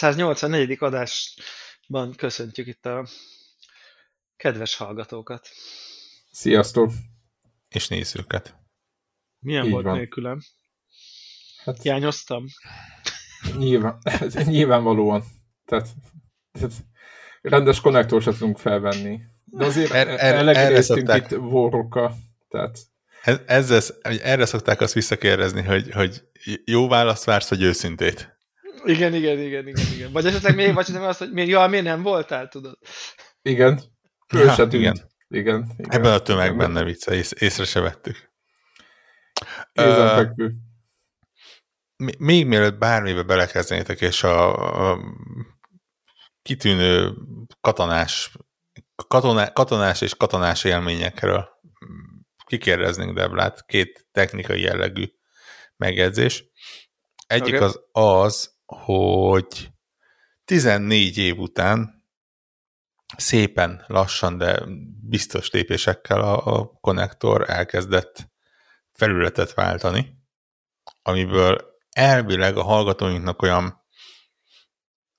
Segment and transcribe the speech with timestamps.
[0.00, 0.76] 684.
[0.78, 3.08] adásban köszöntjük itt a
[4.36, 5.48] kedves hallgatókat.
[6.30, 6.90] Sziasztok!
[7.68, 8.54] És nézőket.
[9.38, 9.96] Milyen Így volt van.
[9.96, 10.40] nélkülem?
[11.64, 12.46] Hát Hiányoztam?
[13.56, 13.98] nyilván,
[14.44, 15.24] nyilvánvalóan.
[15.64, 15.88] Tehát,
[16.52, 16.74] tehát
[17.40, 19.20] rendes konnektort sem tudunk felvenni.
[19.44, 21.30] De azért Er- er, er- er, szokták.
[21.30, 22.16] itt vorrokkal.
[22.48, 22.78] Tehát
[23.22, 26.22] Ez, ezzel, hogy erre szokták azt visszakérdezni, hogy, hogy
[26.64, 28.37] jó választ vársz, vagy őszintét.
[28.84, 30.12] Igen, igen, igen, igen, igen.
[30.12, 32.78] Vagy esetleg még, vagy esetleg azt, hogy miért, ja, miért nem voltál, tudod?
[33.42, 33.80] igen,
[34.28, 34.72] föl Ja, se tűnt.
[34.72, 34.96] igen.
[35.28, 35.70] Igen.
[35.76, 35.90] igen.
[35.90, 38.32] Ebben a tömegben ne vicce, ész, észre se vettük.
[39.72, 40.54] Ö, Kézenfekvő.
[41.96, 44.54] mi- még mielőtt bármibe belekezdenétek, és a,
[44.90, 44.98] a
[46.42, 47.14] kitűnő
[47.60, 48.36] katonás,
[49.08, 51.48] katona, katonás és katonás élményekről
[52.46, 55.04] kikérdeznénk Deblát, két technikai jellegű
[55.76, 56.44] megjegyzés.
[57.26, 57.64] Egyik Oké.
[57.64, 59.70] az az, hogy
[60.44, 62.06] 14 év után
[63.16, 64.62] szépen lassan, de
[65.02, 68.28] biztos lépésekkel a, a konnektor elkezdett
[68.92, 70.16] felületet váltani,
[71.02, 73.86] amiből elvileg a hallgatóinknak olyan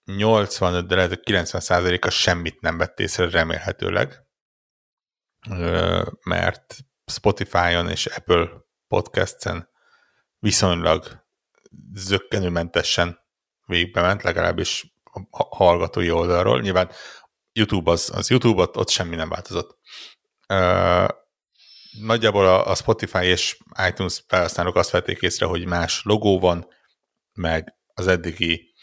[0.05, 4.23] 85, de lehet, hogy 90 százaléka semmit nem vett észre remélhetőleg,
[6.23, 8.49] mert Spotify-on és Apple
[8.87, 9.69] Podcast-en
[10.39, 11.27] viszonylag
[11.93, 13.19] zöggenőmentesen
[13.69, 14.93] végbe ment, legalábbis
[15.29, 16.61] a hallgatói oldalról.
[16.61, 16.89] Nyilván
[17.51, 19.77] YouTube az, az YouTube, ott, ott semmi nem változott.
[22.01, 26.67] Nagyjából a, a Spotify és iTunes felhasználók azt vették észre, hogy más logó van,
[27.33, 28.73] meg az eddigi,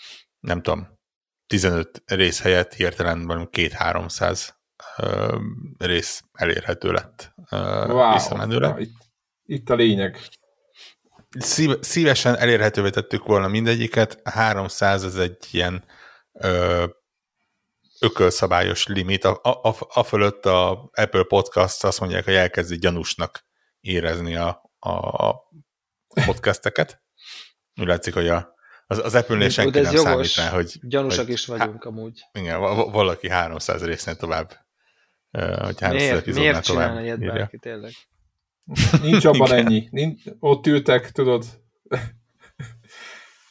[0.41, 0.99] nem tudom,
[1.47, 4.49] 15 rész helyett hirtelen valami 2-300
[4.97, 5.39] ö,
[5.79, 8.13] rész elérhető lett Wow.
[8.13, 8.81] visszamenőleg.
[8.81, 8.97] Itt,
[9.45, 10.19] itt a lényeg.
[11.39, 15.85] Szív, szívesen elérhetővé tettük volna mindegyiket, a 300 az egy ilyen
[16.33, 16.85] ö,
[18.01, 23.45] ökölszabályos limit, a, a, a, fölött a Apple Podcast azt mondják, hogy elkezdi gyanúsnak
[23.81, 25.35] érezni a, a,
[26.25, 27.03] podcasteket.
[27.81, 28.55] Úgy látszik, hogy a,
[28.87, 30.31] az, az Apple-nél senki ez nem jogos.
[30.31, 32.21] számít rá, hogy, Gyanúsak hogy- is vagyunk amúgy.
[32.33, 34.67] igen, va- va- valaki 300 résznél tovább,
[35.31, 37.93] hogy 300 Miért, epizódnál miért tovább ilyet bárki, tényleg?
[39.03, 39.67] Nincs abban Igen.
[39.67, 39.89] ennyi.
[39.91, 41.45] Nincs, ott ültek, tudod.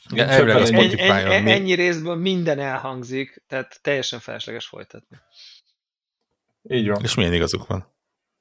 [0.10, 5.18] Igen, elvileg Ennyi, ennyi, ennyi részből minden elhangzik, tehát teljesen felesleges folytatni.
[6.62, 7.04] Így van.
[7.04, 7.94] És milyen igazuk van.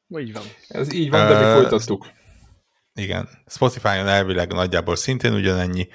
[0.08, 0.44] Úgy van.
[0.68, 2.06] Ez így van, de mi folytattuk.
[2.94, 3.28] Igen.
[3.46, 5.88] Spotify-on elvileg nagyjából szintén ugyanennyi.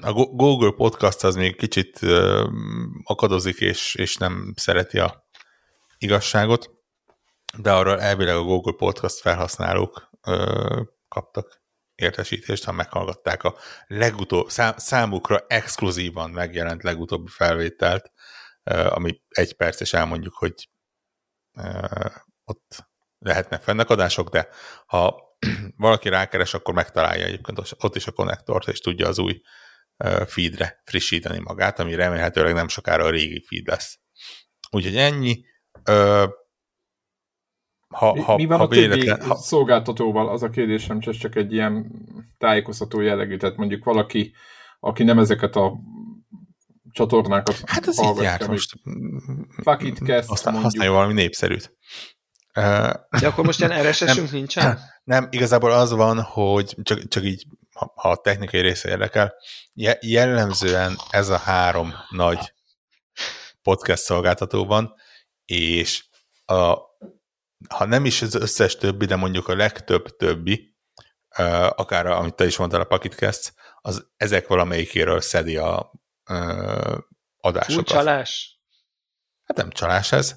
[0.00, 2.00] A Go- Google Podcast az még kicsit
[3.02, 5.26] akadozik, és, és nem szereti a
[5.98, 6.75] igazságot,
[7.58, 11.62] de arra elvileg a Google Podcast felhasználók ö, kaptak
[11.94, 13.56] értesítést, ha meghallgatták a
[13.86, 18.10] legutóbb, szám, számukra exkluzívan megjelent legutóbbi felvételt,
[18.64, 20.68] ö, ami egy perc, és elmondjuk, hogy
[21.58, 21.86] ö,
[22.44, 22.86] ott
[23.18, 24.48] lehetnek fennakadások, de
[24.86, 25.24] ha
[25.76, 29.40] valaki rákeres, akkor megtalálja egyébként ott- is a konnektort, és tudja az új
[30.26, 33.98] feedre frissíteni magát, ami remélhetőleg nem sokára a régi feed lesz.
[34.70, 35.44] Úgyhogy ennyi.
[37.96, 40.28] Ha, Mi, ha, mi van ha a többi véletlen, ha, szolgáltatóval?
[40.28, 41.90] Az a kérdésem, csak csak egy ilyen
[42.38, 43.36] tájékoztató jellegű.
[43.36, 44.34] Tehát mondjuk valaki,
[44.80, 45.72] aki nem ezeket a
[46.90, 48.74] csatornákat hát az így járt most.
[49.62, 50.62] Fuck it, Cast, Használ, mondjuk.
[50.62, 51.76] használja valami népszerűt.
[53.20, 54.78] De akkor most ilyen RSS-ünk nincsen?
[55.04, 59.34] Nem, igazából az van, hogy csak, csak így, ha, ha a technikai része érdekel,
[59.72, 62.52] je- jellemzően ez a három nagy
[63.62, 64.94] podcast szolgáltató van,
[65.44, 66.04] és
[66.44, 66.76] a,
[67.68, 70.74] ha nem is az összes többi, de mondjuk a legtöbb többi,
[71.70, 75.92] akár a, amit te is mondtál, a PacketCast, az ezek valamelyikéről szedi a
[76.30, 76.98] ö,
[77.40, 77.86] adásokat.
[77.86, 78.60] csalás?
[79.44, 80.36] Hát nem csalás ez.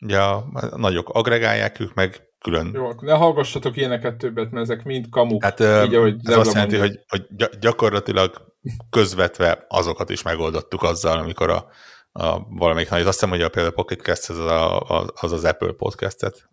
[0.00, 4.84] Ugye a, a nagyok agregálják, ők meg külön Jó, ne hallgassatok ilyeneket többet, mert ezek
[4.84, 5.42] mind kamuk.
[5.42, 8.54] Hát Így, ahogy ez azt jelenti, hogy, hogy gy- gyakorlatilag
[8.90, 11.66] közvetve azokat is megoldottuk azzal, amikor a,
[12.12, 14.80] a valamelyik nagy, azt hiszem, hogy a például Pocket Cast az a,
[15.14, 16.47] az, az Apple podcastet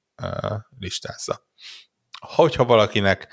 [0.79, 1.47] listázza.
[2.19, 3.27] Hogyha valakinek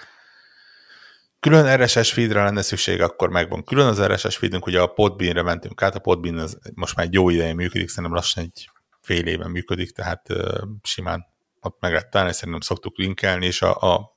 [1.41, 5.83] külön RSS feedre lenne szükség, akkor megvan külön az RSS feedünk, ugye a Podbeanre mentünk
[5.83, 8.71] át, a Podbean az most már egy jó ideje működik, szerintem lassan egy
[9.01, 11.27] fél éve működik, tehát uh, simán
[11.61, 14.17] ott meg lehet találni, szerintem szoktuk linkelni, és a, a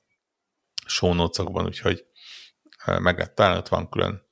[0.86, 2.04] show notes-okban, úgyhogy
[2.86, 4.26] ö, meg lehet találni, ott van külön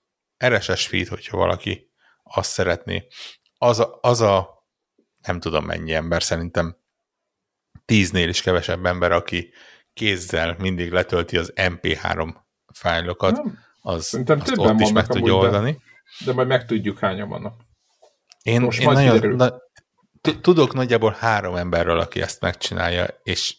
[0.46, 1.90] RSS feed, hogyha valaki
[2.22, 3.06] azt szeretné.
[3.58, 4.64] Az a, az a
[5.22, 6.76] nem tudom mennyi ember, szerintem
[7.84, 9.52] tíznél is kevesebb ember, aki
[9.92, 12.34] kézzel mindig letölti az MP3
[12.72, 13.42] fájlokat,
[13.81, 15.82] az Szerintem azt ott is meg tudja amúgy, de- oldani.
[16.25, 17.54] De majd megtudjuk, hányan vannak.
[18.42, 19.52] Én, Most én nagyon, na,
[20.20, 23.56] tu- tudok nagyjából három emberről, aki ezt megcsinálja, és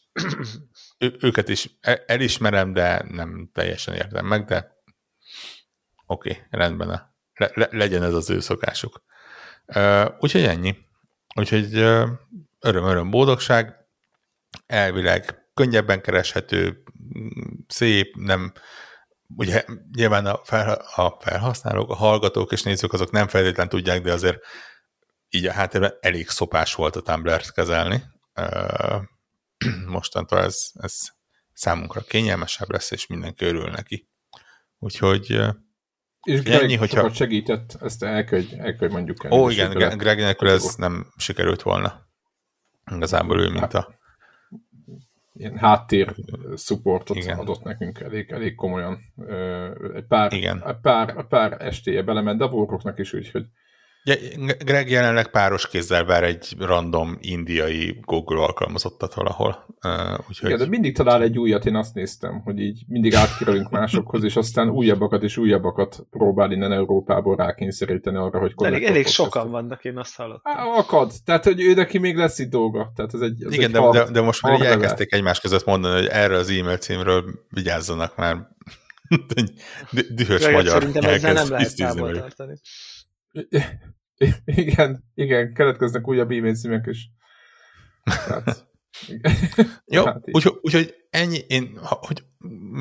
[0.97, 4.75] ő, őket is e- elismerem, de nem teljesen értem meg, de
[6.05, 6.87] oké, okay, rendben,
[7.33, 9.03] le, le, legyen ez az ő szokásuk.
[9.75, 10.75] Uh, úgyhogy ennyi.
[11.35, 12.09] Úgyhogy uh,
[12.59, 13.84] öröm-öröm boldogság,
[14.65, 16.83] elvileg könnyebben kereshető,
[17.67, 18.53] szép, nem,
[19.35, 19.65] ugye
[19.95, 24.37] nyilván a, fel, a felhasználók, a hallgatók és nézők azok nem feltétlenül tudják, de azért
[25.29, 28.03] így a háttérben elég szopás volt a Tumblr-t kezelni.
[29.87, 31.01] Mostantól ez, ez
[31.53, 34.09] számunkra kényelmesebb lesz, és mindenki örül neki.
[34.79, 35.39] Úgyhogy,
[36.21, 39.31] És Greg Ennyi, hogyha- segített, ezt el kell, el kell, mondjuk el.
[39.31, 42.07] ó igen, Greg nélkül ez nem sikerült volna.
[42.91, 44.03] Igazából ő, mint a...
[45.37, 46.15] Ilyen háttér
[46.55, 47.37] supportot Igen.
[47.37, 48.99] adott nekünk elég, elég komolyan.
[49.95, 50.63] Egy pár, Igen.
[50.67, 52.49] egy pár, egy pár estéje belement, de a
[52.97, 53.45] is úgy, hogy
[54.59, 59.65] Greg jelenleg páros kézzel vár egy random indiai Google alkalmazottat valahol.
[59.83, 60.49] Uh, úgyhogy...
[60.49, 64.35] Igen, de mindig talál egy újat, én azt néztem, hogy így mindig átkerülünk másokhoz, és
[64.35, 69.97] aztán újabbakat és újabbakat próbál innen Európából rákényszeríteni arra, hogy Elég, elég sokan vannak, én
[69.97, 70.53] azt hallottam.
[70.57, 71.11] Á, Akad.
[71.25, 72.91] Tehát, hogy ő neki még lesz itt dolga.
[72.95, 75.65] Tehát ez egy, ez Igen, egy de, hard, de, de most már elkezdték egymás között
[75.65, 78.37] mondani, hogy erre az e-mail címről vigyázzanak már.
[80.09, 82.59] Dühös Greg, magyar Szerintem ezzel nem lehet távol tartani.
[84.45, 87.09] Igen, igen, keletkeznek újabb e-mail címek is.
[88.03, 88.67] Tehát,
[89.85, 92.23] Jó, Hát úgyhogy, úgyhogy ennyi, én, hogy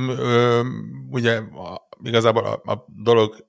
[0.08, 0.62] ö,
[1.10, 3.46] ugye a, igazából a, a dolog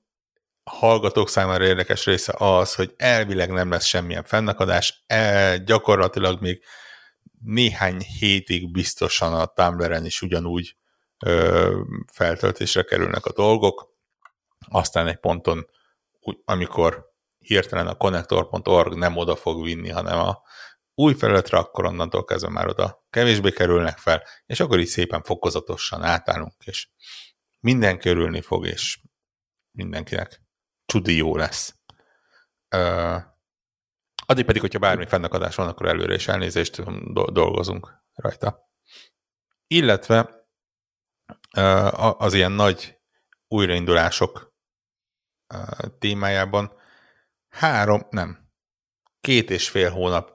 [0.64, 6.62] hallgatók számára érdekes része az, hogy elvileg nem lesz semmilyen fennakadás, e, gyakorlatilag még
[7.44, 10.76] néhány hétig biztosan a Tumblr-en is ugyanúgy
[11.24, 11.80] ö,
[12.12, 13.94] feltöltésre kerülnek a dolgok,
[14.68, 15.66] aztán egy ponton, úgy,
[16.44, 17.04] amikor
[17.38, 20.42] hirtelen a connector.org nem oda fog vinni, hanem a
[20.94, 26.02] új felületre, akkor onnantól kezdve már oda kevésbé kerülnek fel, és akkor így szépen fokozatosan
[26.02, 26.88] átállunk, és
[27.60, 29.00] mindenki örülni fog, és
[29.70, 30.42] mindenkinek
[30.84, 31.74] csudi jó lesz.
[32.68, 33.16] Ö,
[34.26, 36.82] addig pedig, hogyha bármi fennakadás van, akkor előre is elnézést
[37.12, 38.70] do- dolgozunk rajta.
[39.66, 40.46] Illetve
[42.18, 42.98] az ilyen nagy
[43.48, 44.55] újraindulások
[45.98, 46.72] témájában
[47.48, 48.48] három, nem,
[49.20, 50.32] két és fél hónap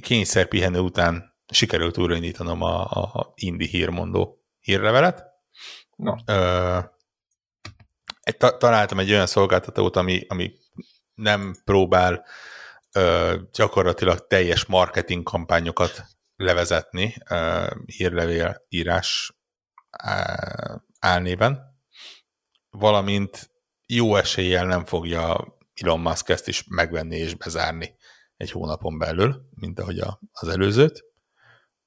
[0.00, 5.24] kényszer pihenő után sikerült újraindítanom a, a Indi hírmondó hírlevelet.
[5.96, 6.22] Na.
[6.26, 6.78] Ö,
[8.38, 10.52] ta, találtam egy olyan szolgáltatót, ami, ami
[11.14, 12.24] nem próbál
[12.92, 16.04] ö, gyakorlatilag teljes marketing kampányokat
[16.36, 19.32] levezetni ö, hírlevél írás
[19.90, 20.36] á,
[21.00, 21.76] álnéven,
[22.70, 23.51] valamint
[23.94, 27.94] jó eséllyel nem fogja Elon Musk ezt is megvenni és bezárni
[28.36, 31.04] egy hónapon belül, mint ahogy a, az előzőt.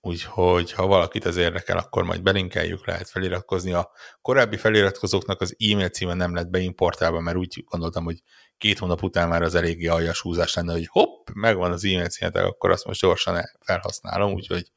[0.02, 3.74] Úgyhogy ha valakit ez érdekel, akkor majd belinkeljük, lehet feliratkozni.
[3.74, 8.22] A korábbi feliratkozóknak az e-mail címe nem lett beimportálva, mert úgy gondoltam, hogy
[8.58, 12.46] két hónap után már az eléggé aljas húzás lenne, hogy hopp, megvan az e-mail címetek,
[12.46, 14.72] akkor azt most gyorsan el- felhasználom, úgyhogy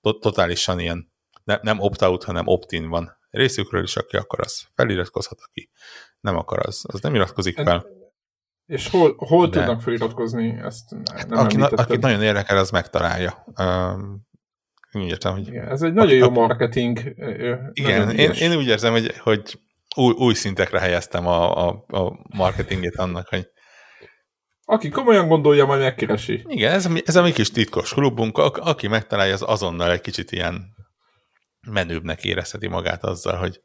[0.00, 1.12] to- totálisan ilyen
[1.44, 5.70] ne, nem opt-out, hanem opt-in van részükről is, aki akar, az feliratkozhat, aki
[6.22, 7.86] nem akar, az, az nem iratkozik fel.
[8.66, 10.60] És hol, hol De- tudnak feliratkozni?
[10.64, 10.90] Ezt
[11.28, 13.44] nem aki, na, akit nagyon érdekel, az megtalálja.
[13.60, 14.26] Um,
[14.92, 16.98] úgy értem, hogy Igen, ez egy nagyon jó Aki- marketing.
[17.72, 18.40] igen, én, ügyes.
[18.40, 19.60] én úgy érzem, hogy, hogy
[19.96, 23.48] új, új szintekre helyeztem a, a, a marketingét annak, hogy
[24.64, 26.44] Aki komolyan gondolja, majd megkeresi.
[26.48, 30.00] igen, ez, a ez a mi kis titkos klubunk, a, aki megtalálja, az azonnal egy
[30.00, 30.74] kicsit ilyen
[31.70, 33.60] menőbbnek érezheti magát azzal, hogy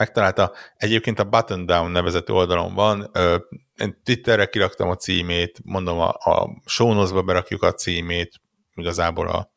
[0.00, 0.52] megtalálta.
[0.76, 3.10] Egyébként a Button Down nevezető oldalon van,
[3.76, 8.40] én Twitterre kiraktam a címét, mondom, a, a show berakjuk a címét,
[8.74, 9.52] igazából a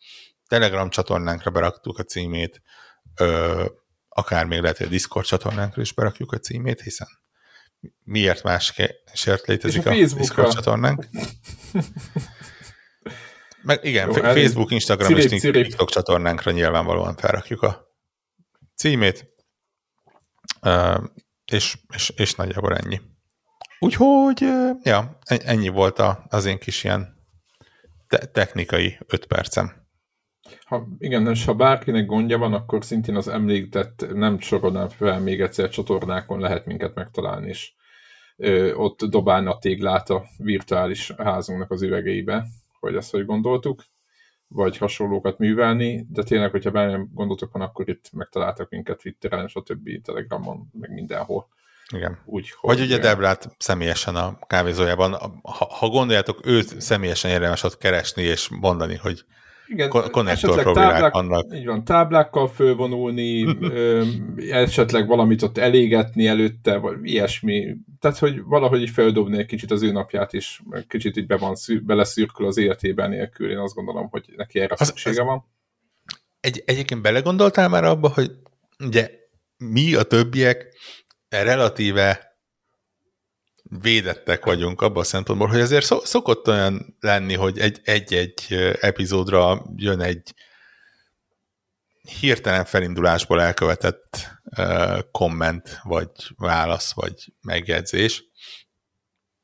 [0.48, 2.62] Telegram csatornánkra beraktuk a címét,
[3.16, 3.66] ö,
[4.10, 7.08] akár még lehet, hogy a Discord csatornánkra is berakjuk a címét, hiszen
[8.04, 10.18] miért másért létezik És a a.
[10.18, 11.06] Discord csatornánk.
[13.62, 14.44] Meg igen, Jó, elég.
[14.44, 15.66] Facebook, Instagram Cirip, és cirip.
[15.66, 17.96] TikTok csatornánkra nyilvánvalóan felrakjuk a
[18.76, 19.33] címét,
[21.52, 23.02] és, és, és nagyjából ennyi.
[23.80, 24.42] Úgyhogy,
[24.84, 27.16] ja, en- ennyi volt az én kis ilyen
[28.08, 29.72] te- technikai öt percem.
[30.66, 35.42] Ha, igen, és ha bárkinek gondja van, akkor szintén az említett, nem sorolnám fel még
[35.42, 37.74] egyszer csatornákon lehet minket megtalálni, és
[38.38, 42.46] ö, ott dobálni a téglát a virtuális házunknak az üvegeibe,
[42.80, 43.84] hogy ezt hogy gondoltuk,
[44.54, 49.90] vagy hasonlókat művelni, de tényleg, hogyha bármilyen gondotok van, akkor itt megtaláltak minket Twitteren, stb.
[50.04, 51.48] Telegramon, meg mindenhol.
[51.94, 52.20] Igen.
[52.26, 58.24] Úgy, Vagy ugye Debrát személyesen a kávézójában, ha, ha gondoljátok, őt személyesen érdemes ott keresni
[58.24, 59.26] és mondani, hogy
[59.74, 61.56] igen, konnektor táblák, vannak.
[61.56, 64.04] Így van, táblákkal fölvonulni, ö,
[64.50, 67.76] esetleg valamit ott elégetni előtte, vagy ilyesmi.
[68.00, 71.56] Tehát, hogy valahogy így feldobni egy kicsit az ő napját is, kicsit így be van,
[71.82, 73.50] beleszürkül az életében nélkül.
[73.50, 75.46] Én azt gondolom, hogy neki erre az, szüksége van.
[76.40, 78.32] Egy, egyébként belegondoltál már abba, hogy
[78.86, 79.10] ugye
[79.58, 80.76] mi a többiek
[81.30, 82.33] relatíve
[83.82, 88.46] védettek vagyunk abban a szempontból, hogy azért szokott olyan lenni, hogy egy-egy
[88.80, 90.34] epizódra jön egy
[92.20, 94.32] hirtelen felindulásból elkövetett
[95.12, 98.24] komment, vagy válasz, vagy megjegyzés,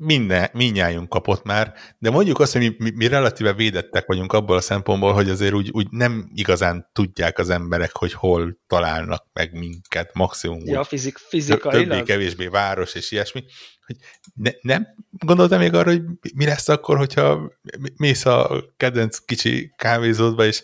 [0.01, 4.57] minden, mindnyájunk kapott már, de mondjuk azt, hogy mi, mi, mi relatíve védettek vagyunk abból
[4.57, 9.53] a szempontból, hogy azért úgy, úgy nem igazán tudják az emberek, hogy hol találnak meg
[9.53, 11.87] minket, maximum ja, fizik, fizikailag.
[11.87, 13.43] Többé-kevésbé város és ilyesmi.
[13.85, 13.95] Hogy
[14.33, 16.01] ne, nem gondoltam még arra, hogy
[16.35, 17.51] mi lesz akkor, hogyha
[17.97, 20.63] mész a kedvenc kicsi kávézódba, és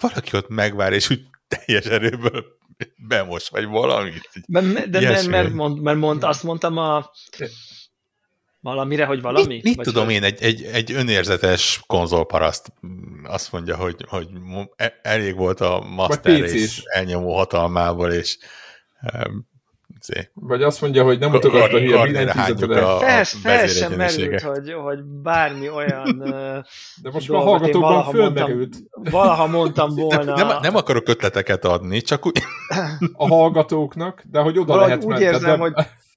[0.00, 2.44] valaki ott megvár, és úgy teljes erőből
[3.08, 4.10] bemos, vagy valami.
[4.46, 7.10] De, de mert, mert, mond, mert mond, azt mondtam a
[8.62, 9.46] Valamire, hogy valami?
[9.46, 10.14] Mit, mit tudom hogy...
[10.14, 12.72] én, egy, egy, egy önérzetes konzolparaszt
[13.24, 14.28] azt mondja, hogy, hogy
[14.76, 18.38] e- elég volt a master és elnyomó hatalmából, és
[19.12, 19.50] um,
[20.34, 22.86] vagy azt mondja, hogy nem hogy a billentyűzetre.
[22.86, 26.18] A, fel, fel sem merült, hogy, hogy bármi olyan
[27.02, 28.76] De most már hallgatókban fölmerült.
[28.90, 30.34] Valaha mondtam volna.
[30.34, 32.42] Nem, nem akarok ötleteket adni, csak úgy...
[33.12, 35.56] A hallgatóknak, de hogy oda Valahogy lehet úgy érzem, de...
[35.56, 35.72] hogy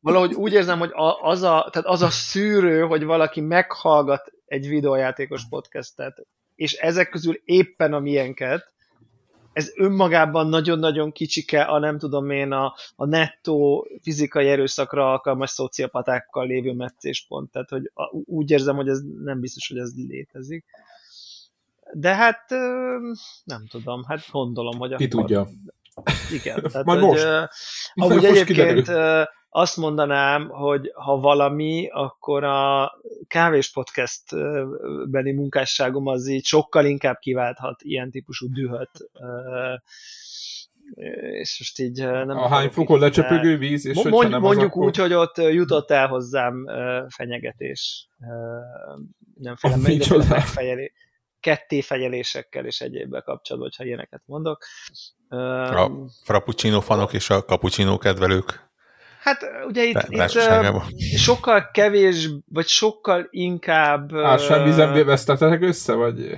[0.05, 5.47] valahogy úgy érzem, hogy az a, tehát az a szűrő, hogy valaki meghallgat egy videójátékos
[5.50, 8.74] podcastet, és ezek közül éppen a miénket,
[9.53, 16.47] ez önmagában nagyon-nagyon kicsike a nem tudom én a, a nettó fizikai erőszakra alkalmas szociopatákkal
[16.47, 17.51] lévő meccéspont.
[17.51, 20.65] Tehát, hogy a, úgy érzem, hogy ez nem biztos, hogy ez létezik.
[21.93, 22.50] De hát
[23.43, 25.07] nem tudom, hát gondolom, hogy Ki akkor...
[25.07, 25.47] tudja.
[26.31, 26.62] Igen.
[26.71, 27.25] Tehát, Majd hogy, most.
[27.25, 27.47] Uh,
[27.93, 29.24] amúgy most egyébként uh,
[29.55, 32.91] azt mondanám, hogy ha valami, akkor a
[33.27, 34.24] kávés podcast
[35.09, 38.91] beni munkásságom az így sokkal inkább kiválthat ilyen típusú dühöt.
[41.31, 42.29] És most így nem...
[42.29, 44.85] A hány fokon lecsöpögő víz, és mond, nem Mondjuk akkor...
[44.85, 46.65] úgy, hogy ott jutott el hozzám
[47.07, 48.07] fenyegetés.
[49.35, 49.81] Nem félem,
[50.29, 50.91] megfejelé
[51.39, 54.63] ketté fegyelésekkel és egyébben kapcsolatban, hogyha ilyeneket mondok.
[55.29, 55.89] A
[56.24, 58.74] frappuccino fanok és a cappuccino kedvelők
[59.25, 60.29] Hát ugye itt, itt
[61.17, 64.15] sokkal kevés, vagy sokkal inkább...
[64.15, 66.38] Ássán vízen vesztetek össze, vagy...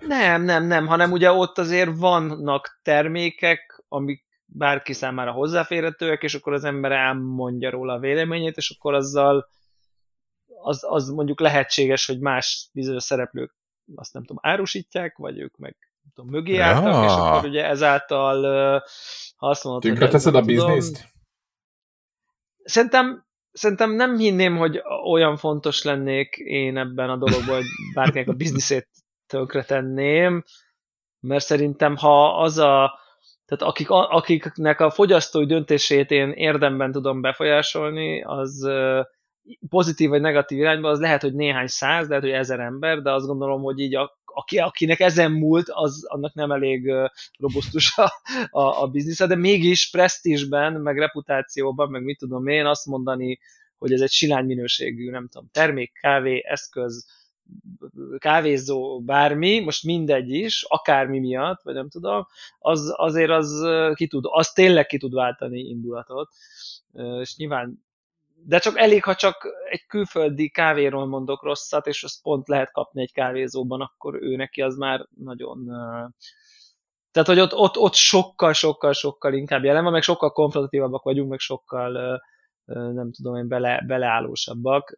[0.00, 6.52] Nem, nem, nem, hanem ugye ott azért vannak termékek, amik bárki számára hozzáférhetőek, és akkor
[6.52, 9.48] az ember elmondja róla a véleményét, és akkor azzal
[10.62, 13.56] az, az mondjuk lehetséges, hogy más bizonyos szereplők
[13.94, 17.04] azt nem tudom, árusítják, vagy ők meg nem tudom, mögé álltak, ja.
[17.04, 18.42] és akkor ugye ezáltal
[19.36, 21.18] ha azt mondod, Tönkreteszed a bizniszt?
[22.62, 28.32] Szerintem, szerintem nem hinném, hogy olyan fontos lennék én ebben a dologban, hogy bárkinek a
[28.32, 28.88] bizniszét
[29.26, 30.44] tönkre tenném,
[31.20, 32.98] mert szerintem ha az a,
[33.44, 38.68] tehát akik, akiknek a fogyasztói döntését én érdemben tudom befolyásolni, az
[39.68, 43.26] pozitív vagy negatív irányba, az lehet, hogy néhány száz, lehet, hogy ezer ember, de azt
[43.26, 46.92] gondolom, hogy így a, aki, akinek ezen múlt, az annak nem elég
[47.38, 48.12] robusztus a,
[48.50, 53.38] a, a biznisze, de mégis presztízsben, meg reputációban, meg mit tudom én, azt mondani,
[53.78, 57.06] hogy ez egy silány minőségű, nem tudom, termék, kávé, eszköz,
[58.18, 62.26] kávézó, bármi, most mindegy is, akármi miatt, vagy nem tudom,
[62.58, 66.28] az azért az ki tud, az tényleg ki tud váltani indulatot,
[67.20, 67.84] és nyilván
[68.46, 73.02] de csak elég, ha csak egy külföldi kávéról mondok rosszat, és azt pont lehet kapni
[73.02, 75.66] egy kávézóban, akkor ő neki az már nagyon...
[77.10, 81.30] Tehát, hogy ott, ott, ott sokkal, sokkal, sokkal inkább jelen van, meg sokkal konfrontatívabbak vagyunk,
[81.30, 82.20] meg sokkal
[82.72, 84.96] nem tudom én, bele, beleállósabbak.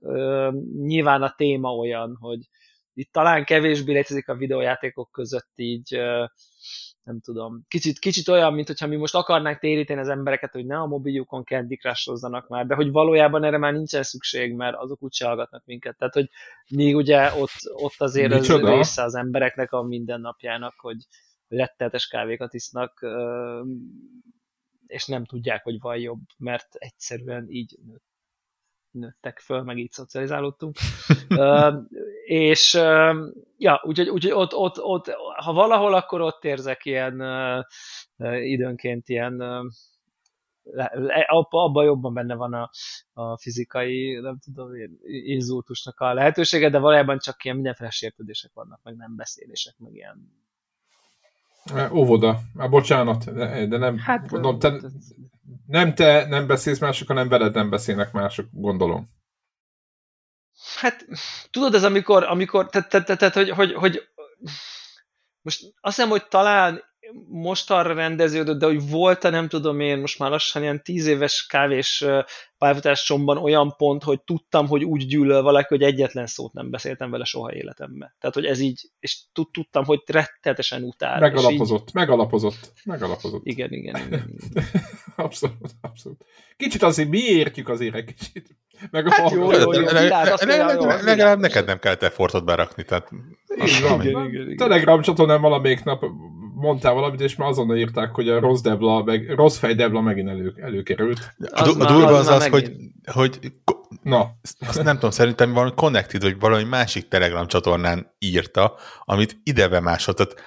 [0.76, 2.38] Nyilván a téma olyan, hogy
[2.94, 6.00] itt talán kevésbé létezik a videójátékok között így
[7.04, 10.78] nem tudom, kicsit, kicsit olyan, mint hogyha mi most akarnánk téríteni az embereket, hogy ne
[10.78, 15.26] a mobiljukon Candy crush már, de hogy valójában erre már nincsen szükség, mert azok úgyse
[15.26, 15.97] hallgatnak minket.
[15.97, 16.30] Tehát, hogy
[16.71, 20.97] mi ugye ott, ott azért az része az embereknek a mindennapjának, hogy
[21.49, 23.06] retteltes kávékat isznak,
[24.87, 28.11] és nem tudják, hogy van jobb, mert egyszerűen így nőtt
[28.92, 30.76] nőttek föl, meg így szocializálódtunk.
[32.25, 32.75] és
[33.57, 37.23] ja, úgyhogy, úgyhogy ott, ott, ott, ha valahol, akkor ott érzek ilyen
[38.43, 39.43] időnként ilyen
[41.50, 42.71] abban jobban benne van a,
[43.12, 44.69] a fizikai, nem tudom,
[45.25, 50.41] inzultusnak a lehetősége, de valójában csak ilyen mindenféle sértődések vannak, meg nem beszélések, meg ilyen
[51.93, 52.41] Óvoda.
[52.55, 54.81] Már bocsánat, de, nem, hát, mondom, te,
[55.67, 59.11] nem te nem beszélsz mások, hanem veled nem beszélnek mások, gondolom.
[60.83, 61.07] Hát,
[61.51, 64.03] tudod, ez amikor, amikor tehát, tehát, tehát hogy, hogy, hogy
[65.43, 66.83] most azt hiszem, hogy talán
[67.29, 71.47] most arra rendeződött, de hogy volt-e, nem tudom én, most már lassan ilyen tíz éves
[71.47, 72.05] kávés
[72.59, 77.25] pályafutásomban olyan pont, hogy tudtam, hogy úgy gyűlöl valaki, hogy egyetlen szót nem beszéltem vele
[77.25, 78.15] soha életemben.
[78.19, 79.23] Tehát, hogy ez így, és
[79.53, 81.21] tudtam, hogy rettetesen utál.
[81.21, 81.95] Megalapozott, így...
[81.95, 83.45] megalapozott, megalapozott.
[83.45, 84.37] Igen, igen, igen.
[84.41, 84.65] igen.
[85.17, 86.25] abszolút, abszolút.
[86.57, 88.61] Kicsit azért mi értjük azért egy kicsit.
[88.91, 89.81] Meg a hát jó, jó, jó,
[91.02, 93.09] Legalább neked nem kell effortot berakni, tehát...
[94.57, 96.05] Telegram csatornán valamelyik nap
[96.55, 100.29] mondtál valamit, és már azonnal írták, hogy a rossz debla, meg, rossz fej debla megint
[100.29, 101.35] elő, előkerült.
[101.38, 102.73] A, az a durva az az, hogy,
[103.12, 103.38] hogy
[104.02, 104.31] Na.
[104.67, 110.41] Azt nem tudom, szerintem valami Connected, vagy valami másik Telegram csatornán írta, amit ide bemásoltat.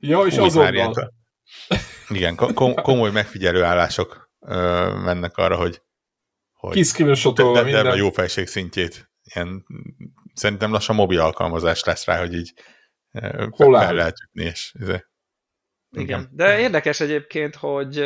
[0.00, 1.12] Ja, és azonnal.
[2.08, 4.30] Igen, kom- komoly megfigyelő állások
[5.04, 5.82] mennek arra, hogy,
[6.58, 7.84] hogy Kiszkrinsotolva minden.
[7.84, 9.10] De a jó fejség szintjét.
[9.34, 9.66] Ilyen,
[10.34, 12.52] szerintem lassan mobil alkalmazás lesz rá, hogy így
[13.50, 15.04] Hol fel lehet ütni, és izé.
[15.90, 16.04] Igen.
[16.04, 16.28] Igen.
[16.32, 17.98] De érdekes egyébként, hogy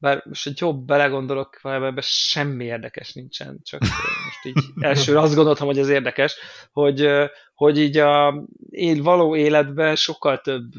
[0.00, 5.66] bár most egy jobb belegondolok, ebben semmi érdekes nincsen, csak most így elsőre azt gondoltam,
[5.66, 6.36] hogy ez érdekes,
[6.72, 7.08] hogy,
[7.54, 10.70] hogy így a én való életben sokkal több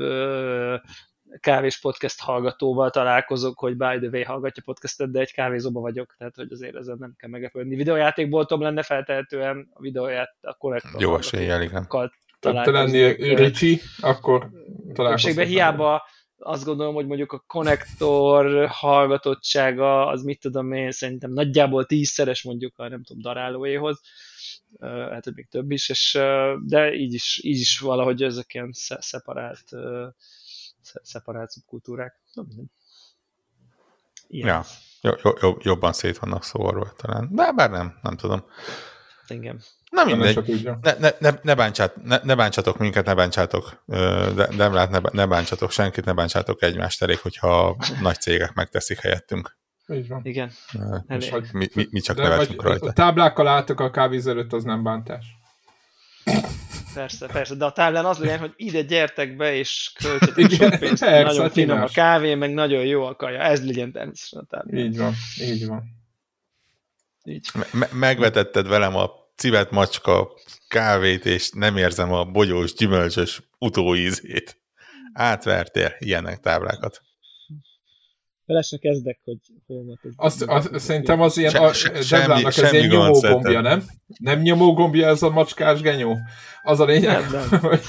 [1.40, 6.36] kávés podcast hallgatóval találkozok, hogy by the way hallgatja podcastet, de egy kávézóba vagyok, tehát
[6.36, 7.76] hogy azért ezen nem kell meglepődni.
[7.76, 11.02] Videójátékboltom lenne feltehetően a videóját a konnektor.
[11.02, 11.88] Jó eséllyel, igen.
[12.40, 14.50] Te lennél Ricsi, akkor
[14.94, 15.48] találkozunk.
[15.48, 16.04] hiába
[16.38, 22.78] azt gondolom, hogy mondjuk a konnektor hallgatottsága, az mit tudom én, szerintem nagyjából tízszeres mondjuk
[22.78, 24.02] a nem tudom, darálóéhoz,
[24.80, 26.20] hát hogy még több is, és,
[26.66, 29.64] de így is, így is valahogy ezek ilyen szeparált,
[30.82, 32.20] szeparált szubkultúrák.
[34.28, 34.66] Ja,
[35.60, 38.46] jobban szét vannak szórva talán, de bár nem, nem tudom.
[39.28, 39.62] Igen.
[39.90, 40.64] Na mindegy.
[40.82, 43.84] Ne, ne, ne, ne, bántsát, ne, ne bántsatok minket, ne bántsátok
[44.36, 49.58] de, Demrát, ne, ne bántsatok senkit, ne bántsátok egymást elég, hogyha nagy cégek megteszik helyettünk.
[49.88, 50.22] Így van.
[50.24, 50.52] Igen.
[51.52, 52.88] mi, mi, mi csak nevetünk rajta.
[52.88, 55.26] A táblákkal álltok a kávéz előtt, az nem bántás.
[56.94, 60.80] Persze, persze, de a táblán az legyen, hogy ide gyertek be, és költsetek sok pénzt,
[61.06, 63.40] persze, nagyon finom a kávé, meg nagyon jó a kaja.
[63.40, 64.86] Ez legyen természetesen a táblán.
[64.86, 65.84] Így van, így van.
[67.24, 67.50] Így.
[67.72, 70.30] Me- megvetetted velem a civet macska
[70.68, 74.58] kávét, és nem érzem a bogyós, gyümölcsös utóízét.
[75.14, 77.02] Átvertél ilyenek táblákat.
[78.50, 80.12] Vele se kezdek, hogy hol volt ez.
[80.16, 83.84] Azt, azt, szerintem az ilyen, se, a, se, semmi, ez semmi ilyen nyomógombja, nem?
[84.20, 86.18] Nem nyomógombja ez a macskás genyó?
[86.62, 87.60] Az a lényeg, nem, nem.
[87.62, 87.82] Hogy,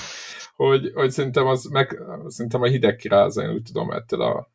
[0.56, 4.50] hogy, hogy, szerintem az meg, szerintem a hideg kiráz, én úgy tudom ettől a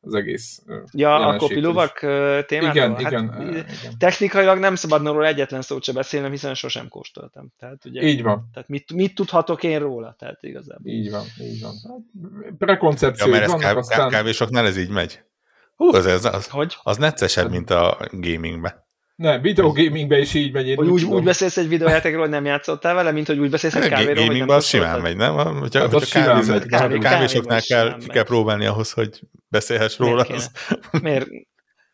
[0.00, 1.98] az egész Ja, a kopilóvak
[2.46, 2.74] témát?
[2.74, 3.66] Igen, hát, igen, igen.
[3.98, 7.52] Technikailag nem szabad róla egyetlen szót se beszélnem, hiszen sosem kóstoltam.
[7.58, 8.48] Tehát, ugye, így van.
[8.52, 10.14] Tehát mit, mit tudhatok én róla?
[10.18, 10.92] Tehát igazából.
[10.92, 11.72] Így van, így van.
[11.88, 13.26] Hát, prekoncepció.
[13.26, 14.10] Ja, mert ez káv, aztán...
[14.10, 15.22] kávésoknál ez így megy.
[15.78, 16.76] Hú, az, az, az, hogy?
[16.82, 18.86] az neccesebb, mint a gamingbe.
[19.16, 20.74] Nem, videogamingben is így megy.
[20.74, 23.88] Hogy úgy, úgy beszélsz egy videójátékról, hogy nem játszottál vele, mint hogy úgy beszélsz egy
[23.88, 25.34] kávéról, hogy nem az simán megy, nem?
[25.34, 26.66] Hogyha, hát hogyha kávéz, megy.
[26.66, 30.26] Kávé, kávésoknál kell, ki kell próbálni ahhoz, hogy beszélhess róla.
[30.28, 30.50] Miért,
[31.02, 31.28] miért,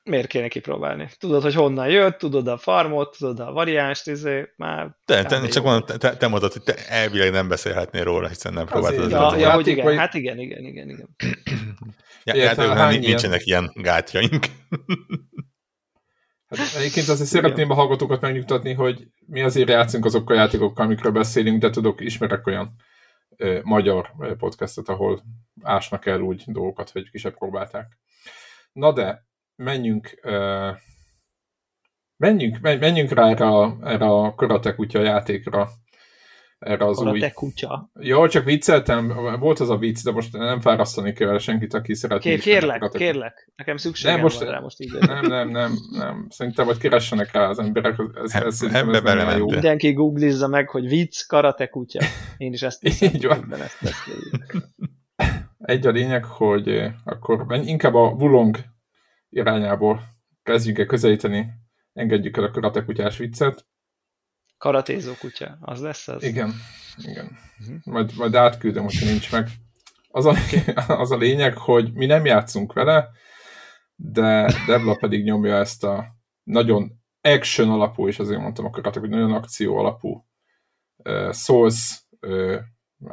[0.04, 1.08] miért kéne kipróbálni?
[1.18, 4.96] Tudod, hogy honnan jött, tudod a farmot, tudod a variánst, izé, már...
[5.04, 8.66] Te, te csak mondod, te, te mondod, hogy te elvileg nem beszélhetnél róla, hiszen nem
[8.66, 9.10] próbáltad.
[9.10, 11.16] Ja, ja, hogy igen, hát igen, igen, igen, igen.
[12.24, 14.46] Ja, játékoknál nincsenek ilyen gátjaink.
[16.48, 21.12] Hát egyébként azért szeretném a hallgatókat megnyugtatni, hogy mi azért játszunk azokkal a játékokkal, amikről
[21.12, 22.74] beszélünk, de tudok, ismerek olyan
[23.36, 25.22] ö, magyar podcastot, ahol
[25.62, 27.98] ásnak el úgy dolgokat, hogy kisebb próbálták.
[28.72, 30.70] Na de, menjünk ö,
[32.16, 35.68] menjünk, menjünk rá erre a, erre a Karate Kutya játékra,
[36.58, 37.30] erre az új...
[37.34, 37.90] kutya.
[38.00, 42.30] Jó, csak vicceltem, volt az a vicc, de most nem fárasztani kell senkit, aki szeretné.
[42.30, 42.98] Kér, kérlek, karate...
[42.98, 44.92] kérlek, nekem szükségem nem, most, van rá most így.
[45.00, 46.26] Nem, nem, nem, nem.
[46.30, 49.50] Szerintem, hogy keressenek rá az emberek, ez, ez, ez, ez nem jó.
[49.50, 52.00] Mindenki googlizza meg, hogy vicc, karate kutya.
[52.36, 53.52] Én is ezt hiszem, így van.
[53.52, 54.10] Ezt, ezt
[55.58, 58.56] Egy a lényeg, hogy akkor inkább a Wulong
[59.34, 60.02] irányából
[60.42, 61.52] kezdjünk el közelíteni,
[61.92, 63.66] engedjük el a karate kutyás viccet,
[64.64, 66.22] Karatézó kutya, az lesz az?
[66.22, 66.52] Igen,
[66.96, 67.38] igen.
[67.60, 67.76] Uh-huh.
[67.84, 69.48] Majd, majd átküldöm, hogyha nincs meg.
[70.08, 70.34] Az a,
[71.02, 73.08] az a lényeg, hogy mi nem játszunk vele,
[73.96, 76.06] de Debla pedig nyomja ezt a
[76.42, 80.26] nagyon action alapú, és azért mondtam akkor, hogy nagyon akció alapú
[80.96, 82.60] uh, Souls, uh,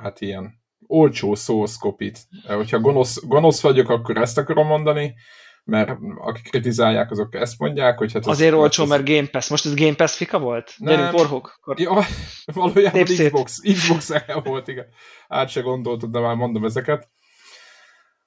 [0.02, 2.20] hát ilyen olcsó Souls kopit.
[2.48, 5.14] Uh, hogyha gonosz, gonosz vagyok, akkor ezt akarom mondani,
[5.64, 8.26] mert akik kritizálják, azok ezt mondják, hogy hát...
[8.26, 9.50] Azért olcsó, mert Game Pass.
[9.50, 10.74] Most ez Game Pass fika volt?
[10.78, 10.96] Nem.
[10.96, 11.58] Gyerünk, Warhawk.
[11.60, 11.80] Akkor...
[11.80, 12.00] Ja,
[12.54, 14.12] valójában Xbox, Xbox
[14.44, 14.86] volt, igen.
[15.28, 17.10] Át se gondoltad, de már mondom ezeket.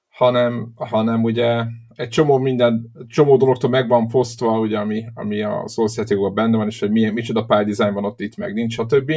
[0.08, 5.64] Hanem, hanem ugye egy csomó minden, csomó dologtól meg van fosztva, ugye, ami, ami a
[5.68, 5.96] Souls
[6.34, 9.10] benne van, és hogy milyen, micsoda pályadizájn van ott, itt meg nincs, stb.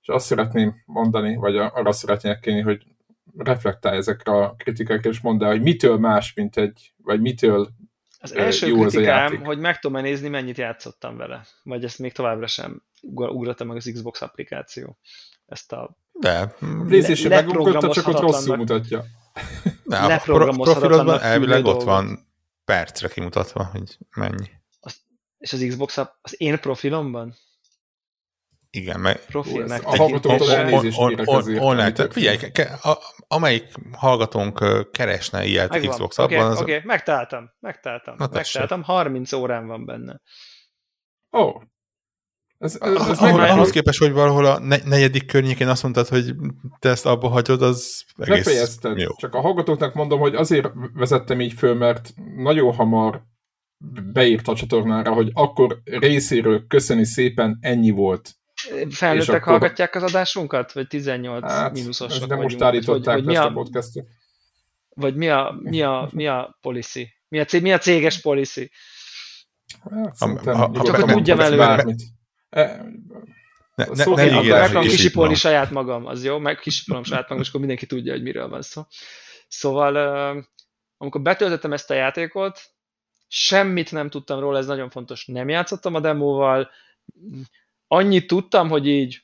[0.00, 2.82] És azt szeretném mondani, vagy arra szeretnék kérni, hogy
[3.38, 7.68] reflektálj ezekre a kritikákra, és mondd el, hogy mitől más, mint egy, vagy mitől
[8.20, 11.46] az első jó kritikám, hogy meg tudom nézni, mennyit játszottam vele.
[11.62, 14.98] Vagy ezt még továbbra sem ugratta meg az Xbox applikáció.
[15.46, 16.54] Ezt a de.
[16.86, 19.04] PlayStation le, megugratta, csak ott rosszul mutatja.
[19.84, 20.18] De a
[20.56, 22.26] profilodban elvileg ott van
[22.64, 24.50] percre kimutatva, hogy mennyi.
[24.80, 24.96] Az,
[25.38, 27.34] és az Xbox az én profilomban?
[28.70, 29.62] Igen, meg Profil
[31.60, 32.38] online, figyelj,
[33.28, 35.90] amelyik hallgatónk keresne ilyet Megvan.
[35.90, 36.60] Xbox Oké, okay, az...
[36.60, 40.20] okay, megtaláltam, megtaláltam, Na, megtaláltam, 30 órán van benne.
[41.36, 41.62] Ó, oh.
[42.58, 46.34] Ez, ez, ez ahhoz, ahhoz képest, hogy valahol a negyedik környékén azt mondtad, hogy
[46.78, 48.98] te ezt abba hagyod, az egész Befejezted.
[48.98, 49.14] jó.
[49.16, 53.22] Csak a hallgatóknak mondom, hogy azért vezettem így föl, mert nagyon hamar
[54.12, 58.37] beírt a csatornára, hogy akkor részéről köszöni szépen, ennyi volt.
[58.90, 59.42] Felnőttek akkor...
[59.42, 60.72] hallgatják az adásunkat?
[60.72, 64.06] Vagy 18 hát, mínuszosok De most állították ezt a, a podcastot.
[64.88, 67.08] Vagy mi a, mi a, mi a policy?
[67.28, 68.70] Mi a, mi a céges policy?
[69.90, 71.84] Hát, a, a, csak hogy tudjam előre.
[72.50, 72.84] E,
[73.74, 76.38] ne, ne, szó, ne ne meg akarom kisipolni saját magam, az jó?
[76.38, 78.82] Meg kisipolom saját magam, és akkor mindenki tudja, hogy miről van szó.
[79.48, 79.96] Szóval,
[80.96, 82.60] amikor betöltöttem ezt a játékot,
[83.28, 85.26] semmit nem tudtam róla, ez nagyon fontos.
[85.26, 86.70] Nem játszottam a demóval,
[87.88, 89.22] annyit tudtam, hogy így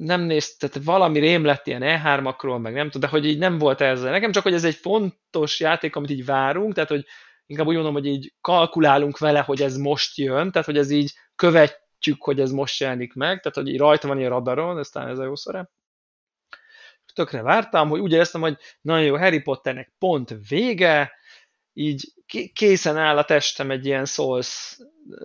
[0.02, 3.58] nem néz, tehát valami rém lett ilyen E3-akról, meg nem tudom, de hogy így nem
[3.58, 4.12] volt ezzel.
[4.12, 7.06] Nekem csak, hogy ez egy fontos játék, amit így várunk, tehát hogy
[7.46, 11.14] inkább úgy mondom, hogy így kalkulálunk vele, hogy ez most jön, tehát hogy ez így
[11.36, 15.10] követjük, hogy ez most jelenik meg, tehát hogy így rajta van ilyen radaron, ez talán
[15.10, 15.70] ez a jó szore.
[17.14, 21.12] Tökre vártam, hogy úgy éreztem, hogy nagyon jó, Harry Potternek pont vége,
[21.74, 22.14] így
[22.54, 24.78] készen áll a testem egy ilyen Souls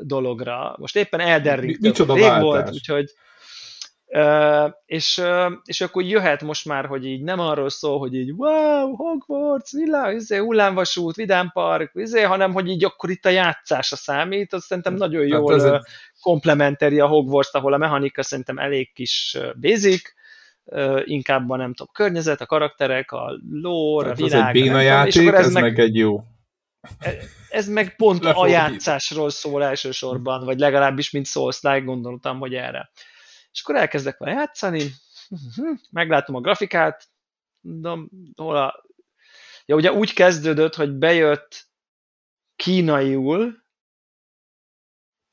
[0.03, 0.75] dologra.
[0.79, 3.11] Most éppen Elden Ring rég volt, úgyhogy
[4.09, 8.31] Uh, és, uh, és akkor jöhet most már, hogy így nem arról szól, hogy így
[8.31, 14.53] wow, Hogwarts, villám, izé, hullámvasút, vidámpark, izé, hanem hogy így akkor itt a játszása számít,
[14.53, 15.81] az szerintem nagyon jól hát egy...
[16.21, 20.13] komplementeri a Hogwarts, ahol a mechanika szerintem elég kis basic,
[21.05, 24.41] inkább a nem tudom, környezet, a karakterek, a lore, Tehát a világ.
[24.41, 26.23] Ez egy béna játék, ez, ez meg, meg egy jó.
[26.99, 27.15] E,
[27.49, 32.91] ez meg pont a játszásról szól elsősorban, vagy legalábbis mint Souls-like gondoltam, hogy erre.
[33.53, 34.91] És akkor elkezdek vele játszani,
[35.91, 37.09] meglátom a grafikát,
[37.61, 38.85] mondom, hol a...
[39.65, 41.67] Ja, ugye úgy kezdődött, hogy bejött
[42.57, 43.65] kínaiul,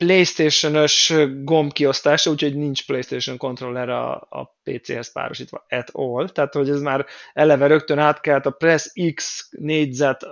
[0.04, 1.14] PlayStation-ös
[1.44, 7.06] gombkiosztása, úgyhogy nincs PlayStation controller a, a PC-hez párosítva at all, tehát hogy ez már
[7.34, 10.26] eleve rögtön átkelt a Press X négyzet,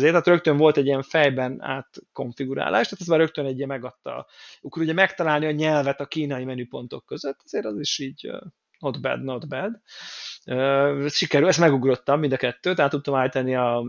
[0.00, 4.26] tehát rögtön volt egy ilyen fejben átkonfigurálás, tehát ez már rögtön egy ilyen megadta,
[4.60, 8.30] akkor ugye megtalálni a nyelvet a kínai menüpontok között, azért az is így
[8.78, 9.80] not bad, not bad.
[11.08, 13.82] Sikerül, ezt megugrottam mind a kettőt, át tudtam állítani a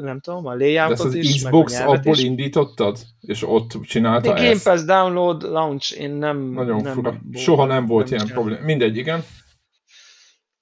[0.00, 1.34] nem tudom, a layoutot is.
[1.34, 2.22] Xbox abból is.
[2.22, 2.98] indítottad?
[3.20, 4.64] És ott csinálta Game ezt?
[4.64, 6.38] Pass Download Launch, én nem...
[6.38, 7.20] Nagyon nem fura.
[7.32, 8.64] Soha nem volt nem ilyen probléma.
[8.64, 9.24] Mindegy, igen.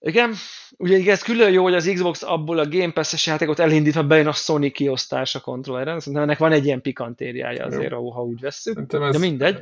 [0.01, 0.33] Igen,
[0.77, 4.33] ugye ez külön jó, hogy az Xbox abból a Game Pass-es játékot elindítva bejön a
[4.33, 8.11] Sony kiosztás a kontrolleren, szerintem ennek van egy ilyen pikantériája azért, jó.
[8.11, 8.81] ha úgy vesszük.
[8.81, 9.61] De mindegy.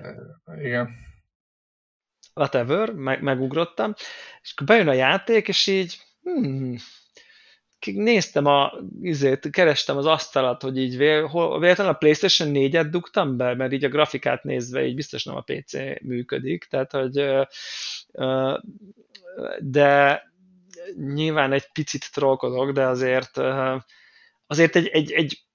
[0.63, 0.89] Igen
[2.37, 3.95] whatever, meg, megugrottam,
[4.43, 6.77] és akkor bejön a játék, és így hmm,
[7.85, 8.73] néztem a,
[9.03, 13.89] izét, kerestem az asztalat, hogy így véletlenül a PlayStation 4-et dugtam be, mert így a
[13.89, 15.73] grafikát nézve így biztos nem a PC
[16.03, 17.25] működik, tehát hogy
[19.59, 20.23] de
[20.97, 23.41] nyilván egy picit trollkodok, de azért
[24.47, 25.46] azért egy, egy, egy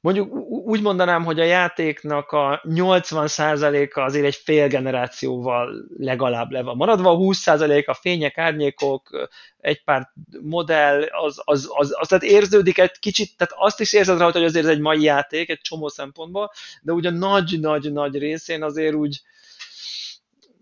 [0.00, 6.76] mondjuk úgy mondanám, hogy a játéknak a 80%-a azért egy fél generációval legalább le van
[6.76, 12.78] maradva, a 20% a fények, árnyékok, egy pár modell, az, az, az, az tehát érződik
[12.78, 15.88] egy kicsit, tehát azt is érzed rá, hogy azért ez egy mai játék, egy csomó
[15.88, 16.50] szempontból,
[16.82, 19.22] de ugye nagy-nagy-nagy részén azért úgy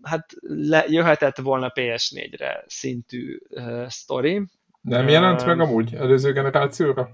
[0.01, 4.41] hát le, jöhetett volna PS4-re szintű uh, sztori.
[4.81, 7.09] Nem jelent meg amúgy előző generációra?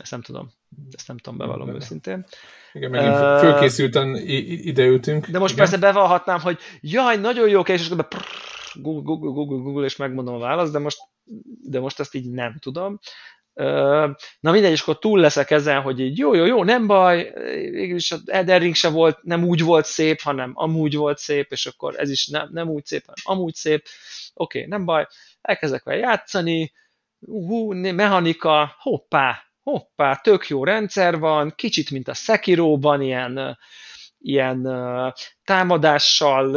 [0.00, 0.50] Ezt nem tudom.
[0.90, 1.76] Ezt nem tudom, bevallom nem.
[1.76, 2.26] őszintén.
[2.72, 5.26] Igen, megint uh, fölkészülten ideültünk.
[5.26, 5.64] De most Igen.
[5.64, 8.06] persze bevallhatnám, hogy jaj, nagyon jó és akkor
[8.74, 10.98] Google, Google, Google, Google, és megmondom a választ, de most,
[11.62, 12.98] de most ezt így nem tudom.
[14.40, 17.32] Na mindegy, és akkor túl leszek ezen, hogy így jó, jó, jó, nem baj,
[17.70, 21.66] végülis az Elden Ring se volt, nem úgy volt szép, hanem amúgy volt szép, és
[21.66, 23.82] akkor ez is nem, nem úgy szép, hanem amúgy szép.
[24.34, 25.06] Oké, okay, nem baj,
[25.40, 26.72] elkezdek vele játszani,
[27.26, 33.58] hú, mechanika, hoppá, hoppá, tök jó rendszer van, kicsit, mint a Sekiroban, ilyen
[34.22, 34.68] ilyen
[35.44, 36.50] támadással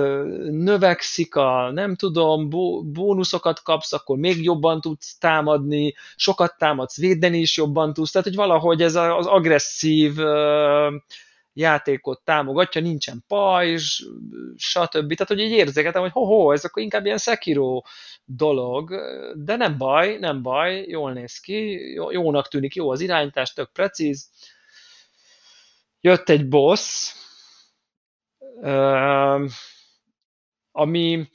[0.49, 2.49] növekszik a, nem tudom,
[2.93, 8.37] bónuszokat kapsz, akkor még jobban tudsz támadni, sokat támadsz, védeni is jobban tudsz, tehát hogy
[8.37, 10.15] valahogy ez az agresszív
[11.53, 14.03] játékot támogatja, nincsen pajzs,
[14.55, 15.13] stb.
[15.13, 17.81] Tehát, hogy így érzékeltem, hogy ho-ho, ez akkor inkább ilyen Sekiro
[18.25, 18.95] dolog,
[19.35, 24.29] de nem baj, nem baj, jól néz ki, jónak tűnik, jó az irányítás, tök precíz.
[26.01, 27.13] Jött egy boss,
[30.71, 31.29] ami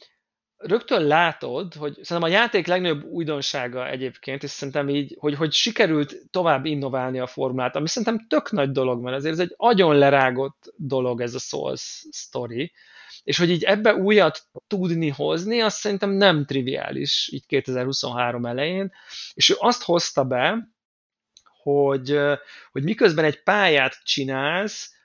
[0.59, 6.17] rögtön látod, hogy szerintem a játék legnagyobb újdonsága egyébként, és szerintem így, hogy, hogy sikerült
[6.31, 10.73] tovább innoválni a formulát, ami szerintem tök nagy dolog, mert azért ez egy agyon lerágott
[10.77, 12.73] dolog ez a Souls story,
[13.23, 18.93] és hogy így ebbe újat tudni hozni, azt szerintem nem triviális így 2023 elején,
[19.35, 20.69] és ő azt hozta be,
[21.63, 22.19] hogy,
[22.73, 24.98] hogy miközben egy pályát csinálsz,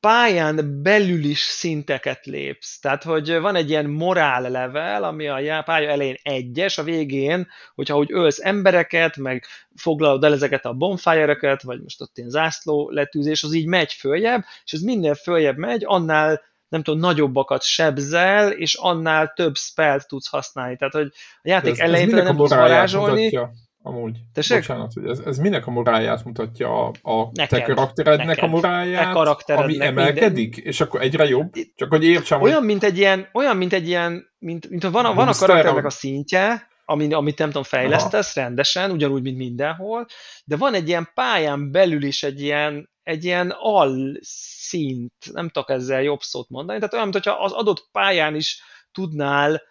[0.00, 2.78] pályán belül is szinteket lépsz.
[2.78, 7.96] Tehát, hogy van egy ilyen morál level, ami a pálya elején egyes, a végén, hogyha
[7.96, 13.42] úgy ölsz embereket, meg foglalod el ezeket a bonfire vagy most ott ilyen zászló letűzés,
[13.42, 18.74] az így megy följebb, és ez minél följebb megy, annál nem tudom, nagyobbakat sebzel, és
[18.74, 20.76] annál több spellt tudsz használni.
[20.76, 23.24] Tehát, hogy a játék elején nem tudsz varázsolni.
[23.24, 24.18] Mutatja amúgy.
[24.32, 24.56] Tessék?
[24.56, 28.46] Bocsánat, hogy ez, ez minek a morálját mutatja a, a neked, te karakterednek neked, a
[28.46, 30.72] morálját, te karakterednek, ami emelkedik, minden...
[30.72, 31.52] és akkor egyre jobb?
[31.74, 32.66] Csak hogy értsem, olyan, hogy...
[32.66, 35.90] mint egy ilyen, olyan, mint egy ilyen, mint, mint van, a, van a karakternek a
[35.90, 38.46] szintje, amit, amit nem tudom, fejlesztesz Aha.
[38.46, 40.06] rendesen, ugyanúgy, mint mindenhol,
[40.44, 45.70] de van egy ilyen pályán belül is egy ilyen, egy ilyen al szint, nem tudok
[45.70, 48.62] ezzel jobb szót mondani, tehát olyan, mintha az adott pályán is
[48.92, 49.62] tudnál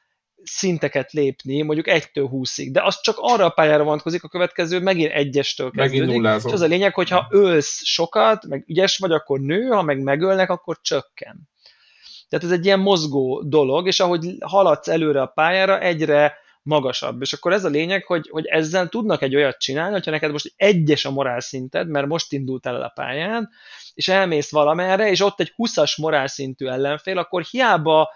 [0.43, 5.12] szinteket lépni, mondjuk 1-től 20-ig, de az csak arra a pályára vonatkozik, a következő megint
[5.12, 6.21] egyestől kezdődik.
[6.21, 9.82] Megint és az a lényeg, hogy ha ölsz sokat, meg ügyes vagy, akkor nő, ha
[9.82, 11.49] meg megölnek, akkor csökken.
[12.30, 17.21] Tehát ez egy ilyen mozgó dolog, és ahogy haladsz előre a pályára, egyre magasabb.
[17.21, 20.54] És akkor ez a lényeg, hogy, hogy ezzel tudnak egy olyat csinálni, hogyha neked most
[20.56, 23.49] egyes a morál szinted, mert most indultál el a pályán,
[23.93, 28.10] és elmész valamerre, és ott egy 20-as morál szintű ellenfél, akkor hiába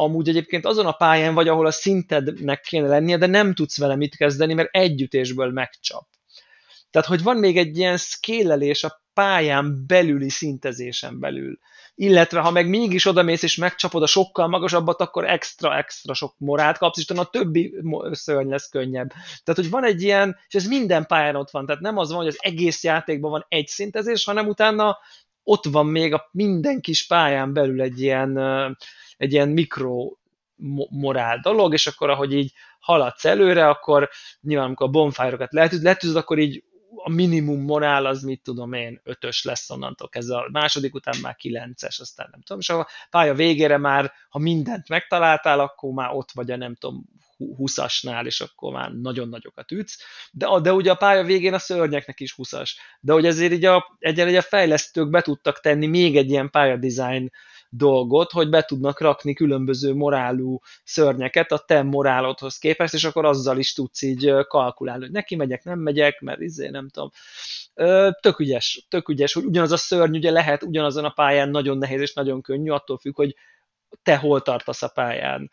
[0.00, 3.96] amúgy egyébként azon a pályán vagy, ahol a szintednek kéne lennie, de nem tudsz vele
[3.96, 6.08] mit kezdeni, mert együttésből megcsap.
[6.90, 11.58] Tehát, hogy van még egy ilyen szkélelés a pályán belüli szintezésen belül.
[11.94, 16.98] Illetve, ha meg mégis odamész és megcsapod a sokkal magasabbat, akkor extra-extra sok morát kapsz,
[16.98, 17.74] és a többi
[18.10, 19.08] szörny lesz könnyebb.
[19.08, 22.18] Tehát, hogy van egy ilyen, és ez minden pályán ott van, tehát nem az van,
[22.18, 24.98] hogy az egész játékban van egy szintezés, hanem utána
[25.42, 28.38] ott van még a minden kis pályán belül egy ilyen
[29.18, 30.12] egy ilyen mikro
[30.90, 34.08] morál dolog, és akkor ahogy így haladsz előre, akkor
[34.40, 36.64] nyilván amikor a bonfire-okat letűz, letűz, akkor így
[36.96, 41.36] a minimum morál az mit tudom én, ötös lesz onnantól ez a második után már
[41.36, 46.30] kilences, aztán nem tudom, és a pálya végére már, ha mindent megtaláltál, akkor már ott
[46.32, 47.04] vagy a nem tudom,
[47.38, 49.98] 20-asnál, és akkor már nagyon nagyokat ütsz,
[50.32, 53.96] de, de ugye a pálya végén a szörnyeknek is 20-as, de hogy ezért így a,
[53.98, 57.30] egyenlően a fejlesztők be tudtak tenni még egy ilyen pályadizájn
[57.68, 63.58] dolgot, hogy be tudnak rakni különböző morálú szörnyeket a te morálodhoz képest, és akkor azzal
[63.58, 67.10] is tudsz így kalkulálni, hogy neki megyek, nem megyek, mert izé nem tudom.
[68.20, 72.00] Tök ügyes, tök ügyes, hogy ugyanaz a szörny ugye lehet ugyanazon a pályán nagyon nehéz
[72.00, 73.36] és nagyon könnyű, attól függ, hogy
[74.02, 75.50] te hol tartasz a pályán,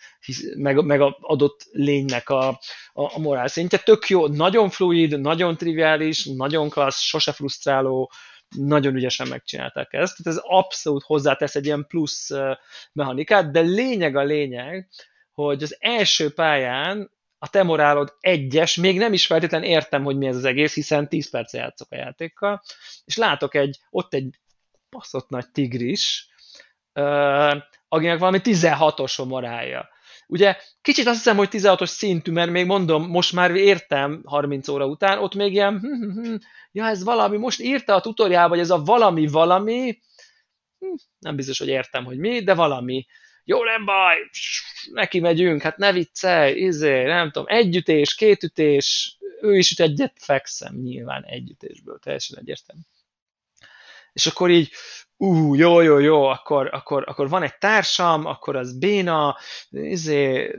[0.58, 2.60] meg, meg a adott lénynek a, a,
[2.94, 3.80] a morál szintje.
[3.80, 8.12] Tök jó, nagyon fluid, nagyon triviális, nagyon klassz, sose frusztráló,
[8.58, 12.30] nagyon ügyesen megcsinálták ezt, tehát ez abszolút hozzátesz egy ilyen plusz
[12.94, 14.90] mechanikát, de lényeg a lényeg,
[15.32, 20.28] hogy az első pályán a te morálod egyes, még nem is feltétlen értem, hogy mi
[20.28, 22.62] ez az egész, hiszen 10 perc játszok a játékkal,
[23.06, 24.40] és látok egy, ott egy
[24.90, 26.30] baszott nagy tigris,
[26.94, 27.56] uh,
[27.88, 29.90] akinek valami 16-os a morálja.
[30.28, 34.86] Ugye kicsit azt hiszem, hogy 16-os szintű, mert még mondom, most már értem 30 óra
[34.86, 36.36] után, ott még ilyen, hm, hm, hm,
[36.72, 40.00] ja ez valami, most írta a tutoriál, vagy ez a valami valami,
[40.80, 43.06] hm, nem biztos, hogy értem, hogy mi, de valami.
[43.44, 44.18] jó, nem baj,
[44.92, 50.76] neki megyünk, hát ne viccelj, izé, nem tudom, együtés, kétütés, ő is üt egyet, fekszem
[50.76, 52.82] nyilván együttésből, teljesen egyértelmű.
[54.14, 54.72] És akkor így,
[55.18, 59.38] ú, jó, jó, jó, akkor, akkor, akkor van egy társam, akkor az béna,
[59.70, 60.56] izé,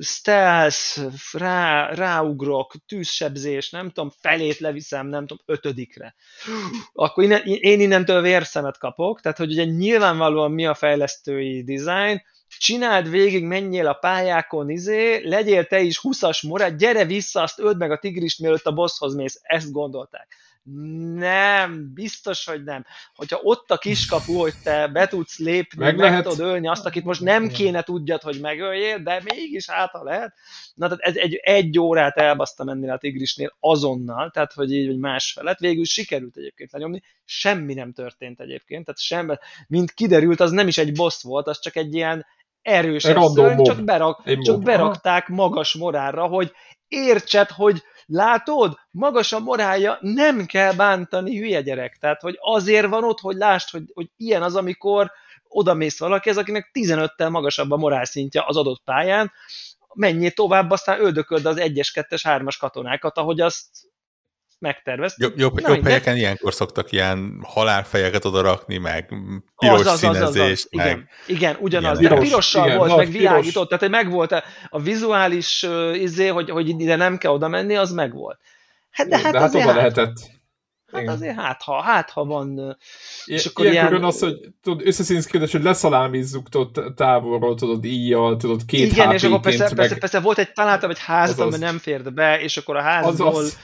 [0.00, 1.00] stealth,
[1.32, 6.14] rá, ráugrok, tűzsebzés, nem tudom, felét leviszem, nem tudom, ötödikre.
[6.92, 12.22] Akkor innen, én innentől vérszemet kapok, tehát hogy ugye nyilvánvalóan mi a fejlesztői design,
[12.58, 17.76] csináld végig, menjél a pályákon, izé, legyél te is 20-as morát, gyere vissza, azt öld
[17.76, 19.40] meg a tigrist, mielőtt a bosshoz mész.
[19.42, 20.36] Ezt gondolták.
[21.14, 22.84] Nem, biztos, hogy nem.
[23.14, 26.22] Hogyha ott a kiskapu, hogy te be tudsz lépni, meg, meg lehet.
[26.22, 30.34] tudod ölni azt, akit most nem kéne tudjad, hogy megöljél, de mégis hát, ha lehet.
[30.74, 34.98] Na, tehát ez egy, egy órát elbasztam ennél a tigrisnél azonnal, tehát hogy így, vagy
[34.98, 35.58] más felett.
[35.58, 39.34] Végül sikerült egyébként lenyomni, semmi nem történt egyébként, tehát semmi,
[39.66, 42.26] mint kiderült, az nem is egy boss volt, az csak egy ilyen
[42.62, 46.52] erős szörny, csak, berak, csak berakták magas morálra, hogy
[46.88, 48.78] értsed, hogy Látod?
[48.90, 51.96] Magas a morálja, nem kell bántani, hülye gyerek.
[52.00, 55.10] Tehát, hogy azért van ott, hogy lásd, hogy, hogy ilyen az, amikor
[55.48, 59.32] oda mész valaki, ez akinek 15-tel magasabb a morálszintje az adott pályán,
[59.94, 63.66] menjél tovább, aztán öldököd az 1-es, 2-es, 3-as katonákat, ahogy azt
[64.60, 65.14] megtervez.
[65.18, 69.14] Jobb, jobb, Na, jobb helyeken ilyenkor szoktak ilyen halálfejeket oda rakni, meg
[69.56, 70.68] piros az, az, színezést, az, az, az.
[70.70, 70.86] Meg...
[70.86, 71.98] Igen, igen, ugyanaz.
[72.00, 73.80] Igen, de pirossal igen, volt, meg világított, piros.
[73.80, 77.92] tehát megvolt a, a vizuális uh, izé, hogy, hogy ide nem kell oda menni, az
[77.92, 78.38] megvolt.
[78.90, 80.18] Hát, de, hát, de hát oda hát, lehetett.
[80.92, 81.14] Hát Igen.
[81.14, 82.76] azért hát ha, hát ha van...
[83.24, 83.88] És akkor ilyen...
[83.88, 84.04] ilyen...
[84.04, 89.40] az, hogy tudod, összeszínzkedés, hogy leszalámizzuk tudod, távolról, tudod, íjjal, tudod, két Igen, és akkor
[89.40, 89.74] persze, meg...
[89.74, 93.26] persze, persze, volt egy, találtam egy házat, ami nem fért be, és akkor a házból
[93.26, 93.58] Azaz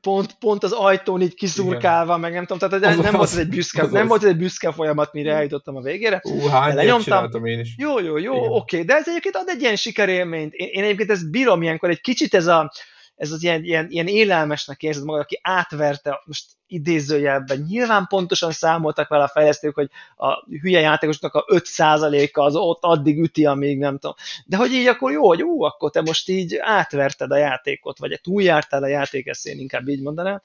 [0.00, 2.20] pont, pont az ajtón így kiszurkálva, Igen.
[2.20, 4.28] meg nem tudom, tehát az, nem, az, volt ez egy büszke, az, nem volt ez
[4.28, 6.20] egy büszke folyamat, mire eljutottam a végére.
[6.22, 7.44] Ú, hány lenyomtam.
[7.44, 7.74] én is.
[7.78, 10.52] Jó, jó, jó, oké, okay, de ez egyébként ad egy ilyen sikerélményt.
[10.52, 12.72] Én, én egyébként ezt bírom ilyenkor, egy kicsit ez a,
[13.16, 19.08] ez az ilyen, ilyen, ilyen élelmesnek érzed magad, aki átverte, most idézőjelben, nyilván pontosan számoltak
[19.08, 23.98] vele a fejlesztők, hogy a hülye játékosnak a 5%-a az ott addig üti, amíg nem
[23.98, 24.16] tudom.
[24.46, 28.20] De hogy így akkor jó, hogy ú, akkor te most így átverted a játékot, vagy
[28.22, 30.42] túljártál a játék, ezt én inkább így mondanám.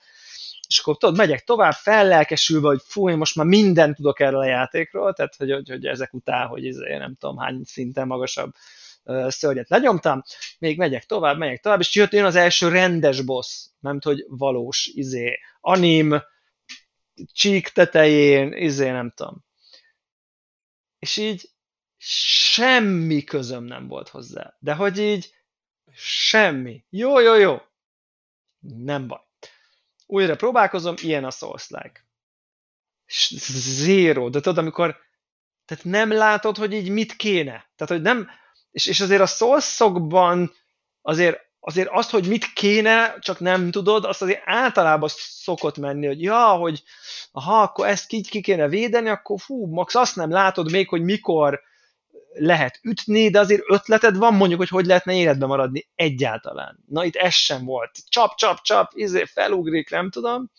[0.67, 4.45] És akkor tudod, megyek tovább, fellelkesülve, hogy fú, én most már mindent tudok erről a
[4.45, 8.53] játékról, tehát hogy, hogy, hogy ezek után, hogy ez, én nem tudom hány szinten magasabb
[9.27, 10.23] szörnyet lenyomtam,
[10.59, 14.85] még megyek tovább, megyek tovább, és jött jön az első rendes boss, nem hogy valós,
[14.85, 16.23] izé, anim,
[17.33, 19.45] csík tetején, izé, nem tudom.
[20.99, 21.49] És így
[22.03, 24.55] semmi közöm nem volt hozzá.
[24.59, 25.33] De hogy így
[25.93, 26.85] semmi.
[26.89, 27.61] Jó, jó, jó.
[28.59, 29.21] Nem baj.
[30.05, 32.05] Újra próbálkozom, ilyen a Souls-like.
[33.83, 34.29] Zero.
[34.29, 34.99] De tudod, amikor
[35.65, 37.69] tehát nem látod, hogy így mit kéne.
[37.75, 38.29] Tehát, hogy nem,
[38.71, 40.51] és, és azért a szószokban
[41.01, 46.21] azért, azért azt, hogy mit kéne, csak nem tudod, azt azért általában szokott menni, hogy
[46.21, 46.83] ja, hogy
[47.31, 51.01] ha akkor ezt ki, ki kéne védeni, akkor fú, max azt nem látod még, hogy
[51.01, 51.61] mikor
[52.33, 56.83] lehet ütni, de azért ötleted van mondjuk, hogy hogy lehetne életbe maradni egyáltalán.
[56.87, 57.91] Na itt ez sem volt.
[58.07, 60.51] Csap, csap, csap, izé felugrik, nem tudom.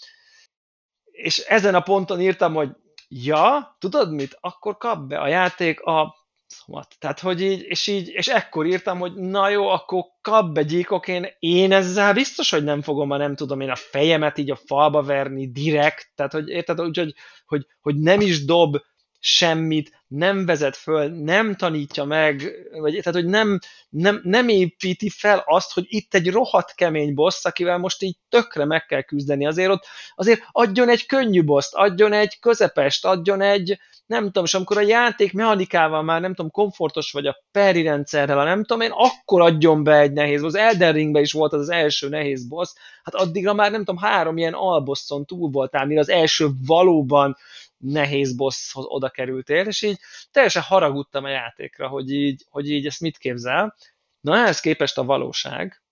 [1.05, 2.71] És ezen a ponton írtam, hogy
[3.09, 4.37] ja, tudod mit?
[4.41, 6.22] Akkor kap be a játék a
[6.67, 6.95] What?
[6.99, 11.09] Tehát, hogy így, és így, és ekkor írtam, hogy na jó, akkor kap be gyíkok,
[11.09, 14.59] én, én ezzel biztos, hogy nem fogom, ma nem tudom én a fejemet így a
[14.67, 17.15] falba verni direkt, tehát, hogy érted, úgy, hogy,
[17.47, 18.77] hogy, hogy nem is dob
[19.25, 25.45] semmit, nem vezet föl, nem tanítja meg, vagy tehát, hogy nem, nem, nem építi fel
[25.47, 29.47] azt, hogy itt egy rohadt kemény boss, akivel most így tökre meg kell küzdeni.
[29.47, 29.85] Azért ott,
[30.15, 34.81] azért adjon egy könnyű boszt, adjon egy közepest, adjon egy, nem tudom, és amikor a
[34.81, 39.85] játék mechanikával már nem tudom, komfortos vagy a peri rendszerrel, nem tudom én, akkor adjon
[39.85, 40.55] be egy nehéz boss.
[40.55, 42.73] Elden Ringben is volt az, az első nehéz boss,
[43.03, 47.37] hát addigra már nem tudom, három ilyen albosszon túl voltál, mire az első valóban
[47.83, 49.99] nehéz bosshoz oda kerültél, és így
[50.31, 53.77] teljesen haragudtam a játékra, hogy így, hogy így ezt mit képzel.
[54.21, 55.83] Na ehhez képest a valóság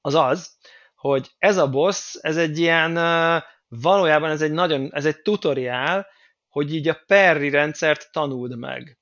[0.00, 0.56] az az,
[0.94, 2.94] hogy ez a boss, ez egy ilyen,
[3.68, 6.06] valójában ez egy nagyon, ez egy tutoriál,
[6.48, 8.98] hogy így a Perry rendszert tanuld meg.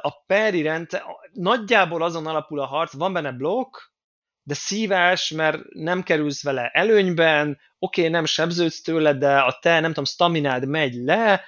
[0.00, 1.02] A Perry rendszer,
[1.32, 3.76] nagyjából azon alapul a harc, van benne blokk,
[4.48, 9.80] de szívás, mert nem kerülsz vele előnyben, oké, okay, nem sebződsz tőle, de a te,
[9.80, 11.44] nem tudom, staminád megy le,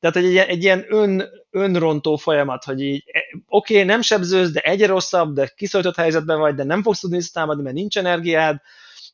[0.00, 4.60] tehát egy, egy ilyen ön, önrontó folyamat, hogy így, e, oké, okay, nem sebzőz, de
[4.60, 8.60] egyre rosszabb, de kiszoltott helyzetben vagy, de nem fogsz tudni támadni, mert nincs energiád,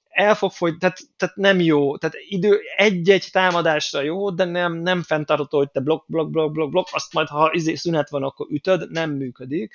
[0.08, 5.02] el fog fogy, tehát, tehát nem jó, tehát idő, egy-egy támadásra jó, de nem, nem
[5.02, 8.46] fenntartható, hogy te blok, blok, blok, blok, blok, azt majd, ha izé szünet van, akkor
[8.50, 9.74] ütöd, nem működik.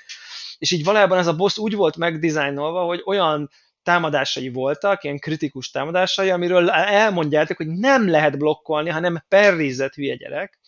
[0.62, 3.49] És így valójában ez a boss úgy volt megdizájnolva, hogy olyan
[3.84, 10.59] támadásai voltak, ilyen kritikus támadásai, amiről elmondjátok, hogy nem lehet blokkolni, hanem perrizett hülye gyerek.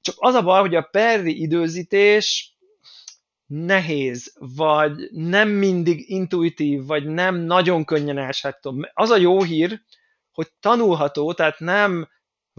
[0.00, 2.56] Csak az a baj, hogy a perri időzítés
[3.46, 8.80] nehéz, vagy nem mindig intuitív, vagy nem nagyon könnyen elsáttom.
[8.92, 9.80] Az a jó hír,
[10.32, 12.08] hogy tanulható, tehát nem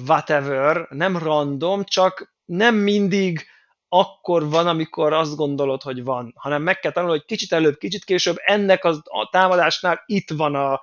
[0.08, 3.46] whatever, nem random, csak nem mindig
[3.90, 8.04] akkor van, amikor azt gondolod, hogy van, hanem meg kell tanulni, hogy kicsit előbb, kicsit
[8.04, 10.74] később ennek a támadásnál itt van a,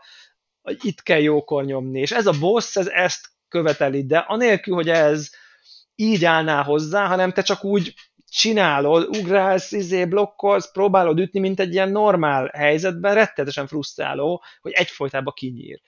[0.63, 4.89] a itt kell jókor nyomni, és ez a boss, ez ezt követeli, de anélkül, hogy
[4.89, 5.31] ez
[5.95, 7.95] így állná hozzá, hanem te csak úgy
[8.29, 15.33] csinálod, ugrálsz, izé, blokkolsz, próbálod ütni, mint egy ilyen normál helyzetben, rettetesen frusztráló, hogy egyfolytában
[15.37, 15.81] kinyír.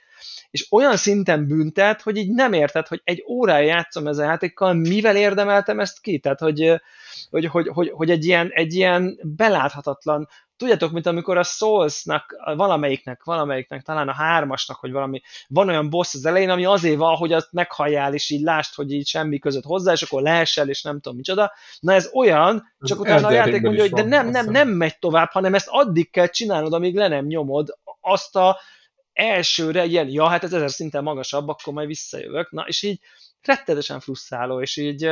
[0.55, 4.73] És olyan szinten büntet, hogy így nem érted, hogy egy órája játszom ezzel a játékkal,
[4.73, 6.19] mivel érdemeltem ezt ki?
[6.19, 6.81] Tehát, hogy,
[7.31, 13.25] hogy, hogy, hogy, hogy egy, ilyen, egy ilyen beláthatatlan tudjátok, mint amikor a Souls-nak, valamelyiknek,
[13.25, 17.33] valamelyiknek, talán a hármasnak, hogy valami, van olyan boss az elején, ami azért van, hogy
[17.33, 21.01] azt meghalljál, és így lást, hogy így semmi között hozzá, és akkor leesel, és nem
[21.01, 21.53] tudom micsoda.
[21.81, 24.99] Na ez olyan, csak az utána a játék mondja, hogy de nem, nem, nem megy
[24.99, 28.59] tovább, hanem ezt addig kell csinálnod, amíg le nem nyomod azt a
[29.15, 32.51] elsőre ilyen, ja, hát ez ezer szinten magasabb, akkor majd visszajövök.
[32.51, 33.01] Na, és így
[33.43, 35.09] rettetesen frusztráló, és így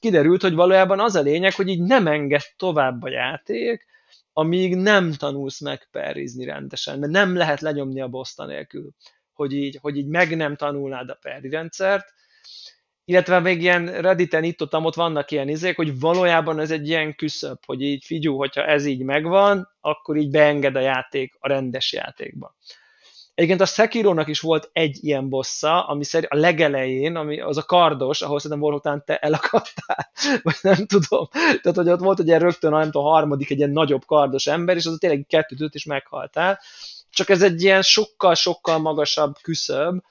[0.00, 3.86] kiderült, hogy valójában az a lényeg, hogy így nem enged tovább a játék,
[4.32, 8.90] amíg nem tanulsz meg perrizni rendesen, mert nem lehet lenyomni a boss nélkül,
[9.32, 12.14] hogy így, hogy így meg nem tanulnád a perri rendszert,
[13.04, 17.14] illetve még ilyen Redditen itt ott, ott vannak ilyen izék, hogy valójában ez egy ilyen
[17.14, 21.92] küszöb, hogy így figyú, hogyha ez így megvan, akkor így beenged a játék a rendes
[21.92, 22.56] játékba.
[23.36, 27.62] Egyébként a Sekirónak is volt egy ilyen bossa, ami szerint a legelején, ami az a
[27.62, 30.10] kardos, ahol szerintem után te elakadtál,
[30.42, 31.28] vagy nem tudom.
[31.32, 34.46] Tehát, hogy ott volt egy ilyen rögtön, nem tudom, a harmadik egy ilyen nagyobb kardos
[34.46, 36.60] ember, és az tényleg kettőt is meghaltál.
[37.10, 40.02] Csak ez egy ilyen sokkal-sokkal magasabb küszöb,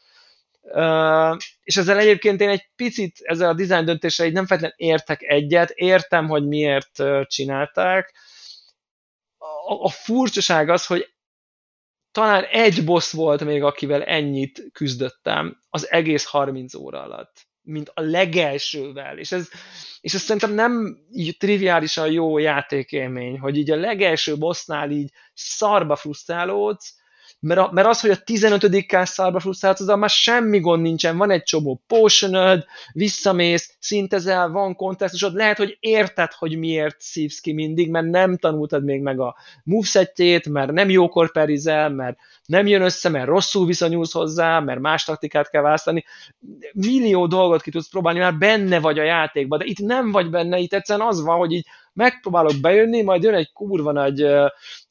[1.64, 5.70] és ezzel egyébként én egy picit ezzel a design döntéssel így nem feltétlenül értek egyet,
[5.70, 8.14] értem, hogy miért csinálták.
[9.82, 11.15] A furcsaság az, hogy
[12.16, 18.02] talán egy boss volt még, akivel ennyit küzdöttem az egész 30 óra alatt, mint a
[18.02, 19.50] legelsővel, és ez,
[20.02, 25.96] és ez szerintem nem így triviálisan jó játékélmény, hogy így a legelső bossnál így szarba
[25.96, 26.96] frusztrálódsz,
[27.46, 28.86] mert, a, mert az, hogy a 15.
[28.86, 35.34] kászálba frusztrálsz, az már semmi gond nincsen, van egy csomó potionöd, visszamész, szintezel, van kontextusod,
[35.34, 40.50] lehet, hogy érted, hogy miért szívsz ki mindig, mert nem tanultad még meg a movesetjét,
[40.50, 45.50] mert nem jókor perizel, mert nem jön össze, mert rosszul viszonyulsz hozzá, mert más taktikát
[45.50, 46.06] kell választani.
[46.74, 50.58] Millió dolgot ki tudsz próbálni, már benne vagy a játékban, de itt nem vagy benne,
[50.58, 54.26] itt egyszerűen az van, hogy így megpróbálok bejönni, majd jön egy kurva nagy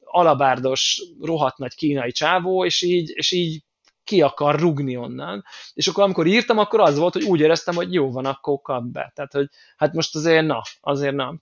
[0.05, 3.63] alabárdos, rohadt nagy kínai csávó, és így, és így
[4.03, 5.43] ki akar rugni onnan.
[5.73, 8.83] És akkor amikor írtam, akkor az volt, hogy úgy éreztem, hogy jó van, akkor kap
[8.83, 9.11] be.
[9.15, 11.41] Tehát, hogy hát most azért na, azért nem.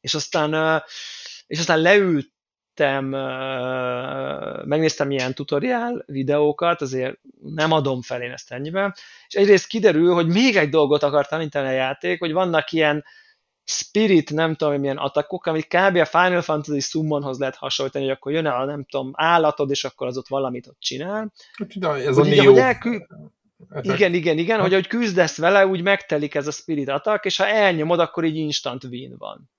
[0.00, 0.82] És aztán,
[1.46, 3.04] és aztán leültem,
[4.64, 8.94] megnéztem ilyen tutoriál videókat, azért nem adom fel én ezt ennyiben,
[9.28, 13.04] és egyrészt kiderül, hogy még egy dolgot akar tanítani a játék, hogy vannak ilyen
[13.68, 15.96] Spirit, nem tudom, milyen atakok, amit kb.
[15.96, 20.06] a Final Fantasy Summonhoz lehet hasonlítani, hogy akkor jön el, nem tudom, állatod, és akkor
[20.06, 21.32] az ott valamit ott csinál.
[21.74, 22.98] De ez hogy a így, elkü...
[23.80, 27.46] Igen, igen, igen, hogy ahogy küzdesz vele, úgy megtelik ez a Spirit atak, és ha
[27.46, 29.50] elnyomod, akkor így instant win van.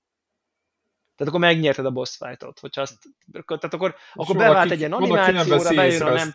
[1.16, 2.98] Tehát akkor megnyerted a boss fight-ot, hogyha azt,
[3.46, 6.34] tehát akkor, akkor bevált egy ilyen animációra, bejön a, nem,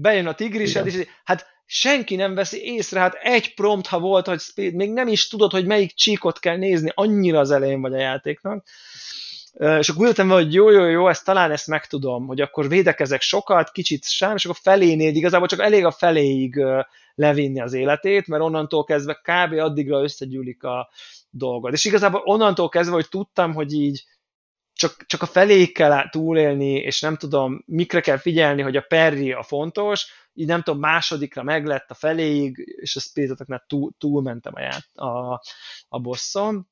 [0.00, 4.40] bejön a tigrised, és hát senki nem veszi észre, hát egy prompt, ha volt, hogy
[4.40, 7.98] speed, még nem is tudod, hogy melyik csíkot kell nézni, annyira az elején vagy a
[7.98, 8.66] játéknak.
[9.78, 13.20] És akkor ültem vele, hogy jó, jó, jó, ezt talán ezt megtudom, hogy akkor védekezek
[13.20, 16.64] sokat, kicsit sem, és akkor felénél igazából csak elég a feléig
[17.14, 19.52] levinni az életét, mert onnantól kezdve kb.
[19.52, 20.90] addigra összegyűlik a
[21.30, 21.72] dolgod.
[21.72, 24.04] És igazából onnantól kezdve, hogy tudtam, hogy így
[24.80, 29.32] csak, csak a feléig kell túlélni, és nem tudom, mikre kell figyelni, hogy a perri
[29.32, 34.60] a fontos, így nem tudom, másodikra meglett a feléig, és a spiritoknál túl, túlmentem a,
[34.60, 35.42] ját, a,
[35.88, 36.68] a bosszon.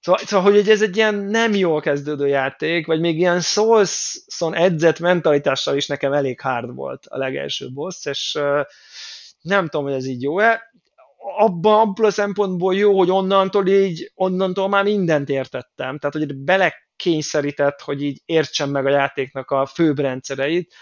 [0.00, 4.98] Szóval, szóval, hogy ez egy ilyen nem jól kezdődő játék, vagy még ilyen Souls-on edzett
[4.98, 8.38] mentalitással is nekem elég hard volt a legelső boss, és
[9.40, 10.72] nem tudom, hogy ez így jó-e.
[11.36, 15.98] Abban, abban a szempontból jó, hogy onnantól így, onnantól már mindent értettem.
[15.98, 16.22] Tehát, hogy
[16.98, 20.74] belekényszerített, hogy így értsem meg a játéknak a főbb rendszereit.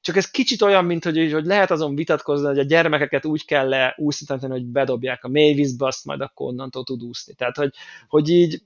[0.00, 3.68] Csak ez kicsit olyan, mint hogy, hogy lehet azon vitatkozni, hogy a gyermekeket úgy kell
[3.68, 7.34] leúszítani, hogy bedobják a mélyvízbe, azt majd akkor onnantól tud úszni.
[7.34, 7.74] Tehát, hogy,
[8.08, 8.62] hogy így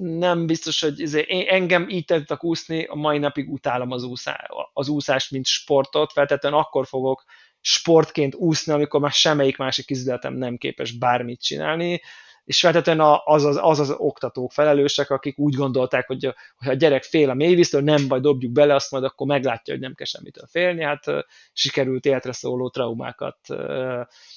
[0.00, 4.88] nem biztos, hogy izé, engem így tettek úszni, a mai napig utálom az, úszá, az
[4.88, 7.24] úszást, mint sportot, feltétlenül akkor fogok
[7.60, 12.00] sportként úszni, amikor már semmelyik másik izületem nem képes bármit csinálni,
[12.44, 17.02] és feltétlenül az az, az az oktatók felelősek, akik úgy gondolták, hogy, hogy a gyerek
[17.02, 20.46] fél a mélyvíztől, nem baj, dobjuk bele, azt majd akkor meglátja, hogy nem kell semmitől
[20.46, 21.04] félni, hát
[21.52, 23.38] sikerült életre szóló traumákat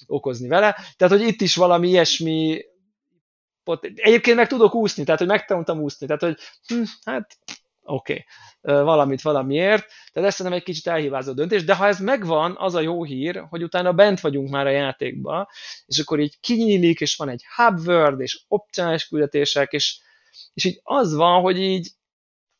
[0.06, 0.78] okozni vele.
[0.97, 2.66] Tehát, hogy itt is valami ilyesmi
[3.95, 6.38] Egyébként meg tudok úszni, tehát hogy megtanultam úszni, tehát hogy
[6.68, 7.38] hm, hát
[7.86, 8.26] oké,
[8.62, 8.84] okay.
[8.84, 12.80] valamit valamiért, tehát ez szerintem egy kicsit elhívázó döntés, de ha ez megvan, az a
[12.80, 15.50] jó hír, hogy utána bent vagyunk már a játékba,
[15.86, 20.00] és akkor így kinyílik, és van egy hub word, és opcionális küldetések, és,
[20.54, 21.90] és így az van, hogy így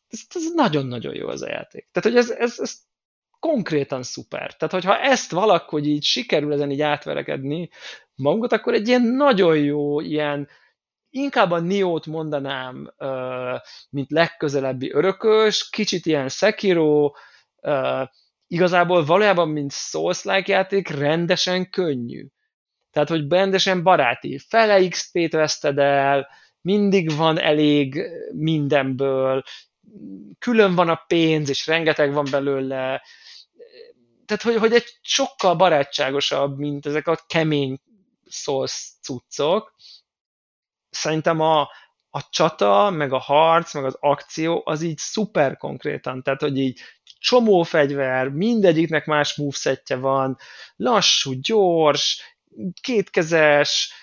[0.10, 1.88] ez nagyon-nagyon jó az a játék.
[1.92, 2.74] Tehát, hogy ez, ez, ez
[3.40, 4.56] konkrétan szuper.
[4.56, 7.70] Tehát, hogyha ezt valahogy így sikerül ezen így átverekedni
[8.16, 10.48] magunkat, akkor egy ilyen nagyon jó, ilyen
[11.16, 12.94] inkább a Niót mondanám,
[13.90, 17.12] mint legközelebbi örökös, kicsit ilyen Sekiro,
[18.48, 22.26] igazából valójában, mint Souls-like játék, rendesen könnyű.
[22.92, 24.40] Tehát, hogy rendesen baráti.
[24.48, 26.28] Fele XP-t veszted el,
[26.62, 28.02] mindig van elég
[28.32, 29.44] mindenből,
[30.40, 33.02] külön van a pénz, és rengeteg van belőle.
[34.26, 37.82] Tehát, hogy, hogy egy sokkal barátságosabb, mint ezek a kemény
[38.30, 39.74] Souls cuccok
[40.96, 41.62] szerintem a,
[42.10, 46.80] a csata, meg a harc, meg az akció, az így szuper konkrétan, tehát hogy így
[47.20, 50.38] csomó fegyver, mindegyiknek más movesetje van,
[50.76, 52.38] lassú, gyors,
[52.82, 53.94] kétkezes,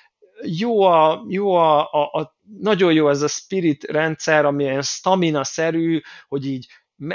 [0.42, 6.00] jó a, jó a, a, a, nagyon jó ez a spirit rendszer, ami ilyen stamina-szerű,
[6.28, 6.66] hogy így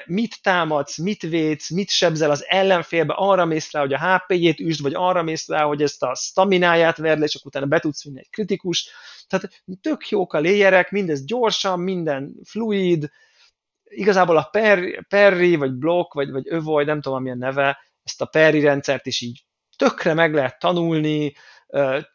[0.05, 4.81] mit támadsz, mit védsz, mit sebzel az ellenfélbe, arra mész rá, hogy a HP-jét üsd,
[4.81, 8.19] vagy arra mész rá, hogy ezt a stamináját verd le, akkor utána be tudsz vinni
[8.19, 8.89] egy kritikus.
[9.27, 13.09] Tehát tök jók a léjerek, mindez gyorsan, minden fluid,
[13.83, 14.49] igazából a
[15.07, 19.21] per, vagy block, vagy, vagy avoid, nem tudom, milyen neve, ezt a perri rendszert is
[19.21, 21.33] így tökre meg lehet tanulni,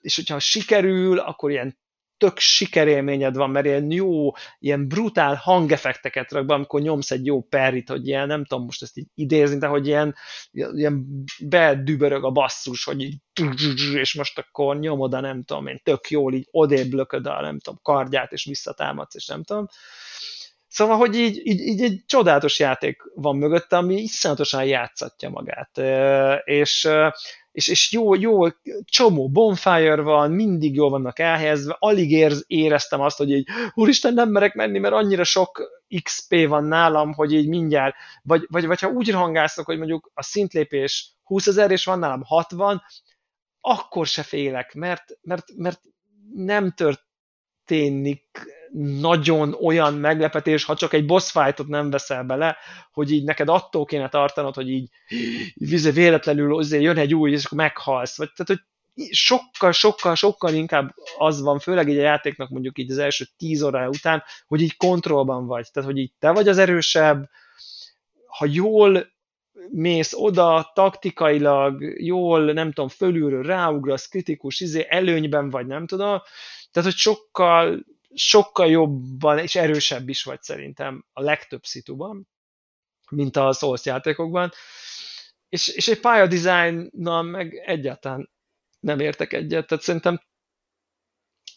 [0.01, 1.79] és hogyha sikerül, akkor ilyen
[2.23, 7.43] tök sikerélményed van, mert ilyen jó, ilyen brutál hangeffekteket rak be, amikor nyomsz egy jó
[7.43, 10.15] perrit, hogy ilyen, nem tudom most ezt így idézni, de hogy ilyen,
[10.51, 13.17] ilyen bedübörög a basszus, hogy így
[13.95, 17.59] és most akkor nyomod a nem tudom én, tök jól így odébb lököd a nem
[17.59, 19.67] tudom, kardját, és visszatámadsz, és nem tudom.
[20.69, 25.79] Szóval, hogy így, így, így egy csodálatos játék van mögötte, ami iszonyatosan játszatja magát.
[26.45, 26.89] És
[27.53, 28.49] és, és jó, jó,
[28.85, 34.29] csomó bonfire van, mindig jól vannak elhelyezve, alig érz, éreztem azt, hogy így, úristen, nem
[34.29, 35.63] merek menni, mert annyira sok
[36.03, 40.23] XP van nálam, hogy így mindjárt, vagy, vagy, vagy ha úgy rangászok, hogy mondjuk a
[40.23, 42.83] szintlépés 20 ezer, és van nálam 60,
[43.61, 45.81] akkor se félek, mert, mert, mert
[46.35, 48.27] nem történik
[49.01, 52.57] nagyon olyan meglepetés, ha csak egy boss fightot nem veszel bele,
[52.93, 54.89] hogy így neked attól kéne tartanod, hogy így
[55.55, 58.17] vize véletlenül azért jön egy új, és akkor meghalsz.
[58.17, 58.61] Vagy, tehát, hogy
[59.11, 63.63] sokkal, sokkal, sokkal inkább az van, főleg így a játéknak mondjuk így az első tíz
[63.63, 65.69] órája után, hogy így kontrollban vagy.
[65.73, 67.29] Tehát, hogy így te vagy az erősebb,
[68.27, 69.11] ha jól
[69.71, 76.21] mész oda, taktikailag, jól, nem tudom, fölülről ráugrasz, kritikus, izé, előnyben vagy, nem tudom.
[76.71, 77.85] Tehát, hogy sokkal
[78.15, 82.29] sokkal jobban és erősebb is vagy szerintem a legtöbb szituban,
[83.11, 84.53] mint a Souls játékokban,
[85.49, 88.31] és, és egy pályadizájnnal meg egyáltalán
[88.81, 90.21] nem értek egyet, tehát szerintem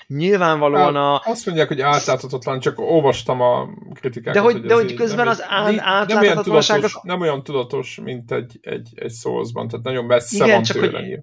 [0.07, 1.21] nyilvánvalóan a...
[1.23, 4.33] Azt mondják, hogy átláthatatlan, csak olvastam a kritikákat.
[4.33, 6.81] De hogy, hogy, de hogy közben az át, átláthatatlanság...
[6.81, 10.77] Nem, nem olyan tudatos, mint egy, egy, egy Souls-ban, tehát nagyon messze igen, van csak
[10.77, 10.99] tőle.
[10.99, 11.19] Hogy,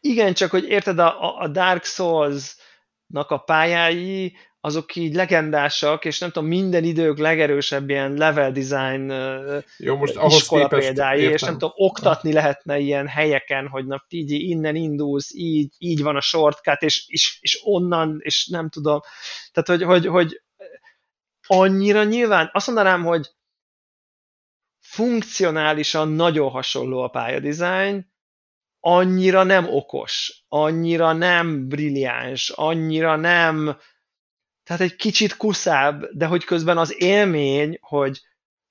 [0.00, 4.36] igen, csak hogy érted, a, a Dark Souls-nak a pályái,
[4.66, 9.10] azok így legendásak, és nem tudom, minden idők legerősebb ilyen level design
[9.76, 11.34] Jó, most ahhoz iskola példái, értem.
[11.34, 16.16] és nem tudom, oktatni lehetne ilyen helyeken, hogy na figyelj, innen indulsz, így, így van
[16.16, 19.00] a shortcut, és, és, és onnan, és nem tudom.
[19.52, 20.42] Tehát, hogy, hogy, hogy
[21.46, 23.30] annyira nyilván, azt mondanám, hogy
[24.80, 28.12] funkcionálisan nagyon hasonló a pályadizájn,
[28.80, 33.76] annyira nem okos, annyira nem brilliáns, annyira nem
[34.66, 38.20] tehát egy kicsit kuszább, de hogy közben az élmény, hogy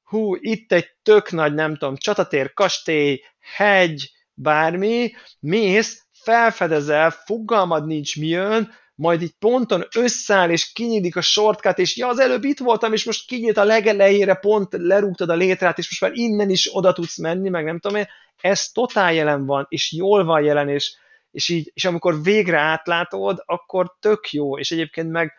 [0.03, 8.19] hú, itt egy tök nagy, nem tudom, csatatér, kastély, hegy, bármi, mész, felfedezel, fogalmad nincs
[8.19, 12.59] mi jön, majd így ponton összeáll, és kinyílik a shortcut, és ja, az előbb itt
[12.59, 16.75] voltam, és most kinyílt a legelejére, pont lerúgtad a létrát, és most már innen is
[16.75, 18.07] oda tudsz menni, meg nem tudom én,
[18.41, 20.95] ez totál jelen van, és jól van jelen, és,
[21.31, 25.33] és, így, és amikor végre átlátod, akkor tök jó, és egyébként meg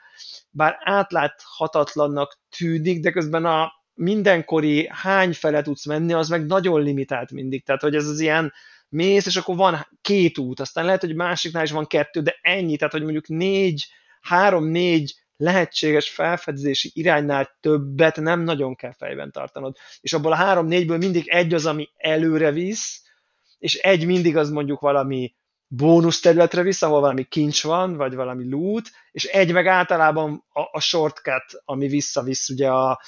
[0.57, 7.33] bár átláthatatlannak tűnik, de közben a mindenkori hány fele tudsz menni, az meg nagyon limitált
[7.33, 8.53] mindig, tehát hogy ez az ilyen,
[8.89, 12.77] mész, és akkor van két út, aztán lehet, hogy másiknál is van kettő, de ennyi,
[12.77, 13.87] tehát hogy mondjuk négy,
[14.21, 19.77] három-négy lehetséges felfedezési iránynál többet nem nagyon kell fejben tartanod.
[20.01, 23.03] És abból a három-négyből mindig egy az, ami előre visz,
[23.59, 25.35] és egy mindig az mondjuk valami
[25.69, 30.61] bónusz területre visz, ahol valami kincs van, vagy valami loot, és egy meg általában a,
[30.61, 33.01] a shortcut, ami visszavisz ugye a,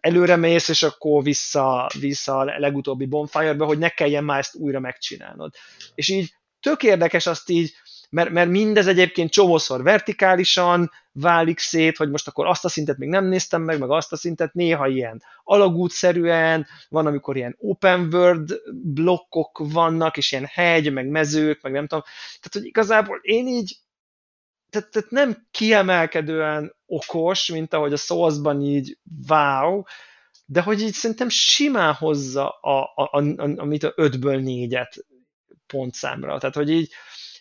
[0.00, 4.80] előre mész, és akkor vissza, vissza a legutóbbi bonfire-be, hogy ne kelljen már ezt újra
[4.80, 5.54] megcsinálnod.
[5.94, 7.72] És így tök érdekes azt így,
[8.10, 13.08] mert, mert mindez egyébként csomószor vertikálisan válik szét, hogy most akkor azt a szintet még
[13.08, 18.60] nem néztem meg, meg azt a szintet, néha ilyen alagútszerűen, van, amikor ilyen open world
[18.82, 22.04] blokkok vannak, és ilyen hegy, meg mezők, meg nem tudom.
[22.24, 23.78] Tehát, hogy igazából én így
[24.70, 28.98] tehát, tehát nem kiemelkedően okos, mint ahogy a Souls-ban így
[29.28, 29.82] wow,
[30.46, 35.04] de hogy így szerintem simán hozza a, a, a, a, amit a 5-ből 4-et
[35.66, 36.38] pontszámra.
[36.38, 36.92] Tehát, hogy így,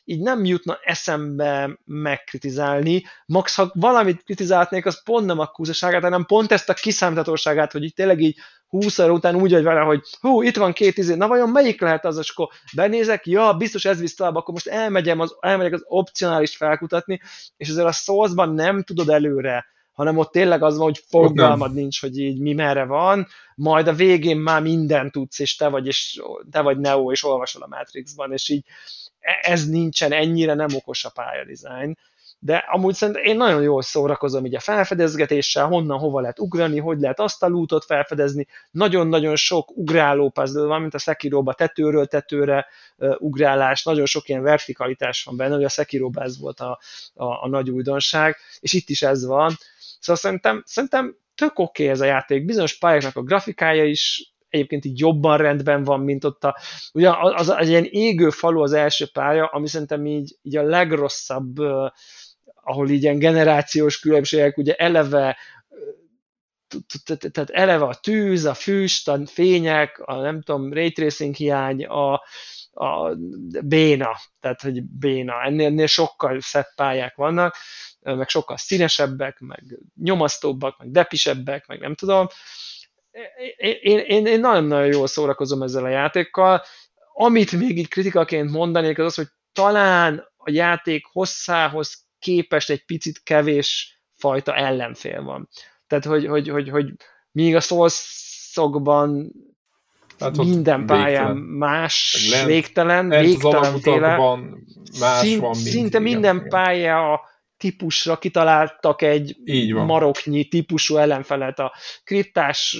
[0.09, 3.03] így nem jutna eszembe megkritizálni.
[3.25, 7.83] Max, ha valamit kritizálnék, az pont nem a kúzaságát, hanem pont ezt a kiszámíthatóságát, hogy
[7.83, 8.37] így tényleg így
[8.67, 11.81] 20 óra után úgy vagy vele, hogy hú, itt van két izé, na vajon melyik
[11.81, 15.73] lehet az, és akkor benézek, ja, biztos ez visz tovább, akkor most elmegyem az, elmegyek
[15.73, 17.21] az opcionális felkutatni,
[17.57, 19.65] és ezzel a szózban nem tudod előre,
[19.99, 23.93] hanem ott tényleg az van, hogy fogalmad nincs, hogy így mi merre van, majd a
[23.93, 26.21] végén már mindent tudsz, és te vagy, és
[26.51, 28.65] te vagy Neo, és olvasol a Matrixban, és így
[29.19, 31.97] e- ez nincsen, ennyire nem okos a pályadizájn
[32.41, 36.99] de amúgy szerintem én nagyon jól szórakozom így a felfedezgetéssel, honnan, hova lehet ugrani, hogy
[36.99, 38.47] lehet azt a lútot felfedezni.
[38.71, 44.41] Nagyon-nagyon sok ugráló puzzle van, mint a Sekiroba tetőről tetőre uh, ugrálás, nagyon sok ilyen
[44.41, 46.79] vertikalitás van benne, hogy a Sekiroba ez volt a,
[47.13, 49.57] a, a nagy újdonság, és itt is ez van.
[49.99, 52.45] Szóval szerintem, szerintem tök oké okay ez a játék.
[52.45, 56.57] Bizonyos pályáknak a grafikája is egyébként így jobban rendben van, mint ott a,
[56.93, 60.63] ugye az, az, az ilyen égő falu az első pálya, ami szerintem így, így a
[60.63, 61.57] legrosszabb
[62.69, 65.37] ahol így ilyen generációs különbségek, ugye eleve
[67.17, 72.13] tehát eleve a tűz, a füst, a fények, a nem tudom, ray tracing hiány, a,
[72.71, 73.15] a
[73.63, 75.43] béna, tehát hogy béna.
[75.43, 77.55] Ennél, ennél sokkal szebb pályák vannak,
[78.01, 79.63] meg sokkal színesebbek, meg
[79.95, 82.27] nyomasztóbbak, meg depisebbek, meg nem tudom.
[83.57, 86.61] Én, én, én nagyon-nagyon jól szórakozom ezzel a játékkal.
[87.13, 93.23] Amit még így kritikaként mondanék, az az, hogy talán a játék hosszához képest egy picit
[93.23, 95.49] kevés fajta ellenfél van.
[95.87, 96.93] Tehát, hogy, hogy, hogy, hogy
[97.31, 99.31] míg a szolszokban
[100.19, 101.37] hát minden pályán végtelen.
[101.37, 104.17] más, lent, végtelen, lent végtelenféle,
[104.99, 106.49] más szín, van szinte igen, minden igen.
[106.49, 107.28] pálya
[107.59, 109.37] típusra kitaláltak egy
[109.73, 111.59] maroknyi típusú ellenfelet.
[111.59, 112.77] A kriptás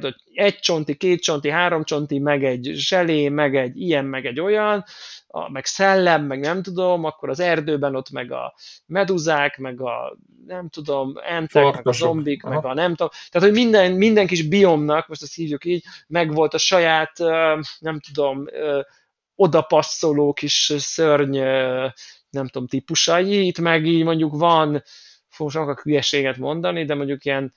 [0.00, 4.40] hogy egy csonti, két csonti, három csonti, meg egy zselé, meg egy ilyen, meg egy
[4.40, 4.84] olyan,
[5.26, 8.54] a, meg szellem, meg nem tudom, akkor az erdőben ott meg a
[8.86, 12.54] meduzák, meg a nem tudom, entek, meg a zombik, Aha.
[12.54, 13.12] meg a nem tudom.
[13.30, 17.18] Tehát, hogy minden, minden kis biomnak, most ezt hívjuk így, meg volt a saját,
[17.78, 18.44] nem tudom,
[19.34, 21.38] oda passzoló kis szörny,
[22.30, 23.46] nem tudom, típusai.
[23.46, 24.82] Itt meg így mondjuk van,
[25.28, 27.52] fogok a hülyeséget mondani, de mondjuk ilyen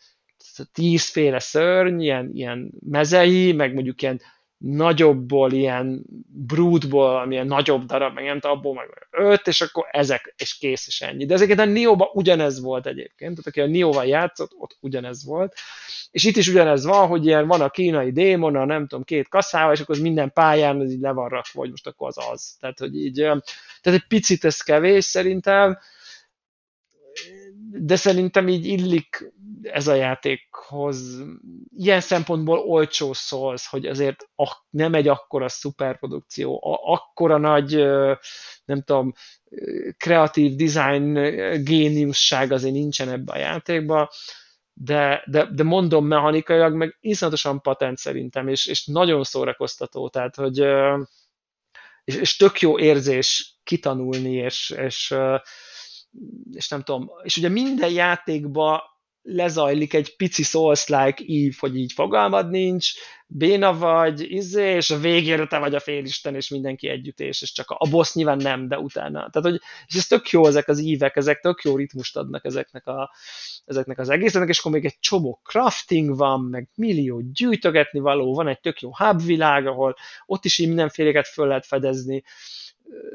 [0.71, 4.21] tízféle szörny, ilyen, ilyen mezei, meg mondjuk ilyen
[4.61, 10.33] nagyobbból, ilyen brútból, amilyen nagyobb darab, meg nem tudom, abból meg öt, és akkor ezek,
[10.37, 11.25] és kész, és ennyi.
[11.25, 15.53] De ezeket a Nioba ugyanez volt egyébként, tehát aki a Nioval játszott, ott ugyanez volt.
[16.11, 19.27] És itt is ugyanez van, hogy ilyen van a kínai démon, a nem tudom, két
[19.27, 22.17] kasszával, és akkor az minden pályán az így le van rakva, hogy most akkor az
[22.31, 22.55] az.
[22.59, 23.13] Tehát, hogy így,
[23.81, 25.77] tehát egy picit ez kevés szerintem,
[27.73, 31.23] de szerintem így illik ez a játékhoz.
[31.77, 34.29] Ilyen szempontból olcsó szólsz, hogy azért
[34.69, 37.75] nem egy akkora szuperprodukció, akkora nagy,
[38.65, 39.13] nem tudom,
[39.97, 41.13] kreatív design
[41.63, 44.11] géniusság azért nincsen ebbe a játékba,
[44.73, 50.57] de, de, de mondom mechanikailag meg iszonyatosan patent szerintem, és, és nagyon szórakoztató, tehát hogy
[52.03, 55.15] és, és tök jó érzés kitanulni, és, és
[56.51, 58.91] és nem tudom, és ugye minden játékba
[59.23, 62.91] lezajlik egy pici Souls-like ív, hogy így fogalmad nincs,
[63.27, 67.69] béna vagy, izé, és a végére te vagy a félisten, és mindenki együttés, és csak
[67.69, 69.29] a, a boss nyilván nem, de utána.
[69.29, 72.87] Tehát, hogy, és ez tök jó, ezek az ívek, ezek tök jó ritmust adnak ezeknek,
[72.87, 73.11] a,
[73.65, 78.47] ezeknek az egészeknek, és akkor még egy csomó crafting van, meg millió gyűjtögetni való, van
[78.47, 79.95] egy tök jó hub világ, ahol
[80.25, 82.23] ott is így mindenféleket föl lehet fedezni,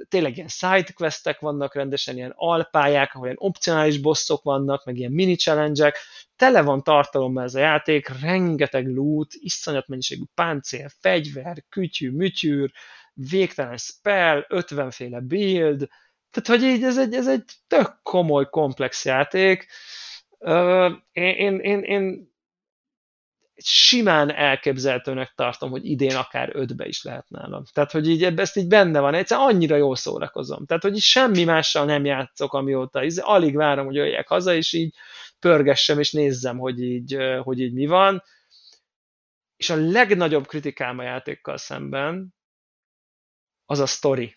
[0.09, 5.35] tényleg ilyen sidequestek vannak rendesen, ilyen alpályák, ahol ilyen opcionális bosszok vannak, meg ilyen mini
[5.35, 5.95] challenge
[6.37, 12.73] tele van tartalommal ez a játék, rengeteg loot, iszonyat mennyiségű páncél, fegyver, kütyű, műtyűr,
[13.15, 15.89] végtelen spell, 50 féle build,
[16.31, 19.67] tehát hogy így ez egy, ez egy tök komoly, komplex játék.
[21.13, 22.35] Én, én, én, én
[23.57, 27.65] simán elképzelhetőnek tartom, hogy idén akár ötbe is lehet nálam.
[27.73, 30.67] Tehát, hogy így ebbe ezt így benne van, egyszerűen annyira jól szórakozom.
[30.67, 34.73] Tehát, hogy így semmi mással nem játszok, amióta így, alig várom, hogy jöjjek haza, és
[34.73, 34.95] így
[35.39, 38.23] pörgessem, és nézzem, hogy így, hogy így mi van.
[39.57, 42.35] És a legnagyobb kritikám a játékkal szemben
[43.65, 44.37] az a story.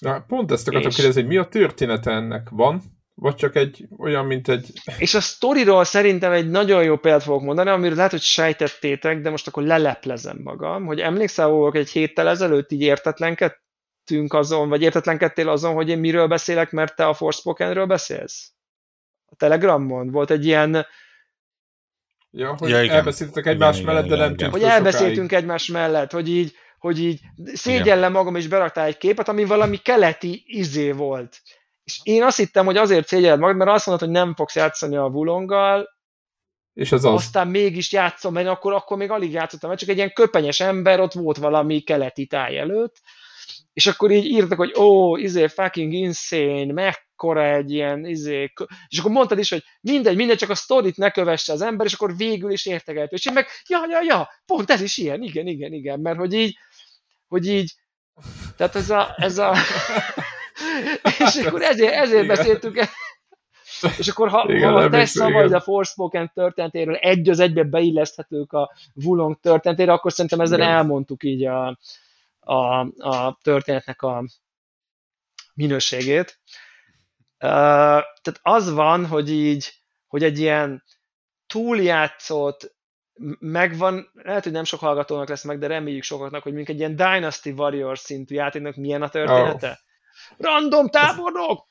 [0.00, 0.96] Na, pont ezt akartam és...
[0.96, 2.48] kérdezni, hogy mi a története ennek?
[2.48, 2.82] Van?
[3.14, 4.72] Vagy csak egy olyan, mint egy...
[4.98, 9.30] És a sztoriról szerintem egy nagyon jó példát fogok mondani, amiről lehet, hogy sejtettétek, de
[9.30, 15.48] most akkor leleplezem magam, hogy emlékszel, hogy egy héttel ezelőtt így értetlenkedtünk azon, vagy értetlenkedtél
[15.48, 18.50] azon, hogy én miről beszélek, mert te a Forspokenről beszélsz?
[19.24, 20.10] A Telegramon?
[20.10, 20.86] Volt egy ilyen...
[22.30, 25.42] Ja, hogy ja, elbeszéltek egymás igen, mellett, igen, de nem tűnt Hogy elbeszéltünk sokáig.
[25.42, 30.42] egymás mellett, hogy így, hogy így szégyellem magam, és beraktál egy képet, ami valami keleti
[30.46, 31.42] izé volt
[31.84, 34.96] és én azt hittem, hogy azért szégyelled magad, mert azt mondod, hogy nem fogsz játszani
[34.96, 35.88] a Vulonggal,
[36.72, 37.14] és az az.
[37.14, 41.00] Aztán mégis játszom, mert akkor, akkor még alig játszottam, mert csak egy ilyen köpenyes ember,
[41.00, 43.00] ott volt valami keleti táj előtt,
[43.72, 48.52] és akkor így írtak, hogy ó, oh, izé, fucking insane, mekkora egy ilyen, izé,
[48.88, 51.92] és akkor mondtad is, hogy mindegy, mindegy, csak a sztorit ne kövesse az ember, és
[51.92, 53.16] akkor végül is értekelhető.
[53.16, 56.32] És én meg, ja, ja, ja, pont ez is ilyen, igen, igen, igen, mert hogy
[56.32, 56.58] így,
[57.28, 57.74] hogy így,
[58.56, 59.56] tehát ez a, ez a
[61.18, 62.88] és akkor ezért, ezért beszéltük el.
[63.98, 68.52] És akkor ha, igen, ha a te szavaid a Forspoken történetéről egy az egybe beilleszthetők
[68.52, 70.70] a Wulong történetére, akkor szerintem ezzel igen.
[70.70, 71.78] elmondtuk így a,
[72.40, 74.24] a, a történetnek a
[75.54, 76.38] minőségét.
[77.34, 77.50] Uh,
[78.22, 79.72] tehát az van, hogy így,
[80.06, 80.84] hogy egy ilyen
[81.46, 82.74] túljátszott,
[83.38, 86.96] megvan, lehet, hogy nem sok hallgatónak lesz meg, de reméljük sokaknak, hogy mondjuk egy ilyen
[86.96, 89.68] Dynasty Warriors szintű játéknak milyen a története.
[89.68, 89.76] Oh
[90.36, 91.66] random tábornok,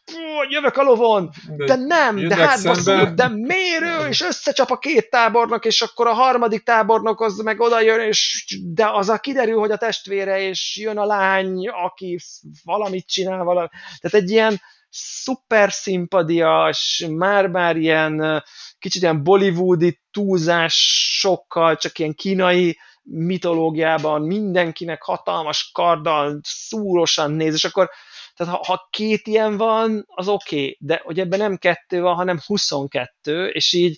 [0.49, 5.65] jövök a lovon, de nem, de hát basszul, de mérő, és összecsap a két tábornok,
[5.65, 9.71] és akkor a harmadik tábornok az meg oda jön, és de az a kiderül, hogy
[9.71, 12.19] a testvére, és jön a lány, aki
[12.63, 13.67] valamit csinál, valami.
[13.99, 18.43] Tehát egy ilyen szuper szimpadias, már-már ilyen
[18.79, 27.89] kicsit ilyen bollywoodi túlzásokkal, csak ilyen kínai mitológiában mindenkinek hatalmas karddal szúrosan néz, és akkor
[28.35, 32.15] tehát ha, ha két ilyen van, az oké, okay, de hogy ebben nem kettő van,
[32.15, 33.97] hanem 22, és így,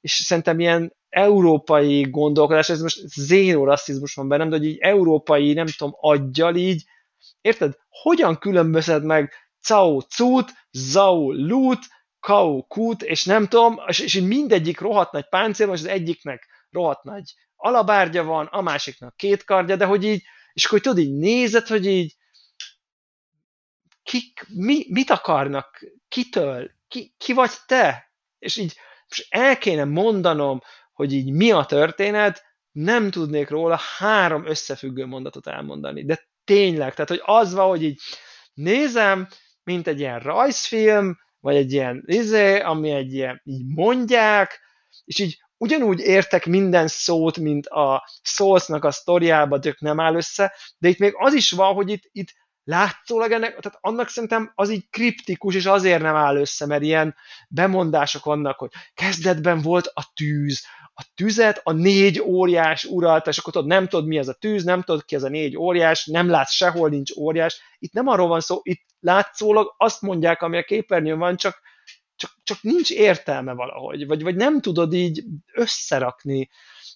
[0.00, 5.52] és szerintem ilyen európai gondolkodás, ez most zéró rasszizmus van bennem, de hogy így európai,
[5.52, 6.84] nem tudom, aggyal így,
[7.40, 7.74] érted?
[7.88, 11.78] Hogyan különbözed meg Cao Cut, Zhao Lut,
[12.20, 17.02] Kao Kut, és nem tudom, és, és mindegyik rohadt nagy páncél, most az egyiknek rohadt
[17.02, 20.22] nagy alabárgya van, a másiknak két kardja, de hogy így,
[20.52, 22.16] és akkor tudod, így nézed, hogy így,
[24.08, 28.12] kik, mi, mit akarnak, kitől, ki, ki vagy te?
[28.38, 28.76] És így
[29.08, 30.60] most el kéne mondanom,
[30.92, 32.42] hogy így mi a történet,
[32.72, 36.04] nem tudnék róla három összefüggő mondatot elmondani.
[36.04, 38.00] De tényleg, tehát hogy az van, hogy így
[38.54, 39.28] nézem,
[39.62, 44.60] mint egy ilyen rajzfilm, vagy egy ilyen izé, ami egy ilyen, így mondják,
[45.04, 50.54] és így ugyanúgy értek minden szót, mint a Soulsnak a sztoriába, tök nem áll össze,
[50.78, 52.32] de itt még az is van, hogy itt, itt
[52.68, 57.14] látszólag ennek, tehát annak szerintem az így kriptikus, és azért nem áll össze, mert ilyen
[57.48, 60.64] bemondások vannak, hogy kezdetben volt a tűz,
[60.94, 64.64] a tüzet a négy óriás uralta, és akkor tudod, nem tudod, mi az a tűz,
[64.64, 67.60] nem tudod, ki az a négy óriás, nem látsz sehol, nincs óriás.
[67.78, 71.60] Itt nem arról van szó, itt látszólag azt mondják, ami a képernyőn van, csak,
[72.16, 76.50] csak, csak nincs értelme valahogy, vagy, vagy nem tudod így összerakni,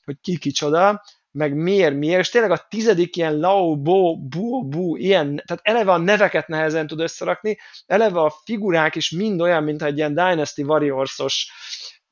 [0.04, 1.02] hogy ki kicsoda
[1.32, 5.92] meg miért, miért, és tényleg a tizedik ilyen lau, bo, bu, bu, ilyen, tehát eleve
[5.92, 10.62] a neveket nehezen tud összerakni, eleve a figurák is mind olyan, mint egy ilyen Dynasty
[10.62, 11.52] Warriors-os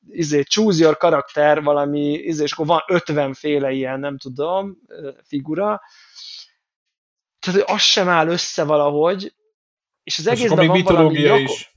[0.09, 4.77] izé, choose your karakter, valami, izé, és akkor van 50 féle ilyen, nem tudom,
[5.23, 5.81] figura,
[7.39, 9.33] tehát hogy az sem áll össze valahogy,
[10.03, 11.19] és az egészben van valami...
[11.19, 11.75] is.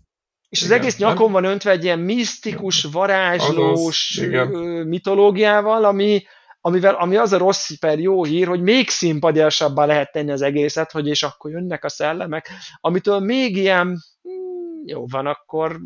[0.49, 6.23] és az igen, egész nyakon van öntve egy ilyen misztikus, varázslós Azaz, mitológiával, ami,
[6.67, 10.91] amivel, ami az a rossz per jó hír, hogy még szimpadiasabbá lehet tenni az egészet,
[10.91, 12.51] hogy és akkor jönnek a szellemek,
[12.81, 13.87] amitől még ilyen,
[14.23, 15.81] hmm, jó van, akkor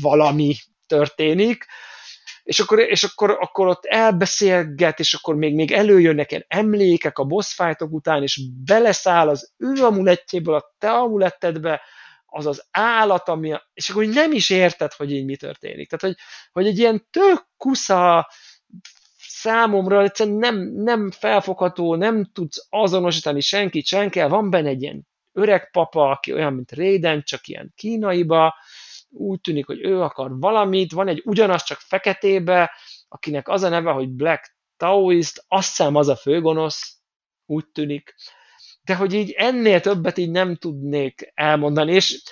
[0.00, 0.54] valami
[0.86, 1.66] történik,
[2.42, 7.24] és akkor, és akkor, akkor ott elbeszélget, és akkor még, még előjönnek ilyen emlékek a
[7.24, 11.80] boss fightok után, és beleszáll az ő amulettjéből a te amulettedbe,
[12.26, 15.88] az az állat, ami, a, és akkor nem is érted, hogy így mi történik.
[15.88, 18.28] Tehát, hogy, hogy egy ilyen tök kusza,
[19.40, 25.70] számomra egyszerűen nem, nem felfogható, nem tudsz azonosítani senkit, senkel, van benne egy ilyen öreg
[25.70, 28.54] papa, aki olyan, mint Raiden, csak ilyen kínaiba,
[29.10, 32.70] úgy tűnik, hogy ő akar valamit, van egy ugyanaz, csak feketébe,
[33.08, 36.96] akinek az a neve, hogy Black Taoist, azt hiszem az a főgonosz,
[37.46, 38.14] úgy tűnik,
[38.82, 42.22] de hogy így ennél többet így nem tudnék elmondani, és,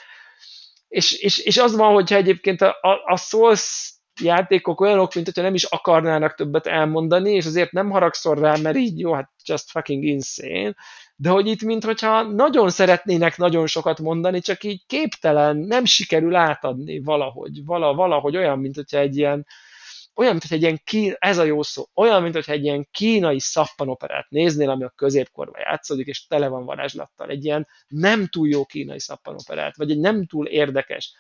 [0.89, 5.43] és, és, és az van, hogyha egyébként a, a, a Souls játékok olyanok, mint hogyha
[5.43, 9.71] nem is akarnának többet elmondani, és azért nem haragszol rá, mert így jó, hát just
[9.71, 10.75] fucking insane,
[11.17, 17.01] de hogy itt, mintha nagyon szeretnének nagyon sokat mondani, csak így képtelen, nem sikerül átadni
[17.01, 19.47] valahogy, vala, valahogy olyan, mint hogyha egy ilyen,
[20.15, 22.89] olyan, mint hogy egy ilyen kín, ez a jó szó, olyan, mint hogyha egy ilyen
[22.91, 28.49] kínai szappanoperát néznél, ami a középkorban játszódik, és tele van varázslattal, egy ilyen nem túl
[28.49, 31.15] jó kínai szappanoperát, vagy egy nem túl érdekes.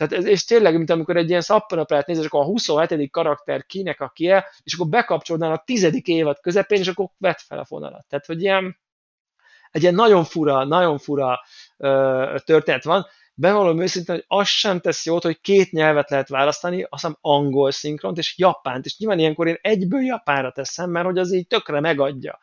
[0.00, 3.10] Tehát ez, és tényleg, mint amikor egy ilyen szappanoperát nézel, és akkor a 27.
[3.10, 7.58] karakter kinek a kie, és akkor bekapcsolnál a tizedik évad közepén, és akkor vett fel
[7.58, 8.06] a fonalat.
[8.08, 8.78] Tehát, hogy ilyen,
[9.70, 11.40] egy ilyen nagyon fura, nagyon fura
[11.76, 13.06] ö, történet van.
[13.34, 17.70] Bevallom őszintén, hogy az sem tesz jót, hogy két nyelvet lehet választani, azt hiszem angol
[17.70, 21.80] szinkront és japánt, és nyilván ilyenkor én egyből japánra teszem, mert hogy az így tökre
[21.80, 22.38] megadja.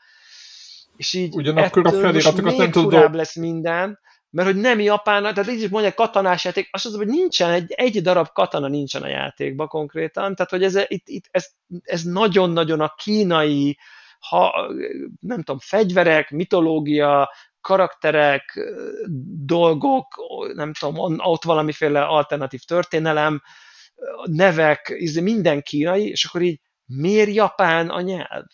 [0.95, 3.13] És így Ugyanakkor a feliratokat nem tudom.
[3.13, 3.99] lesz minden,
[4.37, 7.71] mert hogy nem japán, tehát így is mondják katonás játék, azt mondom, hogy nincsen, egy,
[7.71, 11.47] egy darab katana nincsen a játékban konkrétan, tehát hogy ez, itt, itt, ez,
[11.81, 13.77] ez nagyon-nagyon a kínai,
[14.19, 14.71] ha,
[15.19, 18.59] nem tudom, fegyverek, mitológia, karakterek,
[19.45, 20.07] dolgok,
[20.53, 23.41] nem tudom, ott valamiféle alternatív történelem,
[24.23, 28.45] nevek, izé, minden kínai, és akkor így miért japán a nyelv?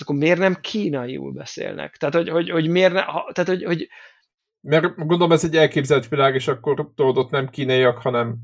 [0.00, 1.96] akkor miért nem kínaiul beszélnek?
[1.96, 3.88] Tehát, hogy, hogy, hogy miért ne, tehát, hogy, hogy
[4.60, 8.36] mert gondolom ez egy elképzelt világ, és akkor tudod, ott nem kínaiak, hanem...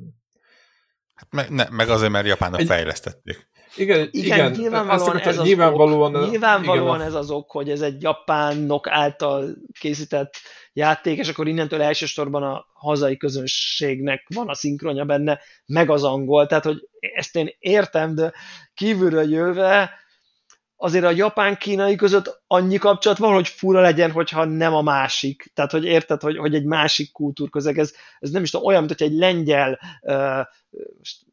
[1.15, 2.67] Hát me, ne, meg azért, mert Japánnak egy...
[2.67, 3.53] fejlesztették.
[3.77, 4.51] Igen, igen, igen.
[4.51, 9.57] nyilvánvalóan, ez az nyilvánvalóan, ok, nyilvánvalóan igen, ez az ok, hogy ez egy japánok által
[9.81, 10.35] készített
[10.73, 16.47] játék, és akkor innentől elsősorban a hazai közönségnek van a szinkronja benne, meg az angol,
[16.47, 18.33] tehát hogy ezt én értem, de
[18.75, 19.91] kívülről jöve
[20.85, 25.51] azért a japán-kínai között annyi kapcsolat van, hogy fura legyen, hogyha nem a másik.
[25.55, 28.99] Tehát, hogy érted, hogy, hogy egy másik kultúrközeg, ez, ez nem is tudom, olyan, mint
[28.99, 29.81] hogy egy lengyel,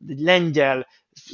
[0.07, 0.87] egy lengyel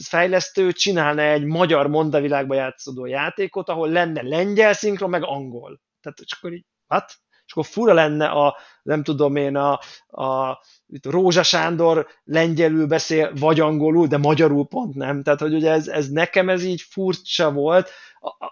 [0.03, 5.81] fejlesztő csinálna egy magyar mondavilágba játszódó játékot, ahol lenne lengyel szinkron, meg angol.
[6.01, 7.13] Tehát, csak akkor így, hát?
[7.47, 13.33] És akkor fura lenne a, nem tudom én, a, a itt Rózsa Sándor lengyelül beszél,
[13.39, 15.23] vagy angolul, de magyarul pont nem.
[15.23, 17.89] Tehát, hogy ugye ez, ez nekem ez így furcsa volt,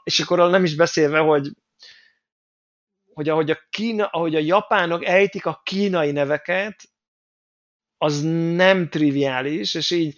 [0.04, 1.52] és akkor nem is beszélve, hogy
[3.14, 6.84] hogy ahogy a, Kína, ahogy a japánok ejtik a kínai neveket,
[7.98, 8.22] az
[8.56, 10.18] nem triviális, és így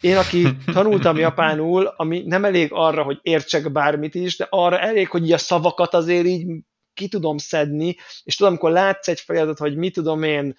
[0.00, 5.08] én, aki tanultam japánul, ami nem elég arra, hogy értsek bármit is, de arra elég,
[5.08, 6.46] hogy így a szavakat azért így
[6.94, 10.54] ki tudom szedni, és tudom, amikor látsz egy feladatot, hogy mit tudom én,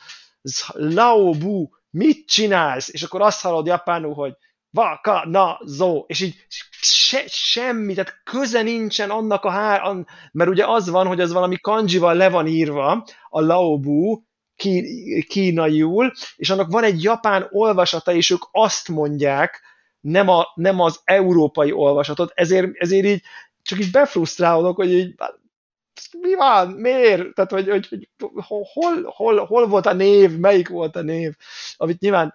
[0.73, 2.89] Lao Bu, mit csinálsz?
[2.93, 4.33] És akkor azt hallod japánul, hogy
[4.73, 6.35] Vaka, na, zo, és így
[6.81, 11.31] se, semmi, tehát köze nincsen annak a hár, an, mert ugye az van, hogy az
[11.31, 14.21] valami kanjival le van írva, a Laobu,
[15.27, 19.61] kínaiul, és annak van egy japán olvasata, és ők azt mondják,
[19.99, 23.21] nem, a, nem az európai olvasatot, ezért, ezért így
[23.61, 25.15] csak így befrusztrálok, hogy így
[26.19, 27.33] mi van, miért?
[27.33, 28.09] Tehát, hogy, hogy, hogy
[28.73, 31.35] hol, hol, hol volt a név, melyik volt a név,
[31.75, 32.33] amit nyilván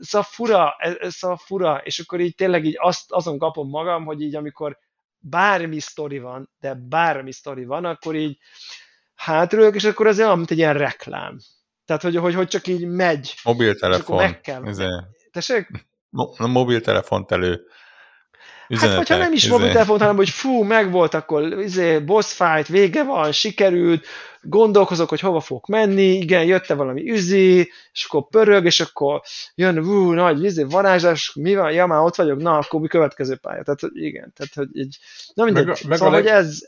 [0.00, 4.34] szóval fura, szóval fura, és akkor így tényleg így azt, azon kapom magam, hogy így
[4.34, 4.78] amikor
[5.18, 8.38] bármi sztori van, de bármi sztori van, akkor így
[9.14, 11.38] hátrülök, és akkor ez olyan, mint egy ilyen reklám.
[11.84, 13.34] Tehát, hogy, hogy, hogy csak így megy.
[13.44, 14.16] Mobiltelefon.
[14.16, 14.66] meg kell.
[14.66, 14.86] Izé.
[15.30, 15.68] Tessék?
[16.08, 17.66] Mo- mobiltelefont elő
[18.68, 19.52] Üzenetek, hát, hogyha nem is izé.
[19.52, 24.06] mobiltelefon, hanem hogy fú, megvolt, akkor izé, boss fight, vége van, sikerült,
[24.40, 29.20] gondolkozok, hogy hova fogok menni, igen, jött-e valami üzi, és akkor pörög, és akkor
[29.54, 33.36] jön, hú, nagy izé, varázsás, mi van, ja, már ott vagyok, na, akkor mi következő
[33.36, 33.62] pálya.
[33.62, 34.98] Tehát, hogy igen, tehát, hogy így,
[35.34, 35.66] na mindegy.
[35.66, 36.58] Meg, meg szóval, hogy ez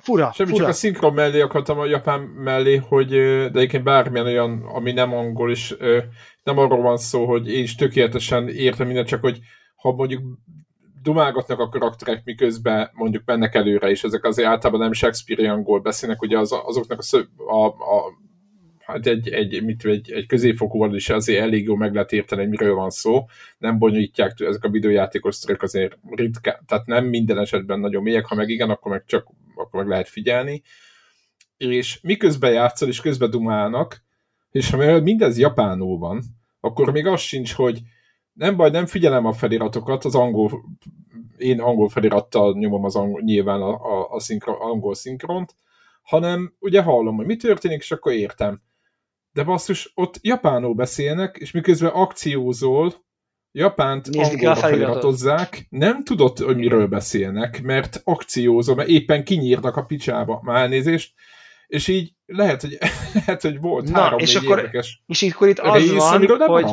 [0.00, 0.62] fura, Semmi, fura.
[0.62, 5.14] csak a szinkron mellé akartam a japán mellé, hogy de egyébként bármilyen olyan, ami nem
[5.14, 5.74] angol is,
[6.42, 9.38] nem arról van szó, hogy én is tökéletesen értem mindent, csak hogy
[9.76, 10.22] ha mondjuk
[11.06, 16.22] dumálgatnak a karakterek, miközben mondjuk mennek előre, és ezek azért általában nem Shakespeare angol beszélnek,
[16.22, 17.00] ugye az, azoknak
[17.36, 18.18] a, a, a
[18.78, 22.50] hát egy, egy, mit, egy, egy középfokúval is azért elég jó meg lehet érteni, hogy
[22.50, 23.24] miről van szó.
[23.58, 28.34] Nem bonyolítják ezek a videójátékos sztorok azért ritka, tehát nem minden esetben nagyon mélyek, ha
[28.34, 30.62] meg igen, akkor meg csak akkor meg lehet figyelni.
[31.56, 34.02] És miközben játszol, és közben dumálnak,
[34.50, 36.22] és ha mindez japánul van,
[36.60, 37.80] akkor még az sincs, hogy
[38.36, 40.64] nem baj, nem figyelem a feliratokat, az angol,
[41.36, 45.54] én angol felirattal nyomom az angol, nyilván a, a, a szinkron, angol szinkront,
[46.02, 48.62] hanem ugye hallom, hogy mi történik, és akkor értem.
[49.32, 53.04] De basszus, ott japánul beszélnek, és miközben akciózol,
[53.52, 59.84] Japánt Nézd angolra feliratozzák, nem tudod, hogy miről beszélnek, mert akciózol, mert éppen kinyírnak a
[59.84, 61.14] picsába, már elnézést,
[61.66, 62.78] és így lehet, hogy,
[63.26, 66.38] lehet, hogy volt Na, három és akkor, érdekes És akkor itt az rész, van, nem
[66.48, 66.64] hogy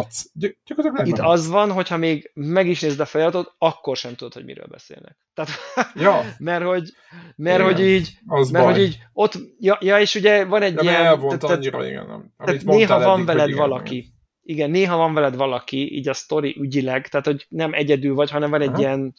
[0.91, 4.45] nem itt az van, hogyha még meg is nézd a feliratot, akkor sem tudod, hogy
[4.45, 5.17] miről beszélnek.
[5.33, 5.51] Tehát,
[5.95, 6.23] ja.
[6.37, 6.89] mert hogy,
[7.35, 8.73] mert igen, hogy így, az mert baj.
[8.73, 11.05] hogy így ott, ja, ja, és ugye van egy De ilyen...
[11.05, 12.05] elvont tehát, annyira, igen.
[12.05, 14.11] Nem, tehát néha van eddig, veled igen, valaki, igen.
[14.41, 18.49] igen, néha van veled valaki, így a sztori ügyileg, tehát hogy nem egyedül vagy, hanem
[18.49, 18.79] van egy Aha.
[18.79, 19.13] ilyen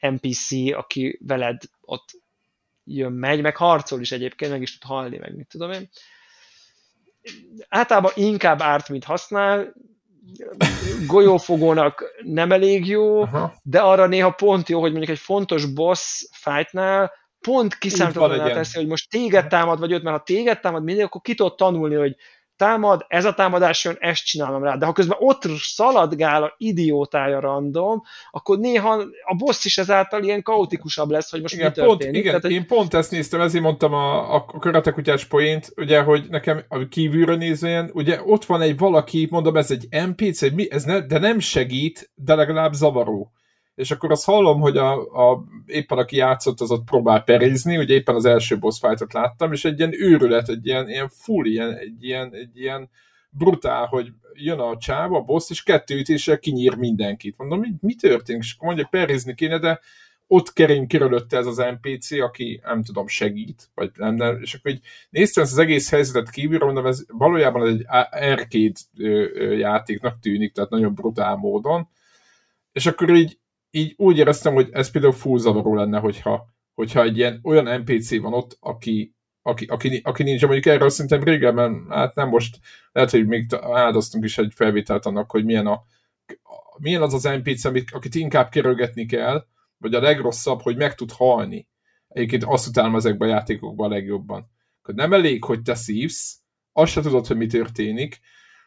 [0.00, 2.20] NPC, aki veled ott
[2.84, 5.88] jön, megy, meg harcol is egyébként, meg is tud halni, meg mit tudom én.
[7.68, 9.74] Általában inkább árt, mint használ,
[11.06, 13.54] golyófogónak nem elég jó, Aha.
[13.62, 18.86] de arra néha pont jó, hogy mondjuk egy fontos boss fightnál pont kiszámítatlaná teszi, hogy
[18.86, 22.16] most téged támad, vagy őt, mert ha téged támad mindig, akkor ki tudod tanulni, hogy
[22.60, 24.76] támad, ez a támadás jön, ezt csinálom rá.
[24.76, 30.42] De ha közben ott szaladgál a idiótája random, akkor néha a boss is ezáltal ilyen
[30.42, 32.02] kaotikusabb lesz, hogy most igen, mi történik.
[32.02, 36.26] Pont, igen, Tehát, én pont ezt néztem, ezért mondtam a, a karatekutyás poént, ugye, hogy
[36.28, 40.84] nekem a kívülről nézően, ugye ott van egy valaki, mondom, ez egy NPC, mi, ez
[40.84, 43.32] ne, de nem segít, de legalább zavaró
[43.80, 44.92] és akkor azt hallom, hogy a,
[45.30, 49.52] a, éppen aki játszott, az ott próbál perizni, ugye éppen az első boss fightot láttam,
[49.52, 52.90] és egy ilyen őrület, egy ilyen, ilyen full, ilyen, egy ilyen, egy ilyen
[53.30, 57.38] brutál, hogy jön a csáva, a boss, és kettő ütéssel kinyír mindenkit.
[57.38, 58.42] Mondom, mi, mi történik?
[58.42, 59.80] És akkor mondja, perizni kéne, de
[60.26, 64.70] ott kering körülötte ez az NPC, aki nem tudom, segít, vagy nem, nem és akkor
[64.70, 68.80] így néztem ezt az egész helyzetet kívülről, mondom, ez valójában egy arcade
[69.56, 71.88] játéknak tűnik, tehát nagyon brutál módon,
[72.72, 73.39] és akkor így
[73.70, 78.20] így úgy éreztem, hogy ez például full zavaró lenne, hogyha, hogyha egy ilyen olyan NPC
[78.20, 82.58] van ott, aki, aki, aki, aki nincs, mondjuk erről szerintem régebben, hát nem most,
[82.92, 85.82] lehet, hogy még áldoztunk is egy felvételt annak, hogy milyen, a,
[86.78, 89.46] milyen az az NPC, amit, akit inkább kerülgetni kell,
[89.78, 91.68] vagy a legrosszabb, hogy meg tud halni.
[92.08, 94.50] Egyébként azt utálom ezekben a játékokban a legjobban.
[94.82, 96.38] Hogy nem elég, hogy te szívsz,
[96.72, 98.20] azt se tudod, hogy mi történik,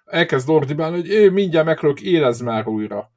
[0.06, 3.12] elkezd ordibálni, hogy ő mindjárt meglök, élez már újra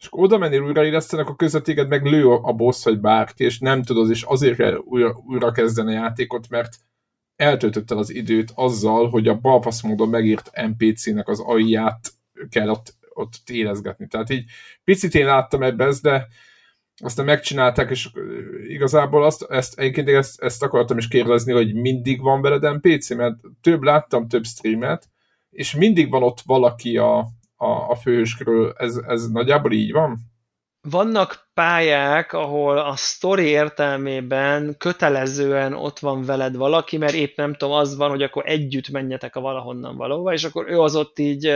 [0.00, 3.82] és akkor oda mennél újraélesztenek, a közvetéged meg lő a boss vagy bárki, és nem
[3.82, 6.76] tudod, és azért kell újra, újra kezdeni a játékot, mert
[7.36, 12.12] eltöltötted az időt azzal, hogy a balfasz módon megírt NPC-nek az AI-ját
[12.48, 14.06] kell ott, ott érezgetni.
[14.06, 14.44] Tehát így
[14.84, 16.26] picit én láttam ebbe ezt, de
[17.02, 18.08] aztán megcsinálták, és
[18.68, 23.34] igazából azt, ezt, egyébként ezt, ezt akartam is kérdezni, hogy mindig van veled NPC, mert
[23.60, 25.08] több láttam több streamet,
[25.50, 27.28] és mindig van ott valaki a,
[27.60, 28.72] a, a főhőskörül.
[28.76, 30.18] Ez, ez nagyjából így van?
[30.88, 37.74] Vannak pályák, ahol a sztori értelmében kötelezően ott van veled valaki, mert épp nem tudom,
[37.74, 41.46] az van, hogy akkor együtt menjetek a valahonnan valóva, és akkor ő az ott így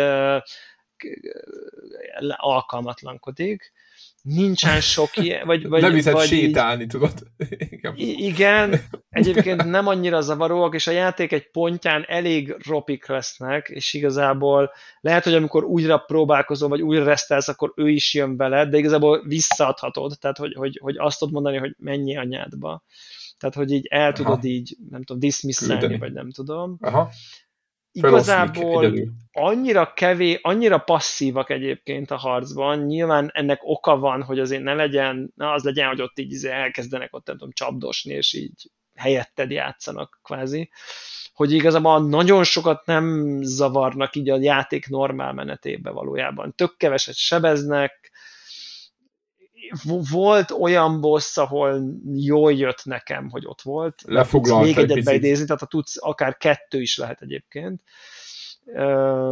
[2.36, 3.72] alkalmatlankodik
[4.24, 7.12] nincsen sok ilyen, vagy, vagy, nem viszed vagy sétálni, így, tudod?
[7.70, 7.94] Igen.
[7.96, 14.72] igen, egyébként nem annyira zavaróak, és a játék egy pontján elég ropik lesznek, és igazából
[15.00, 19.24] lehet, hogy amikor újra próbálkozol, vagy újra resztelsz, akkor ő is jön veled, de igazából
[19.26, 22.84] visszaadhatod, tehát hogy, hogy, hogy azt tudod mondani, hogy mennyi anyádba.
[23.38, 24.46] Tehát, hogy így el tudod Aha.
[24.46, 26.76] így, nem tudom, dismisselni, vagy nem tudom.
[26.80, 27.10] Aha
[27.94, 28.92] igazából
[29.32, 35.32] annyira kevés, annyira passzívak egyébként a harcban, nyilván ennek oka van, hogy azért ne legyen,
[35.36, 39.50] na az legyen, hogy ott így izé elkezdenek ott nem tudom csapdosni, és így helyetted
[39.50, 40.70] játszanak kvázi,
[41.34, 46.54] hogy igazából nagyon sokat nem zavarnak így a játék normál menetébe valójában.
[46.56, 48.03] Tök keveset sebeznek,
[50.10, 51.82] volt olyan boss, ahol
[52.14, 54.02] jól jött nekem, hogy ott volt.
[54.06, 57.82] Lefoglalt még egyet beidézni, tehát ha tudsz, akár kettő is lehet egyébként.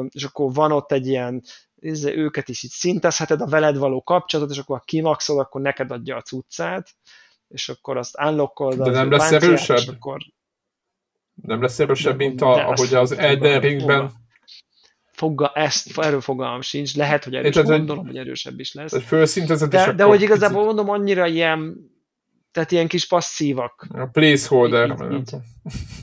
[0.08, 1.42] És akkor van ott egy ilyen,
[2.04, 6.16] őket is így szintezheted, a veled való kapcsolatot, és akkor ha kimaxol, akkor neked adja
[6.16, 6.88] a cuccát.
[7.48, 8.82] és akkor azt unlockolod.
[8.82, 9.94] De nem lesz erősebb?
[9.94, 10.18] Akkor...
[11.34, 14.10] Nem lesz erősebb, mint a, ahogy az Elden Ringben
[15.22, 18.92] Fogga, ezt, erről fogalmam sincs, lehet, hogy erősebb, gondolom, hogy erősebb is lesz.
[19.86, 21.90] De, de hogy igazából mondom, annyira ilyen
[22.52, 23.86] tehát ilyen kis passzívak.
[23.94, 24.96] A placeholder.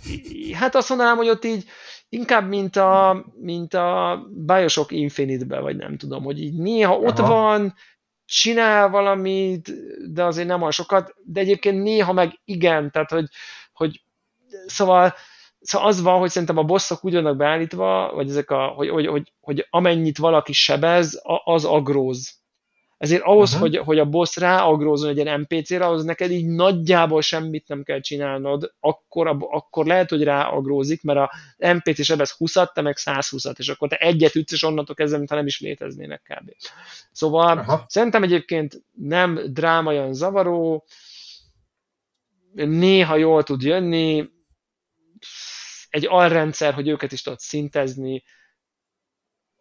[0.08, 1.66] Így, így, hát azt mondanám, hogy ott így
[2.10, 7.02] inkább, mint a, mint a Bioshock Infinite-be, vagy nem tudom, hogy így néha Aha.
[7.02, 7.74] ott van,
[8.26, 9.72] csinál valamit,
[10.14, 13.26] de azért nem olyan sokat, de egyébként néha meg igen, tehát hogy,
[13.74, 14.02] hogy
[14.66, 15.14] szóval,
[15.62, 19.08] szóval az van, hogy szerintem a bosszok úgy vannak beállítva, vagy ezek a, hogy, hogy,
[19.08, 22.38] hogy, hogy amennyit valaki sebez, az agróz.
[23.00, 27.68] Ezért ahhoz, hogy, hogy a boss ráagrózon egy ilyen NPC-re, ahhoz neked így nagyjából semmit
[27.68, 32.96] nem kell csinálnod, akkor, akkor lehet, hogy ráagrózik, mert a NPC sebez 20-at, te meg
[33.00, 36.52] 120-at, és akkor te egyet ütsz, és onnantól kezdve, mintha nem is léteznének kb.
[37.12, 37.80] Szóval uh-huh.
[37.88, 40.86] szerintem egyébként nem dráma olyan zavaró,
[42.54, 44.30] néha jól tud jönni,
[45.90, 48.24] egy alrendszer, hogy őket is tudod szintezni,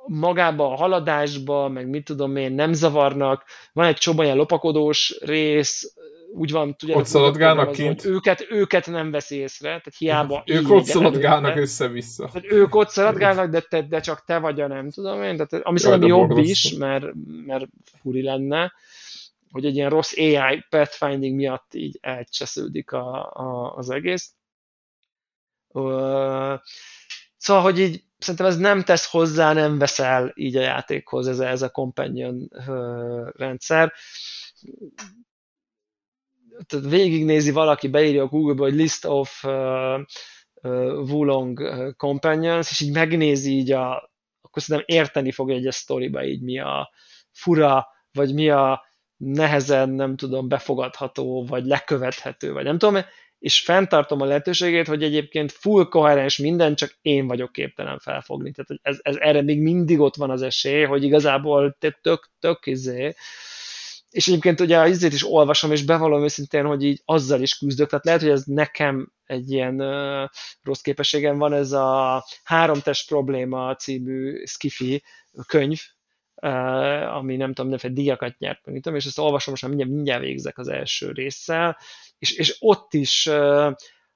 [0.06, 5.94] magába a haladásba, meg mit tudom én, nem zavarnak, van egy csomó olyan lopakodós rész,
[6.32, 8.04] úgy van, tudjátok, ott szaladgálnak kint.
[8.04, 12.26] Őket, őket nem veszi észre, tehát hiába Ők ott szaladgálnak össze-vissza.
[12.26, 15.66] Tehát ők ott szaladgálnak, de, te, de csak te vagy a nem tudom én, tehát,
[15.66, 16.50] ami szerintem jobb borgosztó.
[16.50, 17.06] is, mert,
[17.46, 17.66] mert
[18.00, 18.72] furi lenne,
[19.50, 24.32] hogy egy ilyen rossz AI pathfinding miatt így elcsesződik a, a, az egész.
[27.36, 31.62] Szóval, hogy így szerintem ez nem tesz hozzá, nem veszel így a játékhoz ez ez
[31.62, 32.48] a companion
[33.36, 33.92] rendszer.
[36.66, 40.00] Tehát végignézi valaki, beírja a Google-ba, hogy list of uh,
[40.62, 41.60] uh, Wulong
[41.96, 44.10] companions, és így megnézi így a,
[44.40, 46.90] akkor szerintem érteni fogja egy a sztoriba így mi a
[47.32, 48.82] fura, vagy mi a
[49.16, 53.02] nehezen, nem tudom, befogadható, vagy lekövethető, vagy nem tudom,
[53.38, 58.52] és fenntartom a lehetőségét, hogy egyébként full koherens minden, csak én vagyok képtelen felfogni.
[58.52, 62.66] Tehát ez, ez, erre még mindig ott van az esély, hogy igazából te tök, tök
[62.66, 63.14] izé,
[64.10, 67.88] és egyébként ugye az izét is olvasom, és bevallom őszintén, hogy így azzal is küzdök,
[67.88, 70.28] tehát lehet, hogy ez nekem egy ilyen uh,
[70.62, 75.02] rossz képességem van, ez a Háromtest probléma című skifi
[75.46, 75.80] könyv,
[77.10, 80.22] ami nem tudom, mindenféle díjakat nyert, meg, tudom, és ezt olvasom, most már mindjárt, mindjárt
[80.22, 81.76] végzek az első résszel,
[82.18, 83.26] és, és ott is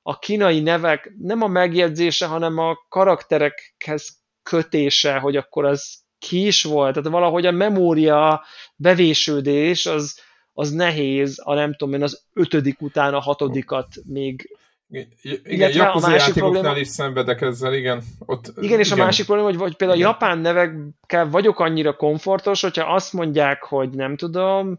[0.02, 6.62] a kínai nevek nem a megjegyzése, hanem a karakterekhez kötése, hogy akkor az ki is
[6.62, 8.44] volt, tehát valahogy a memória
[8.76, 10.20] bevésődés az,
[10.52, 14.56] az nehéz, a nem tudom én, az ötödik után a hatodikat még
[15.44, 18.02] igen, a másik probléma, is szenvedek ezzel, igen.
[18.26, 21.92] Ott, igen, igen, és a másik probléma, hogy, hogy például a japán nevekkel vagyok annyira
[21.92, 24.78] komfortos, hogyha azt mondják, hogy nem tudom,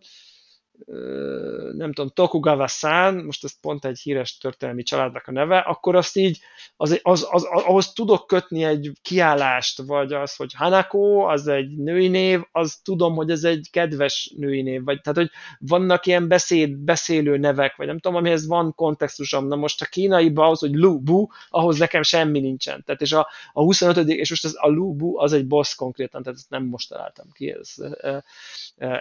[1.73, 6.39] nem tudom, Tokugawa-san, most ez pont egy híres történelmi családnak a neve, akkor azt így,
[6.77, 12.07] az, az, az, ahhoz tudok kötni egy kiállást, vagy az, hogy Hanako, az egy női
[12.07, 16.75] név, az tudom, hogy ez egy kedves női név, vagy tehát, hogy vannak ilyen beszéd,
[16.77, 19.47] beszélő nevek, vagy nem tudom, amihez van kontextusom.
[19.47, 22.83] Na most a kínaiba ahhoz, hogy Lu, Bu, ahhoz nekem semmi nincsen.
[22.85, 24.07] Tehát és a, a 25.
[24.07, 27.25] és most ez a Lu, Bu, az egy boss konkrétan, tehát ezt nem most találtam
[27.31, 27.51] ki.
[27.51, 27.73] Ez,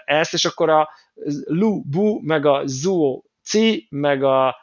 [0.04, 0.88] ezt, és akkor a
[1.44, 4.56] Lu Bu, meg a Zuo Ci, meg a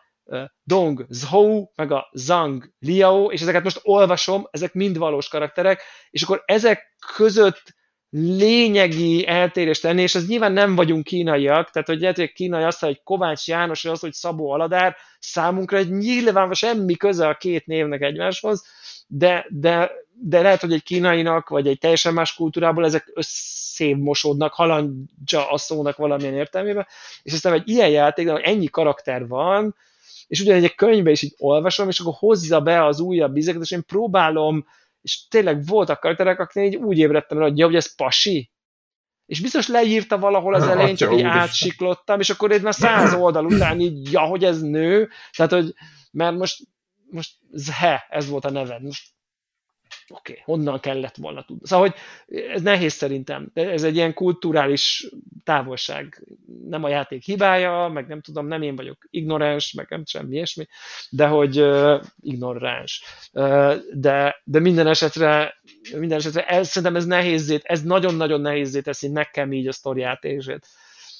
[0.64, 6.23] Dong Zhou, meg a Zhang Liao, és ezeket most olvasom, ezek mind valós karakterek, és
[6.23, 7.61] akkor ezek között
[8.11, 12.80] lényegi eltérést tenni, és ez nyilván nem vagyunk kínaiak, tehát hogy lehet, hogy kínai azt,
[12.80, 17.65] hogy Kovács János, és az, hogy Szabó Aladár, számunkra egy nyilván semmi köze a két
[17.65, 18.65] névnek egymáshoz,
[19.07, 25.52] de, de, de lehet, hogy egy kínainak, vagy egy teljesen más kultúrából ezek összémosódnak, halandja
[25.52, 26.88] a szónak valamilyen értelmében,
[27.23, 29.76] és aztán egy ilyen hogy ennyi karakter van,
[30.27, 33.72] és ugyan egy könyvbe is így olvasom, és akkor hozza be az újabb izeket, és
[33.72, 34.65] én próbálom,
[35.01, 38.51] és tényleg voltak karakterek, akik így úgy ébredtem rá, hogy, ja, hogy ez pasi,
[39.26, 43.45] és biztos leírta valahol az elején, csak így átsiklottam, és akkor egy már száz oldal
[43.45, 45.73] után így, ja, hogy ez nő, tehát, hogy,
[46.11, 46.57] mert most,
[47.09, 49.09] most Zhe, ez volt a neved, most
[50.10, 51.68] oké, okay, honnan kellett volna tudni.
[51.68, 51.98] Szóval, hogy
[52.41, 55.07] ez nehéz szerintem, ez egy ilyen kulturális
[55.44, 56.23] távolság.
[56.64, 60.68] Nem a játék hibája, meg nem tudom, nem én vagyok ignoráns, meg nem semmi ilyesmi,
[61.10, 63.03] de hogy uh, ignoráns.
[63.31, 65.56] Uh, de, de minden esetre,
[65.98, 70.68] minden esetre ez, szerintem ez nehézzét, ez nagyon-nagyon nehézzé teszi nekem így a sztori átélését.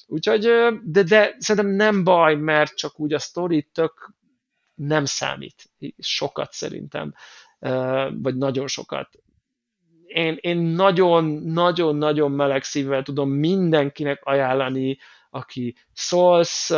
[0.06, 0.40] Úgyhogy,
[0.84, 4.14] de, de szerintem nem baj, mert csak úgy a sztori tök
[4.74, 7.14] nem számít sokat szerintem
[8.22, 9.08] vagy nagyon sokat.
[10.06, 14.98] Én, én nagyon-nagyon-nagyon meleg szívvel tudom mindenkinek ajánlani
[15.30, 16.72] aki Souls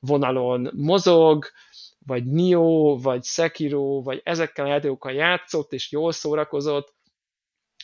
[0.00, 1.46] vonalon mozog,
[2.06, 6.94] vagy Nio, vagy Sekiro, vagy ezekkel a játékokkal játszott, és jól szórakozott,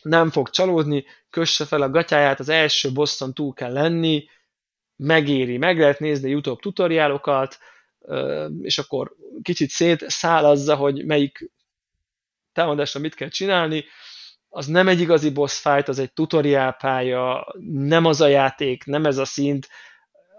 [0.03, 4.25] nem fog csalódni, kösse fel a gatyáját, az első bosszon túl kell lenni,
[4.97, 7.59] megéri, meg lehet nézni YouTube tutoriálokat,
[8.61, 11.51] és akkor kicsit szétszálazza, hogy melyik
[12.55, 13.85] támadásra mit kell csinálni,
[14.49, 19.05] az nem egy igazi boss fight, az egy tutoriál pálya, nem az a játék, nem
[19.05, 19.69] ez a szint.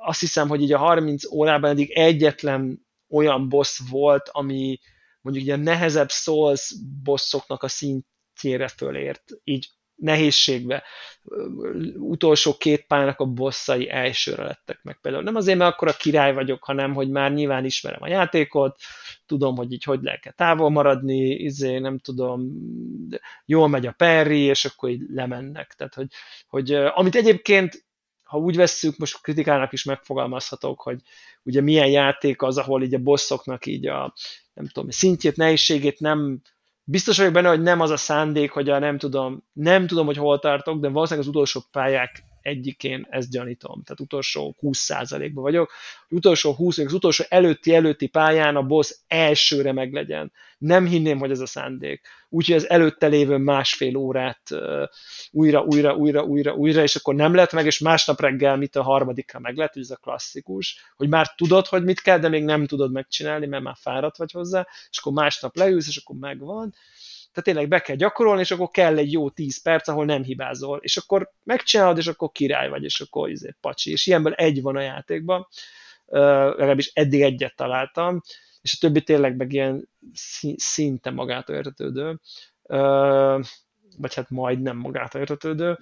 [0.05, 4.79] Azt hiszem, hogy így a 30 órában eddig egyetlen olyan boss volt, ami
[5.21, 10.83] mondjuk ilyen nehezebb Souls bosszoknak a szintjére fölért, így nehézségbe.
[11.97, 15.23] Utolsó két pályának a bosszai elsőre lettek meg például.
[15.23, 18.77] Nem azért, mert akkor a király vagyok, hanem hogy már nyilván ismerem a játékot,
[19.25, 22.51] tudom, hogy így hogy lehet távol maradni, izé, nem tudom,
[23.45, 25.73] jól megy a perri, és akkor így lemennek.
[25.77, 26.07] Tehát, hogy,
[26.47, 27.85] hogy amit egyébként
[28.25, 31.01] ha úgy vesszük, most kritikának is megfogalmazhatok, hogy
[31.43, 34.13] ugye milyen játék az, ahol így a bosszoknak így a
[34.53, 36.41] nem tudom, szintjét, nehézségét nem
[36.87, 40.17] Biztos vagyok benne, hogy nem az a szándék, hogy a nem tudom, nem tudom, hogy
[40.17, 43.83] hol tartok, de valószínűleg az utolsó pályák egyikén ezt gyanítom.
[43.83, 45.71] Tehát utolsó 20%-ban vagyok.
[46.09, 50.31] Utolsó 20, az utolsó előtti előtti pályán a boss elsőre meglegyen.
[50.57, 52.01] Nem hinném, hogy ez a szándék.
[52.29, 54.49] Úgyhogy az előtte lévő másfél órát
[55.31, 58.83] újra, újra, újra, újra, újra, és akkor nem lett meg, és másnap reggel, mit a
[58.83, 62.65] harmadikra meg lett, ez a klasszikus, hogy már tudod, hogy mit kell, de még nem
[62.65, 66.73] tudod megcsinálni, mert már fáradt vagy hozzá, és akkor másnap leülsz, és akkor megvan
[67.35, 70.79] tehát tényleg be kell gyakorolni, és akkor kell egy jó 10 perc, ahol nem hibázol,
[70.81, 74.75] és akkor megcsinálod, és akkor király vagy, és akkor izé, pacsi, és ilyenből egy van
[74.75, 75.47] a játékban,
[76.05, 78.21] uh, legalábbis eddig egyet találtam,
[78.61, 79.89] és a többi tényleg meg ilyen
[80.55, 82.19] szinte magától értetődő,
[82.61, 83.45] uh,
[83.97, 85.77] vagy hát majdnem magától értetődő,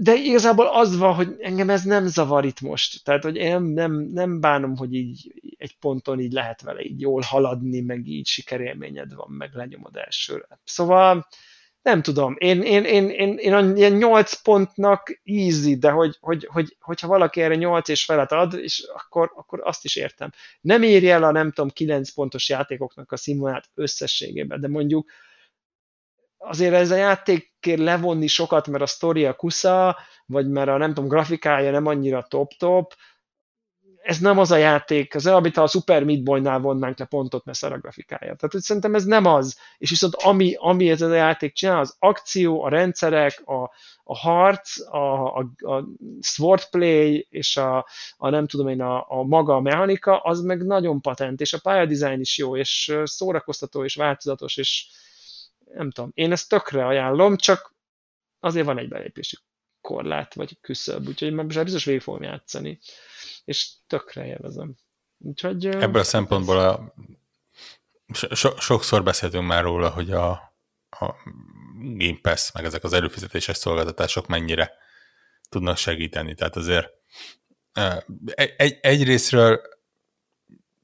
[0.00, 3.04] de igazából az van, hogy engem ez nem zavar itt most.
[3.04, 7.20] Tehát, hogy én nem, nem, bánom, hogy így egy ponton így lehet vele így jól
[7.20, 10.60] haladni, meg így sikerélményed van, meg lenyomod elsőre.
[10.64, 11.26] Szóval
[11.82, 16.76] nem tudom, én, én, én, én, én ilyen 8 pontnak easy, de hogy, hogy, hogy,
[16.80, 20.30] hogyha valaki erre 8 és felet ad, és akkor, akkor azt is értem.
[20.60, 25.10] Nem érje el a nem tudom 9 pontos játékoknak a színvonalát összességében, de mondjuk
[26.38, 29.96] azért ez a játékért levonni sokat, mert a sztori a kusza,
[30.26, 32.94] vagy mert a nem tudom, grafikája nem annyira top-top,
[34.06, 37.44] ez nem az a játék, az olyan, ha a Super Meat Boy-nál vonnánk le pontot,
[37.44, 38.20] mert szar a grafikája.
[38.20, 39.58] Tehát hogy szerintem ez nem az.
[39.78, 43.62] És viszont ami, ami ez a játék csinál, az akció, a rendszerek, a,
[44.04, 45.84] a harc, a, a, a
[46.20, 47.86] swordplay és a,
[48.16, 51.60] a nem tudom én, a, a maga a mechanika, az meg nagyon patent, és a
[51.62, 54.86] pályadizájn is jó, és szórakoztató, és változatos, és,
[55.74, 57.74] nem tudom, én ezt tökre ajánlom, csak
[58.40, 59.36] azért van egy belépési
[59.80, 62.78] korlát, vagy küszöbb, úgyhogy már biztos végig fogom játszani,
[63.44, 64.74] és tökre élvezem.
[65.18, 66.94] Úgyhogy, Ebből a szempontból a,
[68.12, 70.30] so, sokszor beszéltünk már róla, hogy a,
[70.90, 71.14] a
[71.78, 74.72] Game Pass, meg ezek az előfizetéses szolgáltatások mennyire
[75.48, 76.34] tudnak segíteni.
[76.34, 76.90] Tehát azért
[78.34, 79.60] egy, egyrésztről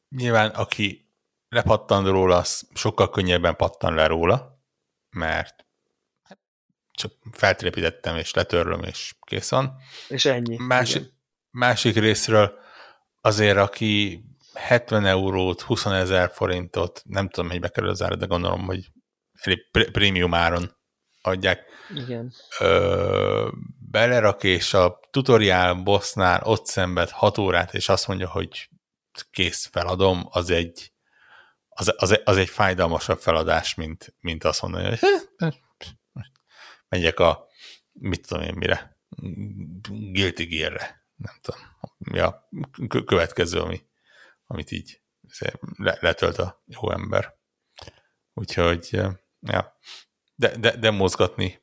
[0.09, 1.09] nyilván aki
[1.49, 4.52] lepattan róla, az sokkal könnyebben pattan le róla,
[5.13, 5.67] mert
[6.23, 6.39] hát,
[6.93, 9.77] csak feltrépítettem, és letörlöm, és kész van.
[10.09, 10.57] És ennyi.
[10.59, 11.13] Másik,
[11.51, 12.59] másik részről
[13.21, 14.23] azért, aki
[14.55, 18.91] 70 eurót, 20 ezer forintot, nem tudom, hogy bekerül az ára, de gondolom, hogy
[19.41, 20.77] elég prémium áron
[21.23, 21.65] adják.
[21.95, 22.33] Igen.
[22.59, 23.49] Ö,
[23.91, 28.69] belerak, és a tutoriál bossnál ott szenved 6 órát, és azt mondja, hogy
[29.31, 30.92] kész feladom, az egy
[31.75, 34.99] az, az, az egy fájdalmasabb feladás, mint, mint azt mondani, hogy
[36.89, 37.47] megyek a,
[37.93, 39.01] mit tudom én mire,
[39.91, 41.61] Guilty Gear-re, nem tudom,
[41.99, 42.49] mi a
[43.07, 43.81] következő, ami,
[44.47, 45.01] amit így
[45.77, 47.35] le, letölt a jó ember.
[48.35, 48.89] Úgyhogy,
[49.41, 49.79] ja,
[50.35, 51.63] de, de, de mozgatni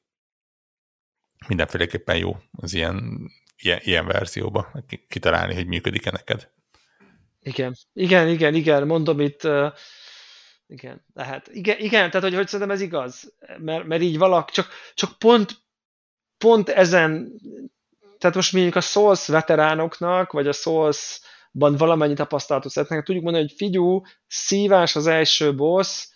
[1.48, 4.72] mindenféleképpen jó az ilyen, ilyen, ilyen verzióba,
[5.08, 6.52] kitalálni, hogy működik-e neked.
[7.40, 9.42] Igen, igen, igen, igen, mondom itt,
[10.70, 11.48] igen, lehet.
[11.48, 15.58] Igen, igen tehát hogy, hogy szerintem ez igaz, mert, mert így valak, csak, csak pont,
[16.38, 17.32] pont ezen,
[18.18, 23.56] tehát most mondjuk a Souls veteránoknak, vagy a Souls-ban valamennyi tapasztalatot szeretnek, tudjuk mondani, hogy
[23.58, 26.08] figyú, szívás az első boss,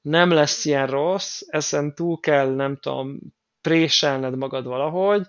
[0.00, 3.18] nem lesz ilyen rossz, ezen túl kell, nem tudom,
[3.60, 5.26] préselned magad valahogy,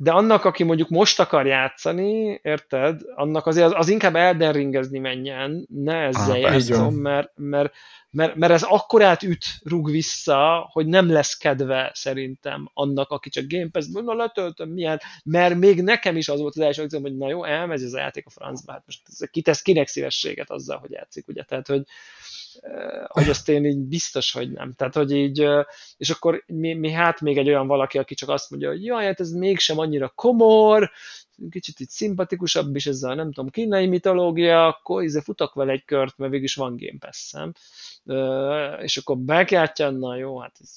[0.00, 4.98] de annak, aki mondjuk most akar játszani, érted, annak azért az, az inkább Elden Ringezni
[4.98, 7.74] menjen, ne ezzel ah, játszom, mert, mert,
[8.10, 13.44] mert, mert ez akkorát üt, rúg vissza, hogy nem lesz kedve szerintem annak, aki csak
[13.48, 17.28] Game Pass-ből, na letöltöm, milyen, mert még nekem is az volt az első hogy na
[17.28, 21.28] jó, elmegy ez a játék a francba, hát most kitesz kinek szívességet azzal, hogy játszik,
[21.28, 21.82] ugye, tehát, hogy,
[23.06, 24.74] hogy azt én így biztos, hogy nem.
[24.74, 25.64] Tehát, hogy így, eh,
[25.96, 29.04] és akkor mi, mi hát még egy olyan valaki, aki csak azt mondja, hogy jaj,
[29.04, 30.90] hát ez mégsem annyira komor,
[31.50, 35.84] kicsit itt szimpatikusabb is ez a, nem tudom, kínai mitológia, akkor izé futok vele egy
[35.84, 37.52] kört, mert végig is van Game Pass-em.
[38.82, 40.70] És akkor megjátja, na jó, hát ez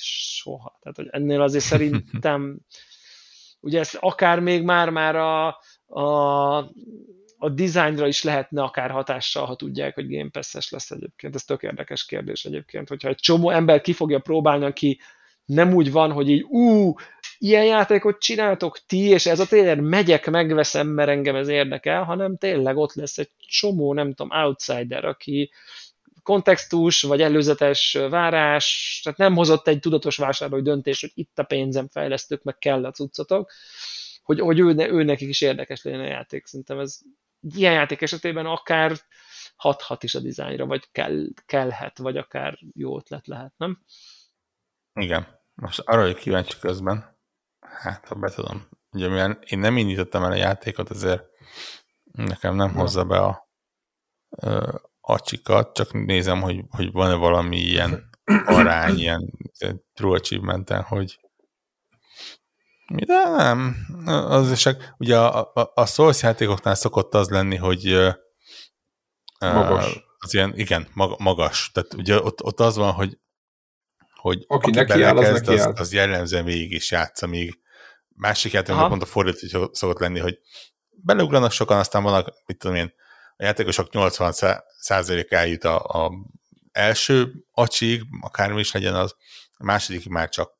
[0.00, 0.78] soha.
[0.80, 2.58] Tehát, hogy ennél azért szerintem,
[3.60, 5.46] ugye ez akár még már-már a,
[6.00, 6.70] a,
[7.44, 11.34] a dizájnra is lehetne akár hatással, ha tudják, hogy Game Pass-es lesz egyébként.
[11.34, 15.00] Ez tök érdekes kérdés egyébként, hogyha egy csomó ember ki fogja próbálni, aki
[15.44, 16.94] nem úgy van, hogy így ú,
[17.38, 22.36] ilyen játékot csináltok ti, és ez a tényleg megyek, megveszem, mert engem ez érdekel, hanem
[22.36, 25.50] tényleg ott lesz egy csomó, nem tudom, outsider, aki
[26.22, 31.88] kontextus, vagy előzetes várás, tehát nem hozott egy tudatos vásárlói döntés, hogy itt a pénzem
[31.88, 33.50] fejlesztők, meg kell a cuccotok,
[34.22, 36.46] hogy, hogy ő, ő nekik is érdekes legyen a játék.
[36.46, 36.98] Szerintem ez
[37.54, 38.92] ilyen játék esetében akár
[39.56, 43.82] hathat is a dizájnra, vagy kell, kellhet, vagy akár jó ötlet lehet, nem?
[44.92, 45.42] Igen.
[45.54, 47.18] Most arra hogy kíváncsi közben,
[47.60, 51.24] hát ha be tudom, ugye mivel én nem indítottam el a játékot, ezért
[52.04, 53.48] nekem nem hozza be a
[54.28, 58.10] ö, acsikat, csak nézem, hogy, hogy van-e valami ilyen
[58.46, 59.32] arány, ilyen
[59.92, 61.23] true achievement hogy
[62.88, 67.84] de nem, az is, ugye a, a, a Souls játékoknál szokott az lenni, hogy
[69.38, 70.02] magas.
[70.18, 70.88] Az ilyen, igen,
[71.18, 71.70] magas.
[71.72, 73.18] Tehát ugye ott, ott az van, hogy
[74.24, 77.58] hogy aki, aki neki áll, az, neki az, az jellemzően végig is játsza, míg
[78.08, 80.38] másik játékban pont a fordító szokott lenni, hogy
[80.90, 82.94] beleugranak sokan, aztán vannak, mit tudom én,
[83.36, 84.32] a játékosok 80
[84.78, 86.12] százalék eljut a, a
[86.72, 89.14] első acsig, akármi is legyen az,
[89.56, 90.52] a második már csak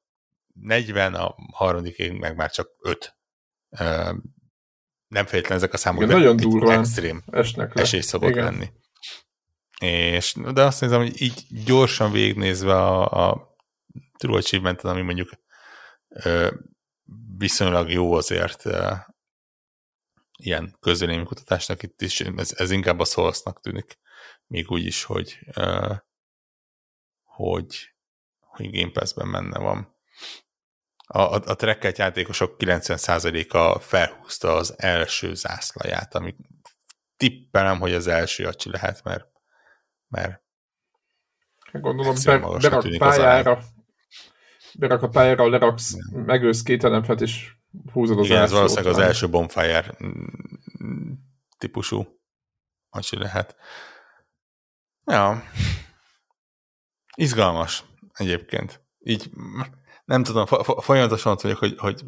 [0.61, 3.17] 40, a harmadikig meg már csak 5.
[5.09, 7.83] Nem feltétlenül ezek a számok, Igen, nagyon durván extrém esnek le.
[7.83, 8.45] esély szokott Igen.
[8.45, 8.73] lenni.
[9.81, 13.57] És, de azt nézem, hogy így gyorsan végignézve a, a
[14.19, 15.31] True achievement ami mondjuk
[16.09, 16.51] ö,
[17.39, 18.93] viszonylag jó azért ö,
[20.37, 20.77] ilyen
[21.25, 23.99] kutatásnak itt is, ez, ez inkább a Soulsnak tűnik,
[24.47, 25.95] még úgy is, hogy ö,
[27.23, 27.95] hogy,
[28.41, 29.94] hogy Game Pass-ben menne van.
[31.07, 36.35] A, a, a trekkelt játékosok 90%-a felhúzta az első zászlaját, ami
[37.17, 39.33] tippelem, hogy az első acsi lehet, mert
[40.09, 40.43] mert
[41.73, 43.63] Gondolom, be, berak pályára,
[44.79, 46.25] berak a pályára, leraksz, Igen.
[46.25, 47.53] megősz két elemfet, és
[47.93, 49.97] húzod az Igen, ez valószínűleg az első bonfire
[51.59, 52.21] típusú,
[52.89, 53.57] hogy lehet.
[55.05, 55.43] Ja.
[57.17, 58.85] Izgalmas egyébként.
[58.99, 59.31] Így
[60.05, 60.47] nem tudom,
[60.81, 62.05] folyamatosan ott vagyok, hogy, hogy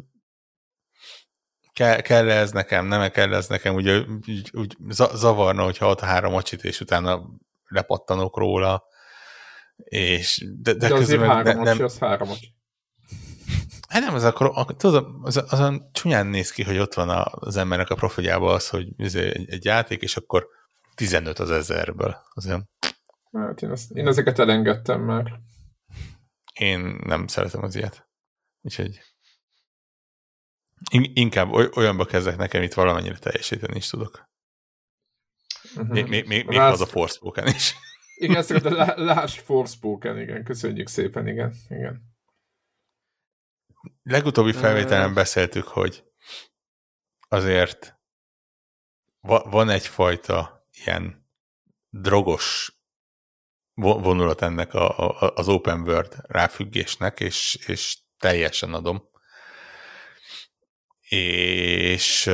[1.73, 4.75] kell, kell ez nekem, nem kell ez nekem, ugye úgy, úgy
[5.13, 7.23] zavarna, hogyha ott három acsit, és utána
[7.67, 8.83] lepattanok róla,
[9.83, 12.29] és de, de, de közben három ne, nem, az három
[13.89, 17.89] Hát nem, az akkor, tudod, az, azon csúnyán néz ki, hogy ott van az embernek
[17.89, 20.47] a profiljában az, hogy egy, egy játék, és akkor
[20.95, 22.17] 15 az ezerből.
[22.33, 22.61] Azért...
[23.31, 25.39] Hát én, ezt, én ezeket elengedtem már.
[26.57, 28.09] Én nem szeretem az ilyet.
[28.61, 28.99] Úgyhogy
[31.13, 34.29] inkább olyanba kezdek nekem itt valamennyire teljesíteni is tudok.
[35.75, 35.89] Uh-huh.
[35.89, 37.75] Még, még, még, még az a Forspoken is.
[38.15, 40.43] Igen, ezt a Lás Forspoken, igen.
[40.43, 41.53] Köszönjük szépen, igen.
[41.69, 42.01] igen.
[44.03, 46.03] Legutóbbi felvételen beszéltük, hogy
[47.27, 47.99] azért
[49.49, 51.29] van egyfajta ilyen
[51.89, 52.76] drogos
[53.77, 59.09] vonulat ennek a, a, az open world ráfüggésnek, és, és teljesen adom.
[61.09, 62.29] És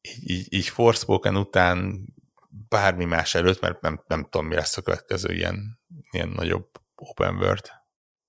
[0.00, 2.06] így, így, így Forspoken után
[2.68, 5.80] bármi más előtt, mert nem, nem tudom, mi lesz a következő ilyen,
[6.10, 7.70] ilyen nagyobb open world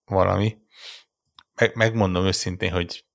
[0.06, 0.58] valami.
[1.56, 3.06] Meg, megmondom őszintén, hogy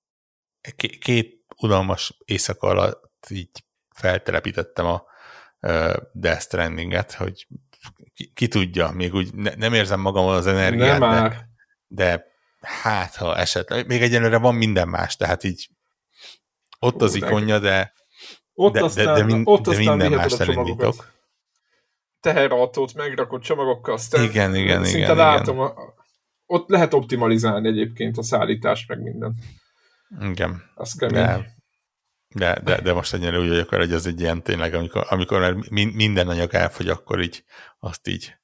[0.98, 3.64] két unalmas éjszaka alatt így
[3.94, 5.04] feltelepítettem a
[6.12, 7.46] Death Stranding-et, hogy
[8.14, 11.48] ki, ki tudja, még úgy ne, nem érzem magamon az energiát, nem de,
[11.86, 12.26] de
[12.60, 15.68] hát, ha esetleg, még egyenlőre van minden más, tehát így
[16.78, 17.92] ott az ikonja, de
[18.54, 21.14] ott de, aztán, de, de, min, ott de aztán minden más elindítok.
[22.20, 25.66] Teherautót megrakott csomagokkal, aztán igen, igen, szinte igen, látom, igen.
[25.66, 25.94] A,
[26.46, 29.34] ott lehet optimalizálni egyébként a szállítást, meg minden.
[30.20, 30.62] Igen.
[30.74, 31.22] Az kemény.
[31.22, 31.55] De,
[32.28, 36.28] de, de, de most egyenlő úgy vagyok hogy az egy ilyen tényleg, amikor, amikor minden
[36.28, 37.44] anyag elfogy, akkor így
[37.78, 38.36] azt így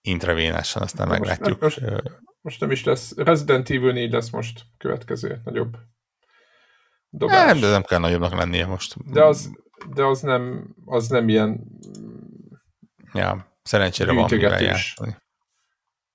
[0.00, 1.60] intravénásan, aztán De meglátjuk.
[1.60, 2.02] Most, most,
[2.40, 3.16] most nem is lesz.
[3.16, 5.76] Resident Evil 4 lesz most következő nagyobb
[7.08, 7.46] dobás.
[7.46, 9.12] Nem, de nem kell nagyobbnak lennie most.
[9.12, 9.50] De az,
[9.94, 11.64] de az nem, az nem ilyen
[13.12, 14.66] Ja, szerencsére van mivel Gyűjtögetés.
[14.96, 15.16] játszani.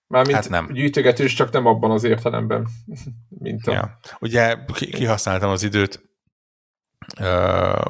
[0.08, 0.74] Mármint Hát nem.
[0.74, 2.68] gyűjtögetős, csak nem abban az értelemben,
[3.44, 3.72] mint a...
[3.72, 4.00] Ja.
[4.20, 6.02] Ugye ki- kihasználtam az időt,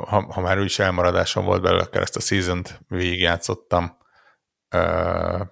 [0.08, 3.98] ha, ha már úgyis elmaradásom volt belőle, akkor ezt a season-t végigjátszottam.
[4.70, 5.44] Ö,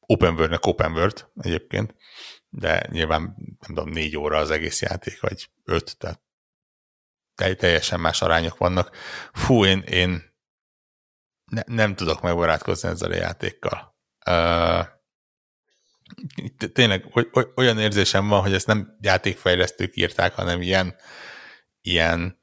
[0.00, 1.94] open world open world egyébként,
[2.48, 6.20] de nyilván nem tudom, négy óra az egész játék, vagy öt, tehát
[7.34, 8.96] tel- teljesen más arányok vannak.
[9.32, 10.36] Fú, én, én
[11.44, 13.96] ne, nem tudok megbarátkozni ezzel a játékkal.
[16.56, 20.96] T- tényleg oly- oly- olyan érzésem van, hogy ezt nem játékfejlesztők írták, hanem ilyen,
[21.80, 22.38] ilyen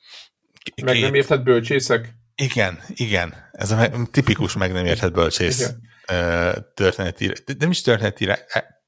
[0.64, 2.14] k- Meg nem érted bölcsészek?
[2.36, 3.49] igen, igen.
[3.52, 6.64] Ez a tipikus meg nem érthet bölcsész Igen.
[6.74, 7.44] történetírás.
[7.44, 8.40] De nem is történetírás,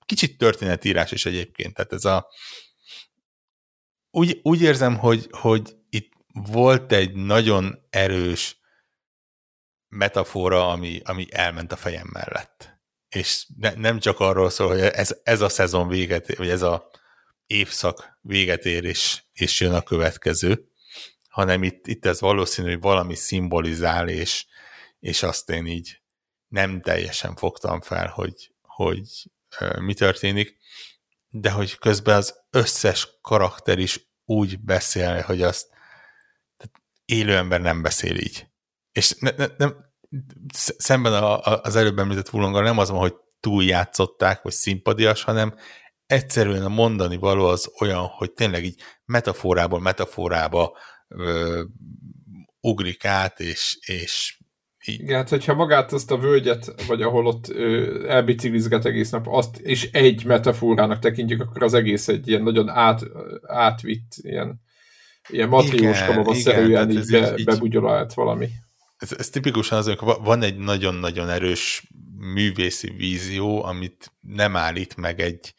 [0.06, 1.74] kicsit történetírás is egyébként.
[1.74, 2.28] Tehát ez a
[4.12, 8.60] úgy, úgy érzem, hogy, hogy itt volt egy nagyon erős
[9.88, 12.80] metafora, ami, ami elment a fejem mellett.
[13.10, 16.90] És ne, nem csak arról szól, hogy ez, ez a szezon véget, vagy ez a
[17.48, 20.68] évszak véget ér, és, és jön a következő,
[21.30, 24.46] hanem itt, itt ez valószínű, hogy valami szimbolizál, és,
[25.00, 26.02] és azt én így
[26.48, 29.08] nem teljesen fogtam fel, hogy, hogy
[29.80, 30.58] mi történik,
[31.30, 35.68] de hogy közben az összes karakter is úgy beszél, hogy azt
[36.58, 38.48] tehát élő ember nem beszél így.
[38.92, 39.86] És ne, ne, nem,
[40.54, 45.24] sz- szemben a, a, az előbb említett Vulongal nem az van, hogy túljátszották, vagy szimpadias,
[45.24, 45.56] hanem
[46.08, 50.78] egyszerűen a mondani való az olyan, hogy tényleg így metaforából metaforába
[51.08, 51.64] ö,
[52.62, 54.38] ugrik át, és, és
[54.86, 59.28] így, Igen, hát hogyha magát azt a völgyet, vagy ahol ott ö, elbiciklizget egész nap,
[59.28, 63.02] azt és egy metaforának tekintjük, akkor az egész egy ilyen nagyon át,
[63.48, 64.62] átvitt, ilyen,
[65.30, 68.48] ilyen matrióska Igen, baba igen, szerűen tehát így, be, így- bebugyolált valami.
[68.98, 71.88] ez, ez tipikusan az, amikor va- van egy nagyon-nagyon erős
[72.34, 75.54] művészi vízió, amit nem állít meg egy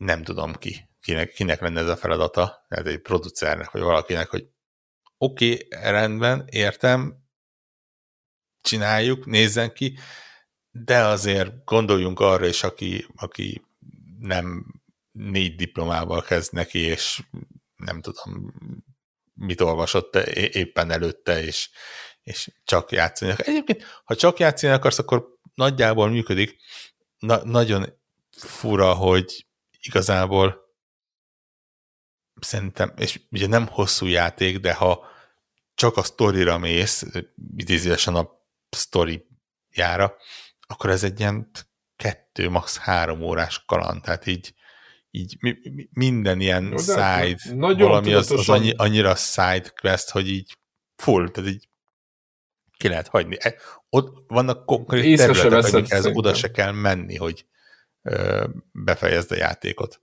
[0.00, 4.48] nem tudom ki, kinek, kinek lenne ez a feladata, tehát egy producernek, vagy valakinek, hogy
[5.18, 7.24] oké, okay, rendben, értem,
[8.60, 9.98] csináljuk, nézzen ki,
[10.70, 13.64] de azért gondoljunk arra is, aki, aki
[14.18, 14.66] nem
[15.12, 17.22] négy diplomával kezd neki, és
[17.76, 18.54] nem tudom,
[19.34, 21.70] mit olvasott éppen előtte, és,
[22.22, 23.48] és csak játszani akar.
[23.48, 26.56] Egyébként, ha csak játszani akarsz, akkor nagyjából működik.
[27.18, 27.98] Na, nagyon
[28.30, 29.48] fura, hogy
[29.80, 30.68] igazából
[32.40, 35.06] szerintem, és ugye nem hosszú játék, de ha
[35.74, 37.04] csak a sztorira mész,
[37.56, 38.30] idézőesen a
[38.70, 40.16] sztorijára,
[40.60, 41.50] akkor ez egy ilyen
[41.96, 42.78] kettő, max.
[42.78, 44.54] három órás kaland, tehát így,
[45.10, 49.72] így mi, mi, minden ilyen Jó, de side, nagyon valami az, az annyi, annyira side
[49.80, 50.58] quest, hogy így
[50.96, 51.68] full, tehát így
[52.76, 53.36] ki lehet hagyni.
[53.40, 53.54] E,
[53.88, 57.46] Ott vannak konkrét Észre területek, amikhez oda se kell menni, hogy
[58.72, 60.02] befejezd a játékot.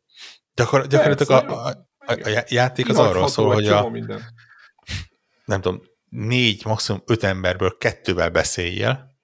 [0.54, 4.22] Gyakor, gyakorlatilag Persze, a, a, a, a játék az arról szól, hogy a, minden.
[5.46, 9.18] nem tudom, négy, maximum öt emberből kettővel beszéljél,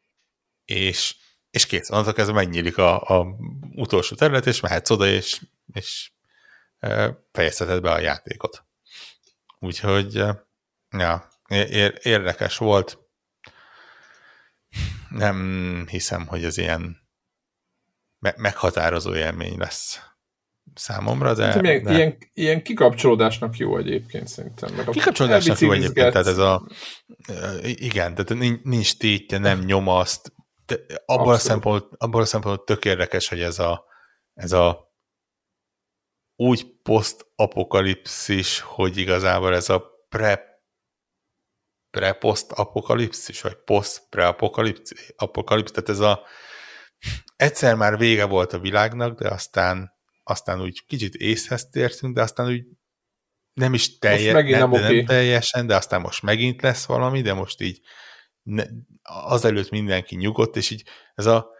[0.66, 1.16] és,
[1.50, 1.90] és kész.
[1.90, 3.26] Annak ez megnyílik a, a
[3.76, 5.42] utolsó terület, és mehetsz oda, és,
[5.74, 6.12] és
[7.32, 8.66] fejezheted be a játékot.
[9.60, 10.24] Úgyhogy,
[10.90, 12.98] ja, ér, érdekes volt.
[15.10, 17.03] Nem hiszem, hogy ez ilyen
[18.24, 20.00] me- meghatározó élmény lesz
[20.74, 24.74] számomra, de, Szerintem ilyen, de ilyen, ilyen kikapcsolódásnak jó egyébként szerintem.
[24.76, 26.68] Meg Kikapcsolódásnak jó egyébként, tehát ez a
[27.62, 30.34] igen, tehát nincs, tétje, nem nyomaszt.
[30.66, 30.76] De
[31.06, 33.86] abból a, szempont, abból a szempontból tök érdekes, hogy ez a,
[34.34, 34.94] ez a
[36.36, 40.52] úgy post-apokalipszis, hogy igazából ez a pre
[41.92, 46.26] pre-post-apokalipszis, vagy post-pre-apokalipszis, apokalipsz, tehát ez a
[47.36, 49.92] egyszer már vége volt a világnak, de aztán
[50.24, 52.66] aztán úgy kicsit észhez tértünk, de aztán úgy
[53.54, 54.96] nem is telje, nem, nem de oké.
[54.96, 57.82] nem teljesen, de aztán most megint lesz valami, de most így
[58.44, 58.64] ne,
[59.04, 60.84] azelőtt mindenki nyugodt, és így
[61.16, 61.52] ez a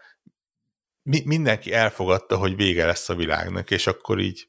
[1.02, 4.48] mi, mindenki elfogadta, hogy vége lesz a világnak, és akkor így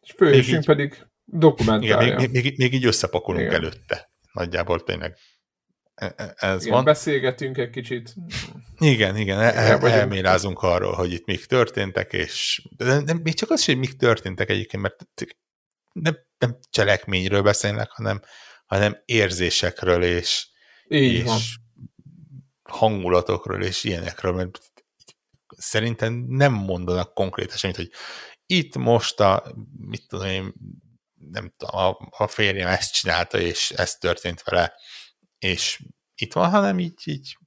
[0.00, 2.16] És főhősünk pedig igen, dokumentálja.
[2.16, 3.54] még, még, még, még így összepakolunk Igen.
[3.54, 4.12] előtte.
[4.32, 5.18] Nagyjából tényleg
[6.34, 6.84] ez Igen, van.
[6.84, 8.14] beszélgetünk egy kicsit.
[8.78, 13.64] Igen, igen, el, elmélázunk arról, hogy itt mik történtek, és de nem, még csak az
[13.64, 15.06] hogy mik történtek egyébként, mert
[15.92, 18.20] nem, nem cselekményről beszélnek, hanem,
[18.66, 20.46] hanem érzésekről, és,
[20.88, 21.36] Így van.
[21.36, 21.58] és
[22.62, 24.60] hangulatokról és ilyenekről, mert
[25.56, 27.90] szerintem nem mondanak konkrétan semmit, hogy
[28.46, 30.52] itt most a, mit tudom én,
[31.30, 34.74] nem tudom, a, a férjem ezt csinálta, és ez történt vele,
[35.44, 35.82] és
[36.14, 37.38] itt van, hanem így, így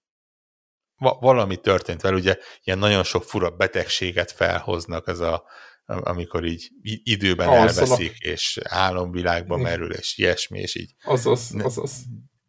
[0.97, 5.43] valami történt vele, ugye ilyen nagyon sok fura betegséget felhoznak, ez a,
[5.85, 6.71] amikor így
[7.03, 10.93] időben Azzal elveszik, és álomvilágba merül, és ilyesmi, és így.
[11.03, 11.91] Azaz, azaz.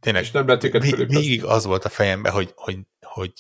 [0.00, 3.32] Tényleg, és nem még, végig az volt a fejemben, hogy, hogy, hogy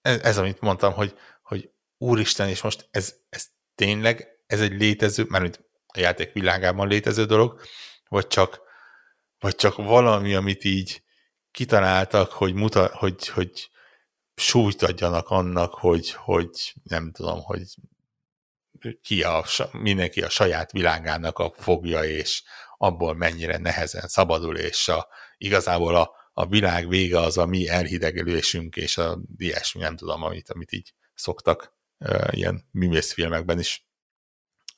[0.00, 5.24] ez, ez, amit mondtam, hogy, hogy úristen, és most ez, ez tényleg, ez egy létező,
[5.28, 7.60] mármint a játék világában létező dolog,
[8.08, 8.67] vagy csak,
[9.38, 11.02] vagy csak valami, amit így
[11.50, 13.70] kitaláltak, hogy, muta, hogy, hogy
[14.34, 17.64] súlyt adjanak annak, hogy, hogy nem tudom, hogy
[19.02, 22.42] ki a, mindenki a saját világának a fogja, és
[22.76, 28.76] abból mennyire nehezen szabadul, és a, igazából a, a világ vége az a mi elhidegelésünk,
[28.76, 33.86] és a ilyesmi, nem tudom, amit, amit így szoktak uh, ilyen művészfilmekben is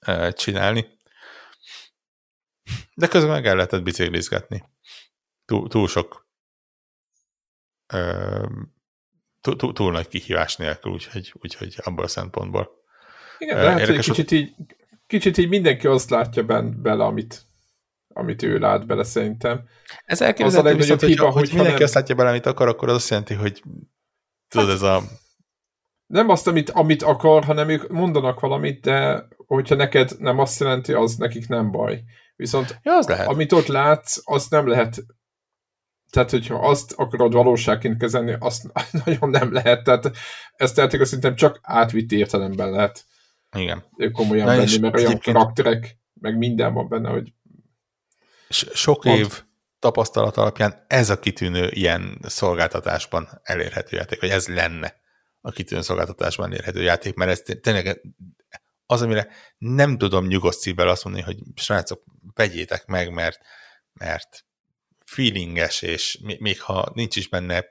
[0.06, 0.98] uh, csinálni.
[2.94, 4.62] De közben meg el lehetett biciklizgetni.
[5.44, 6.26] Túl, túl sok
[7.92, 8.50] uh,
[9.40, 12.70] túl, túl, túl nagy kihívás nélkül, úgyhogy, úgyhogy abból a szempontból.
[13.38, 14.54] Igen, de hát egy kicsit, így,
[15.06, 17.42] kicsit így mindenki azt látja ben, bele, amit,
[18.08, 19.68] amit ő lát bele szerintem.
[20.04, 21.82] Ez elképzelhető, viszont, hiba, hogy, hogy mindenki nem...
[21.82, 23.62] azt látja bele, amit akar, akkor az azt jelenti, hogy
[24.48, 25.02] tudod, hát, ez a...
[26.06, 30.92] Nem azt, amit, amit akar, hanem ők mondanak valamit, de hogyha neked nem azt jelenti,
[30.92, 32.02] az nekik nem baj.
[32.40, 33.26] Viszont ja, az lehet.
[33.26, 35.04] amit ott látsz, azt nem lehet
[36.10, 38.66] tehát, hogyha azt akarod valóságként kezelni, azt
[39.04, 39.84] nagyon nem lehet.
[39.84, 40.10] Tehát
[40.52, 43.04] ezt játékot szerintem csak átvitt értelemben lehet
[43.56, 43.84] Igen.
[44.12, 47.32] komolyan Na venni, mert olyan karakterek, meg minden van benne, hogy
[48.72, 49.42] sok év
[49.78, 55.00] tapasztalat alapján ez a kitűnő ilyen szolgáltatásban elérhető játék, vagy ez lenne
[55.40, 58.00] a kitűnő szolgáltatásban elérhető játék, mert ez tényleg
[58.90, 62.04] az, amire nem tudom nyugodt szívvel azt mondani, hogy srácok,
[62.34, 63.38] vegyétek meg, mert,
[63.92, 64.44] mert
[65.04, 67.64] feelinges, és még ha nincs is benne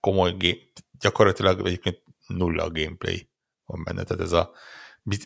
[0.00, 0.56] komoly game,
[0.98, 3.30] gyakorlatilag egyébként nulla a gameplay
[3.64, 4.52] van benne, tehát ez a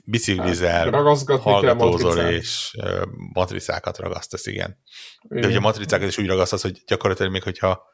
[0.04, 3.02] biciklizel, hát, hallgatózol, és uh,
[3.32, 4.78] matricákat ragasztasz, igen.
[5.22, 5.40] igen.
[5.40, 7.88] De ugye a matricákat is úgy ragasztasz, hogy gyakorlatilag még hogyha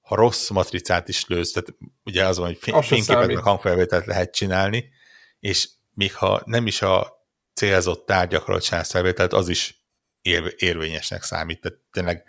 [0.00, 1.74] ha rossz matricát is lősz, tehát
[2.04, 4.90] ugye az van, hogy fény, fényképet meg hangfelvételt lehet csinálni,
[5.40, 9.82] és még ha nem is a célzott tárgyakról csinálsz felvételt, az is
[10.56, 11.60] érvényesnek számít.
[11.60, 12.24] Tehát tényleg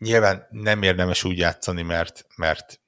[0.00, 2.80] Nyilván nem érdemes úgy játszani, mert, mert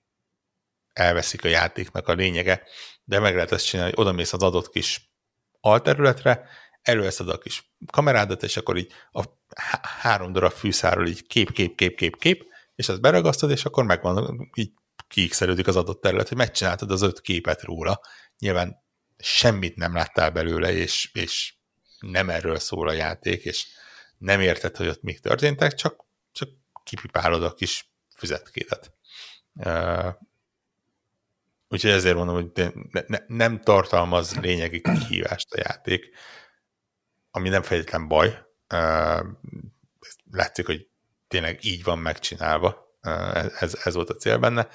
[0.92, 2.62] elveszik a játéknak a lényege,
[3.04, 5.12] de meg lehet ezt csinálni, hogy odamész az adott kis
[5.60, 6.48] alterületre,
[6.82, 9.22] előveszed a kis kamerádat, és akkor így a
[10.00, 12.44] három darab fűszáról így kép, kép, kép, kép, kép,
[12.74, 14.72] és azt beragasztod, és akkor megvan, így
[15.08, 18.00] kiixelődik az adott terület, hogy megcsináltad az öt képet róla.
[18.38, 18.82] Nyilván
[19.22, 21.54] semmit nem láttál belőle, és, és
[22.00, 23.66] nem erről szól a játék, és
[24.18, 26.04] nem érted, hogy ott mik történtek, csak
[26.84, 28.92] kipipálod a kis füzetkédet.
[31.68, 36.16] Úgyhogy ezért mondom, hogy ne, ne, nem tartalmaz lényegi kihívást a játék,
[37.30, 38.46] ami nem feltétlen baj.
[40.30, 40.88] Látszik, hogy
[41.28, 42.98] tényleg így van megcsinálva.
[43.58, 44.68] Ez, ez volt a cél benne.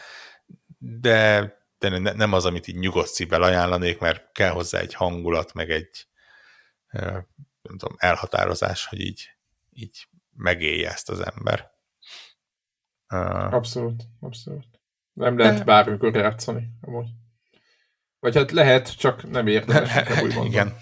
[0.78, 5.72] De tényleg nem az, amit így nyugodt szívvel ajánlanék, mert kell hozzá egy hangulat, meg
[5.72, 6.08] egy
[7.62, 9.30] nem tudom, elhatározás, hogy így,
[9.74, 11.72] így megélje ezt az ember.
[13.10, 14.68] Uh, abszolút, abszolút.
[15.14, 15.64] Nem lehet de...
[15.64, 17.08] bármikor játszani, amúgy.
[18.20, 19.92] Vagy hát lehet, csak nem érdemes.
[20.46, 20.78] igen.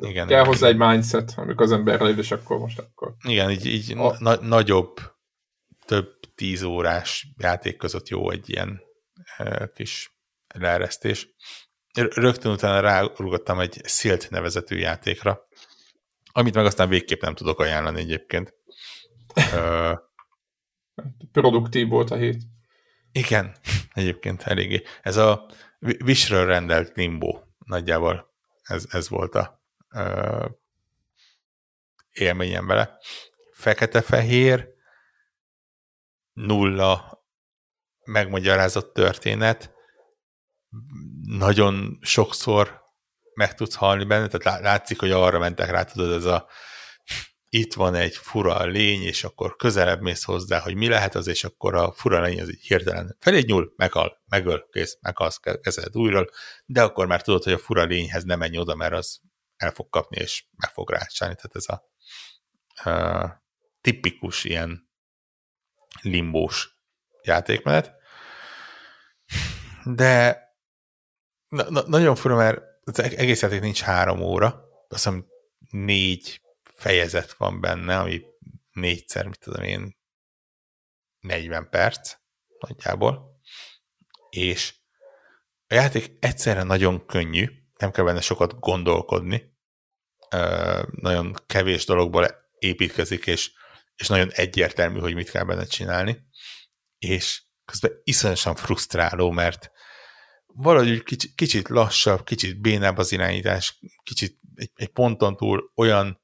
[0.00, 3.14] Igen, Kell igen, hozzá egy mindset, amikor az ember rájön, és akkor most akkor.
[3.22, 4.16] Igen, így, így a...
[4.18, 5.00] na- nagyobb,
[5.84, 8.80] több tíz órás játék között jó egy ilyen
[9.36, 10.11] e, kis
[10.52, 11.28] leeresztés.
[11.94, 15.46] Rögtön utána rárugottam egy Silt nevezetű játékra,
[16.32, 18.54] amit meg aztán végképp nem tudok ajánlani egyébként.
[21.32, 22.42] produktív volt a hét.
[23.12, 23.56] Igen,
[23.92, 24.82] egyébként eléggé.
[25.02, 25.46] Ez a
[25.78, 29.62] Visről rendelt limbo nagyjából ez, ez volt a
[29.94, 30.46] ö,
[32.12, 32.98] élményem vele.
[33.52, 34.68] Fekete-fehér,
[36.32, 37.22] nulla
[38.04, 39.71] megmagyarázott történet,
[41.22, 42.80] nagyon sokszor
[43.34, 46.48] meg tudsz halni benne, tehát látszik, hogy arra mentek rá, tudod, ez a
[47.48, 51.44] itt van egy fura lény, és akkor közelebb mész hozzá, hogy mi lehet az, és
[51.44, 56.24] akkor a fura lény az így hirtelen felé nyúl, meghal, megöl, kész, meghalsz, kezded újra,
[56.64, 59.20] de akkor már tudod, hogy a fura lényhez nem menj oda, mert az
[59.56, 61.34] el fog kapni, és meg fog rácsáni.
[61.34, 61.82] Tehát ez a
[62.84, 63.30] uh,
[63.80, 64.90] tipikus ilyen
[66.00, 66.76] limbós
[67.22, 67.92] játékmenet.
[69.84, 70.42] De
[71.52, 74.46] na, na, nagyon fura, mert az eg- egész játék nincs három óra,
[74.88, 75.26] azt hiszem
[75.70, 76.40] négy
[76.74, 78.22] fejezet van benne, ami
[78.72, 79.96] négyszer, mit tudom én,
[81.20, 82.14] 40 perc
[82.58, 83.40] nagyjából,
[84.30, 84.74] és
[85.66, 89.56] a játék egyszerre nagyon könnyű, nem kell benne sokat gondolkodni,
[90.90, 93.52] nagyon kevés dologból építkezik, és,
[93.96, 96.26] és nagyon egyértelmű, hogy mit kell benne csinálni,
[96.98, 99.71] és közben iszonyosan frusztráló, mert
[100.54, 106.20] valahogy kicsit, kicsit lassabb, kicsit bénább az irányítás, kicsit egy, egy ponton túl olyan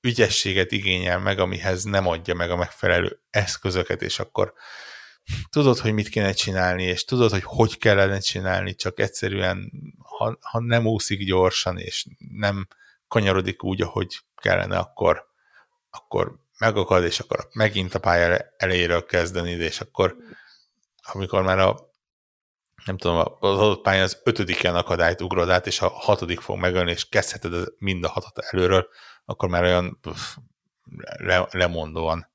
[0.00, 4.52] ügyességet igényel meg, amihez nem adja meg a megfelelő eszközöket, és akkor
[5.50, 10.60] tudod, hogy mit kéne csinálni, és tudod, hogy hogy kellene csinálni, csak egyszerűen, ha, ha
[10.60, 12.68] nem úszik gyorsan, és nem
[13.08, 15.24] kanyarodik úgy, ahogy kellene, akkor,
[15.90, 20.16] akkor megakad, és akkor megint a pálya elejéről kezdeni, és akkor
[21.12, 21.94] amikor már a
[22.84, 26.90] nem tudom, az adott pályán az ötödiken akadályt ugrod át, és a hatodik fog megölni,
[26.90, 28.88] és kezdheted mind a hatot előről,
[29.24, 30.36] akkor már olyan pff,
[31.16, 32.32] le, lemondóan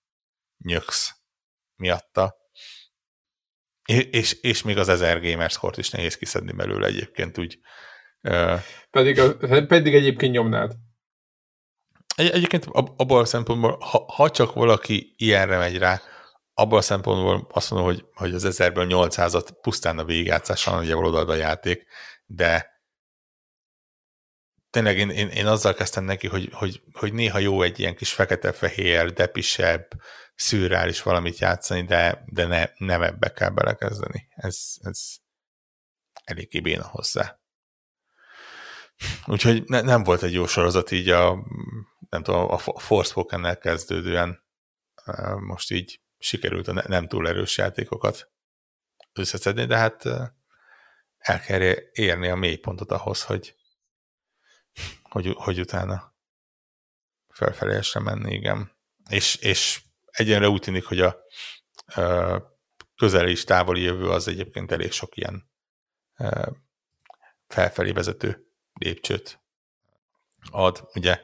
[0.57, 1.15] nyöksz
[1.75, 2.35] miatta.
[3.85, 7.59] És, és, és még az 1000 Gamers Court is nehéz kiszedni belőle egyébként úgy.
[8.89, 10.75] Pedig, a, pedig egyébként nyomnád.
[12.15, 16.01] Egy, egyébként abból a szempontból, ha, ha csak valaki ilyenre megy rá,
[16.53, 21.29] abból a szempontból azt mondom, hogy, hogy az 1000-ből 800-at pusztán a végigjátszással nagyjából odaad
[21.29, 21.85] a játék,
[22.25, 22.71] de
[24.69, 28.13] tényleg én, én, én azzal kezdtem neki, hogy, hogy, hogy néha jó egy ilyen kis
[28.13, 29.87] fekete-fehér, depisebb,
[30.35, 34.27] szürreális valamit játszani, de, de ne, nem ebbe kell belekezdeni.
[34.35, 35.15] Ez, ez
[36.23, 37.39] eléggé béna hozzá.
[39.25, 41.47] Úgyhogy ne, nem volt egy jó sorozat így a,
[42.09, 44.43] nem tudom, a Forspoken-nel kezdődően
[45.39, 48.31] most így sikerült a nem túl erős játékokat
[49.13, 50.05] összeszedni, de hát
[51.17, 51.61] el kell
[51.91, 53.55] érni a mélypontot ahhoz, hogy,
[55.01, 56.15] hogy, hogy utána
[57.27, 58.71] felfelé menni, igen.
[59.09, 61.17] És, és egyenre úgy tűnik, hogy a,
[62.95, 65.51] közeli és távoli jövő az egyébként elég sok ilyen
[67.47, 69.39] felfelé vezető lépcsőt
[70.51, 70.89] ad.
[70.93, 71.21] Ugye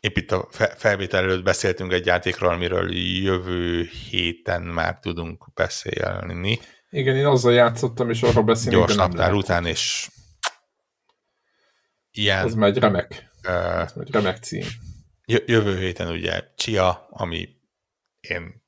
[0.00, 6.60] épp itt a felvétel előtt beszéltünk egy játékról, amiről jövő héten már tudunk beszélni.
[6.90, 10.08] Igen, én azzal játszottam, és arra beszélni, Gyors naptár után, és
[12.10, 12.44] ilyen...
[12.44, 13.30] Az megy remek.
[13.48, 14.66] Uh, az megy remek cím.
[15.24, 17.48] Jövő héten ugye Chia, ami
[18.20, 18.62] én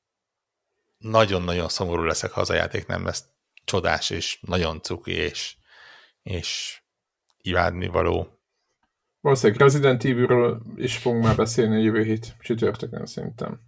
[0.99, 3.25] nagyon-nagyon szomorú leszek, ha az a játék nem lesz
[3.65, 5.57] csodás, és nagyon cuki, és,
[6.23, 6.81] és
[7.41, 8.44] imádni való
[9.25, 13.61] Valószínűleg Resident Evil-ről is fogunk már beszélni a jövő hét csütörtökön szerintem.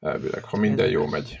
[0.00, 1.40] Elvileg, ha minden jó megy.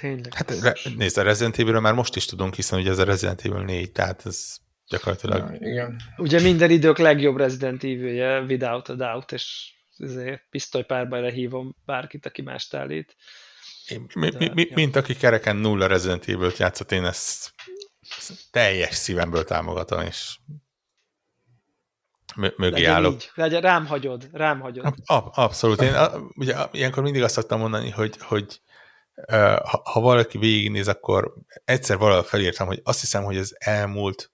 [0.00, 0.34] Tényleg.
[0.34, 3.40] Hát re, nézd, a Resident Evil-ről már most is tudunk, hiszen ugye ez a Resident
[3.40, 4.56] Evil 4, tehát ez
[4.86, 5.38] gyakorlatilag...
[5.38, 6.00] Ja, igen.
[6.16, 12.42] Ugye minden idők legjobb Resident Evil-je, without a doubt, és ezért pisztolypárbajra hívom bárkit, aki
[12.42, 13.16] mást állít.
[13.88, 14.68] Én, mi, mi, mi.
[14.74, 17.54] Mint aki kereken nulla Resident Evil-t játszott, én ezt
[18.50, 20.38] teljes szívemből támogatom, és
[22.36, 23.14] mögé Legyen állok.
[23.14, 23.30] Így.
[23.34, 24.94] Legyen, rám hagyod, rám hagyod.
[25.04, 25.82] Ab, abszolút.
[25.82, 25.94] Én
[26.34, 28.60] ugye, ilyenkor mindig azt szoktam mondani, hogy, hogy
[29.62, 31.34] ha, ha valaki végignéz, akkor
[31.64, 34.32] egyszer valahol felírtam, hogy azt hiszem, hogy ez elmúlt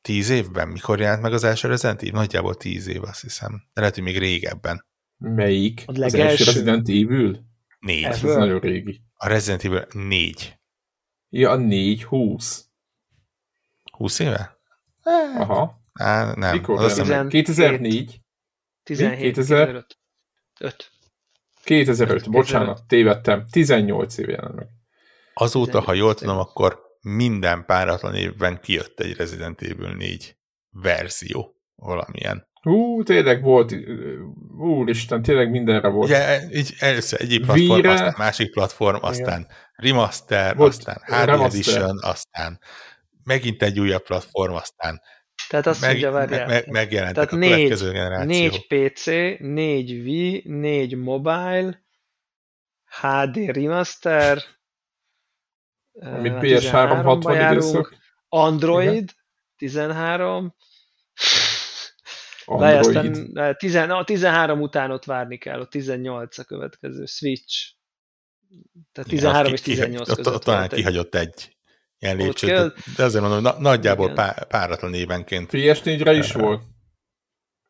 [0.00, 2.12] tíz évben, mikor jelent meg az első Resident Evil?
[2.12, 3.62] Nagyjából tíz év, azt hiszem.
[3.72, 4.86] De lehet, hogy még régebben.
[5.16, 5.82] Melyik?
[5.86, 7.46] A az első Resident Evil?
[7.78, 8.04] Négy.
[8.04, 9.02] Ez nagyon régi.
[9.14, 10.58] A Resident Evil négy.
[11.28, 12.66] Ja, négy, húsz.
[13.92, 14.58] Húsz éve?
[15.38, 15.80] Aha.
[15.98, 16.52] Á, nem.
[16.56, 16.78] Mikor?
[16.78, 18.20] Az 17, 2004?
[18.82, 19.98] 17, 2005.
[20.60, 20.90] 5.
[21.64, 23.44] 2005, bocsánat, tévedtem.
[23.50, 24.66] 18 év jelent meg.
[25.34, 30.36] Azóta, ha jól tudom, akkor minden páratlan évben kijött egy Resident Evil 4
[30.70, 32.46] verzió valamilyen.
[32.62, 33.74] Hú, tényleg volt,
[34.58, 36.08] úristen, tényleg mindenre volt.
[36.08, 39.46] Ugye, így először egyik platform, Vire, aztán másik platform, aztán igen.
[39.72, 41.76] remaster, volt aztán HD remaster.
[41.76, 42.60] Edition, aztán
[43.24, 45.00] megint egy újabb platform, aztán
[45.48, 46.46] tehát azt meg, mondja, várjál.
[46.46, 48.26] Me, me, megjelentek Tehát a négy, következő generáció.
[48.26, 49.06] Négy PC,
[49.38, 51.82] négy Wii, négy mobile,
[53.00, 54.42] HD remaster,
[56.00, 57.96] Amit PS3 60 időszak.
[58.28, 59.08] Android, Igen.
[59.56, 60.54] 13,
[62.44, 62.96] Android.
[63.60, 67.76] Aztán a 13 után ott várni kell, a 18 a következő, Switch.
[68.92, 70.26] Tehát 13 Igen, és 18 ki, között.
[70.26, 71.57] Ott, ott talán kihagyott egy
[71.98, 72.72] ilyen lépcsőt, kell...
[72.96, 75.48] de azért mondom, na, nagyjából pá, páratlan évenként.
[75.52, 76.62] PS4-re is volt?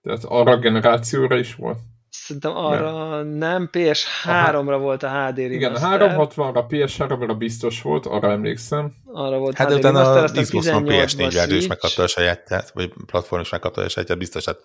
[0.02, 1.78] Tehát arra a generációra is volt?
[2.10, 8.30] Szerintem arra nem, nem PS3-ra volt a HD Igen, a 360-ra, PS3-ra biztos volt, arra
[8.30, 8.94] emlékszem.
[9.05, 13.40] Arra volt hát HD utána a Xbox-on PS4 verzió is megkapta a sajátját, vagy platform
[13.40, 14.59] is megkapta a sajátját, biztos, hát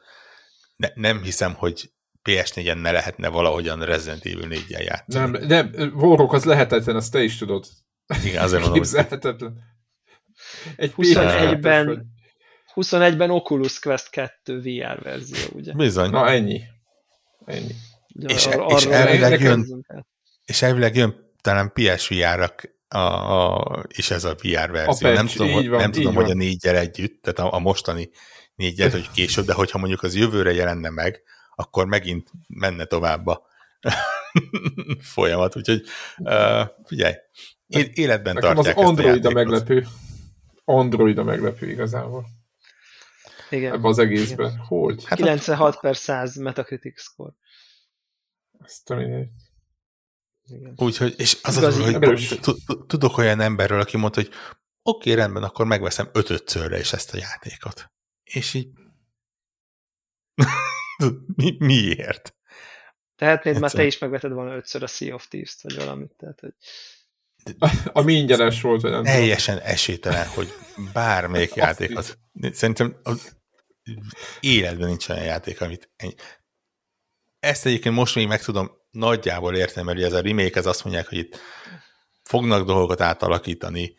[0.76, 1.91] ne, nem hiszem, hogy
[2.30, 5.31] PS4-en ne lehetne valahogyan Resident Evil 4-jel játszani.
[5.31, 7.65] Nem, nem, Warhawk az lehetetlen, azt te is tudod.
[8.24, 9.06] Igen, azért mondom, hogy...
[10.76, 12.12] Egy 21-ben
[12.76, 15.74] 21-ben Oculus Quest 2 VR verzió, ugye?
[15.74, 16.10] Bizony.
[16.10, 16.62] Na ennyi.
[17.46, 17.74] Ennyi.
[18.08, 19.86] Ja, és, ar- és, elvileg jön,
[20.46, 22.56] és elvileg jön talán PSVR-ra
[22.88, 25.08] a, a, is ez a VR verzió.
[25.08, 28.10] A patch, nem tudom, van, nem tudom hogy a négyel együtt, tehát a, a mostani
[28.56, 31.22] négyel, hogy később, de hogyha mondjuk az jövőre jelenne meg,
[31.56, 33.42] akkor megint menne tovább a
[35.14, 35.56] folyamat.
[35.56, 35.82] Úgyhogy
[36.18, 37.14] uh, figyelj,
[37.74, 39.88] életben Nekem tartják az Android a, a meglepő.
[40.64, 42.26] Android a meglepő igazából.
[43.50, 43.74] Igen.
[43.74, 44.52] Ebben az egészben.
[44.52, 44.66] Igen.
[44.66, 45.06] Hogy?
[45.06, 47.34] Hát 96 per 100 Metacritic score.
[48.60, 48.95] Ezt a
[50.76, 52.40] Úgyhogy, és az az, hogy
[52.88, 57.18] tudok olyan emberről, aki mondta, hogy oké, okay, rendben, akkor megveszem ötötszörre is ezt a
[57.18, 57.91] játékot.
[58.24, 58.70] És így
[61.36, 62.36] Mi, miért?
[63.16, 66.14] Tehetnéd, már te is megveted volna ötször a Sea of Thieves-t, vagy valamit.
[66.18, 66.54] Tehát, hogy...
[67.86, 70.53] Ami ingyenes volt, vagy nem Teljesen esélytelen, hogy
[70.94, 72.18] bármelyik játékot.
[72.52, 73.36] Szerintem az
[74.40, 76.14] életben nincs olyan játék, amit ennyi.
[77.40, 81.07] Ezt egyébként most még meg tudom nagyjából érteni, mert ez a remake, ez azt mondják,
[81.07, 81.40] hogy itt
[82.24, 83.95] fognak dolgokat átalakítani,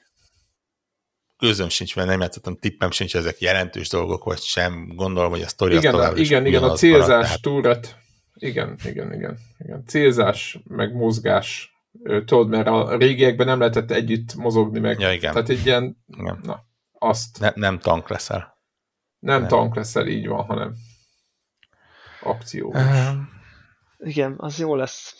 [1.36, 4.88] közöm sincs, mert nem játszottam, tippem sincs, ezek jelentős dolgok, vagy sem.
[4.94, 7.96] Gondolom, hogy a sztori igen, az Igen, igen, a célzás maradt, túrat,
[8.34, 9.84] igen, igen, igen, igen.
[9.86, 14.98] Célzás, meg mozgás, tudod, mert a régiekben nem lehetett együtt mozogni meg.
[14.98, 15.32] Ja, igen.
[15.32, 16.40] Tehát egy ilyen, igen.
[16.42, 16.64] na,
[16.98, 17.40] azt.
[17.40, 18.58] Ne, nem tank leszel.
[19.18, 20.74] Nem, nem tank leszel, így van, hanem
[22.20, 22.68] akció.
[22.68, 23.14] Uh,
[23.98, 25.14] igen, az jó lesz.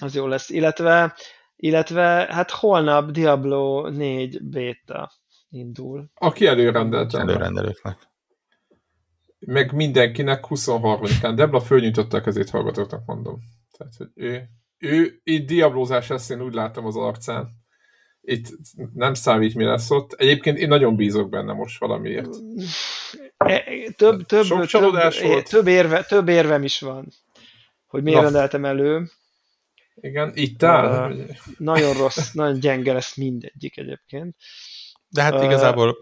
[0.00, 0.48] Az jó lesz.
[0.48, 1.14] Illetve
[1.62, 5.10] illetve hát holnap Diablo 4 beta
[5.48, 6.10] indul.
[6.14, 7.18] Aki előrendelte.
[7.18, 7.98] Előrendelőknek.
[9.38, 11.32] Meg mindenkinek 23-án.
[11.34, 13.40] Debla fölnyújtotta a kezét hallgatóknak, mondom.
[13.78, 14.48] Tehát, hogy ő,
[14.82, 17.60] ő itt diablózás lesz, én úgy látom az arcán.
[18.20, 18.46] Itt
[18.94, 20.12] nem számít, mi lesz ott.
[20.12, 22.28] Egyébként én nagyon bízok benne most valamiért.
[23.36, 23.64] E,
[23.96, 24.92] több, több, Sok több,
[25.22, 25.48] volt.
[25.48, 27.08] több, érve, több érvem is van,
[27.86, 28.24] hogy miért Na.
[28.24, 29.08] rendeltem elő.
[29.94, 31.12] Igen, itt áll.
[31.12, 31.28] Uh,
[31.58, 34.36] nagyon rossz, nagyon gyenge lesz mindegyik egyébként.
[35.08, 35.96] De hát uh, igazából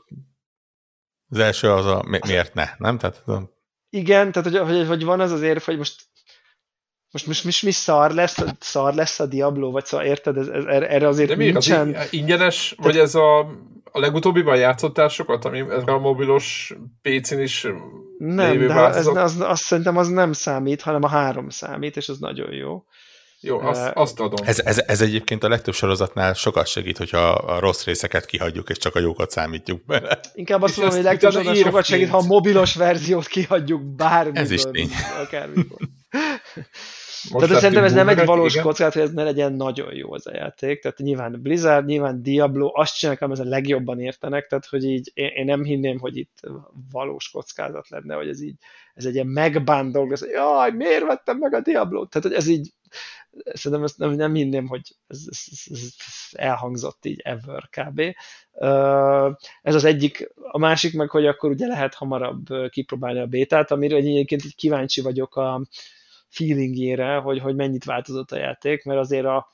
[1.29, 2.99] az első az a mi, miért ne, nem?
[2.99, 3.25] Tehát,
[3.91, 6.03] igen, tehát hogy, hogy, hogy van az az érv, hogy most
[7.11, 10.65] most, most, most mi szar lesz, szar lesz a Diablo, vagy szóval érted, ez, ez,
[10.65, 11.95] erre azért De nincsen...
[11.95, 12.93] Az ingyenes, Tehát...
[12.93, 13.39] vagy ez a,
[13.85, 17.67] a legutóbbiban játszottál sokat, ami ez a mobilos PC-n is
[18.19, 22.19] Nem, de ez, az, azt szerintem az nem számít, hanem a három számít, és az
[22.19, 22.85] nagyon jó.
[23.43, 24.47] Jó, azt, azt adom.
[24.47, 28.79] Ez, ez, ez egyébként a legtöbb sorozatnál sokat segít, hogyha a rossz részeket kihagyjuk, és
[28.79, 30.21] csak a jókat számítjuk bele.
[30.35, 34.43] Inkább azt mondom, hogy legtöbb sorozat sokat segít, ha a mobilos verziót kihagyjuk bármiből.
[34.43, 34.91] Ez is tény.
[35.23, 35.79] Akármiből.
[37.31, 40.27] Most Tehát szerintem ez nem egy valós kockázat, hogy ez ne legyen nagyon jó az
[40.27, 40.81] a játék.
[40.81, 45.29] Tehát nyilván Blizzard, nyilván Diablo, azt csinálják, ez a legjobban értenek, tehát hogy így én,
[45.29, 46.41] én nem hinném, hogy itt
[46.91, 48.57] valós kockázat lenne, hogy ez így,
[48.95, 52.11] ez egy ilyen megbánt dolog, ez, jaj, miért vettem meg a Diablo-t?
[52.11, 52.73] Tehát, hogy ez így
[53.45, 55.89] szerintem ezt nem, nem hinném, hogy ez, ez, ez
[56.33, 58.01] elhangzott így ever kb.
[59.63, 63.97] Ez az egyik, a másik meg, hogy akkor ugye lehet hamarabb kipróbálni a bétát, amire
[63.97, 65.67] egyébként így kíváncsi vagyok a
[66.31, 69.49] feelingjére, hogy, hogy mennyit változott a játék, mert azért a,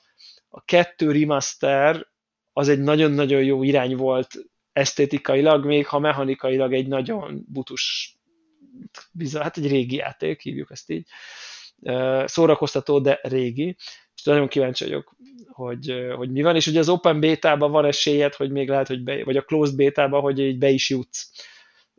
[0.49, 2.07] a kettő remaster
[2.53, 4.35] az egy nagyon-nagyon jó irány volt
[4.73, 8.15] esztétikailag, még ha mechanikailag egy nagyon butus,
[9.11, 11.07] bizony, hát egy régi játék, hívjuk ezt így
[12.25, 13.75] szórakoztató, de régi,
[14.15, 15.15] és nagyon kíváncsi vagyok,
[15.47, 19.03] hogy, hogy mi van, és ugye az Open Beta-ban van esélyed, hogy még lehet, hogy
[19.03, 21.31] be, vagy a Closed Beta-ban, hogy így be is jutsz.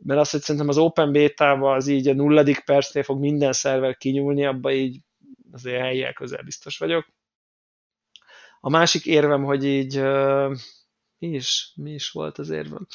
[0.03, 3.97] Mert azt, hogy szerintem az Open Beta-ban az így a nulladik percnél fog minden szerver
[3.97, 4.99] kinyúlni, abba így
[5.51, 7.07] azért helyiel közel biztos vagyok.
[8.59, 10.01] A másik érvem, hogy így
[11.17, 12.87] mi is, mi is volt az érvem?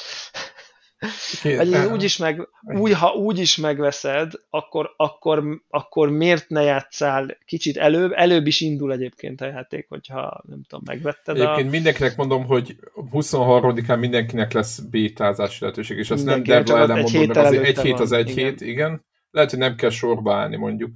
[1.43, 7.39] Vagy úgy is meg, úgy, ha úgy is megveszed, akkor, akkor, akkor miért ne játszál
[7.45, 8.13] kicsit előbb?
[8.13, 11.71] Előbb is indul egyébként a játék, hogyha nem tudom, megvetted Egyébként a...
[11.71, 12.77] mindenkinek mondom, hogy
[13.13, 18.01] 23-án mindenkinek lesz bétázási lehetőség, és Mindenki, nem Debla ellen mondom, mert azért egy hét
[18.01, 18.45] az egy igen.
[18.45, 19.05] hét, igen.
[19.31, 20.91] Lehet, hogy nem kell sorba állni mondjuk.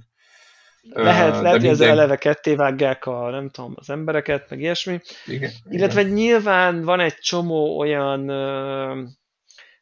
[0.81, 1.89] Lehet, uh, lehet hogy minden...
[1.89, 4.99] eleve ketté vágják a, nem tudom, az embereket, meg ilyesmi.
[5.25, 6.13] Igen, Illetve igen.
[6.13, 8.29] nyilván van egy csomó olyan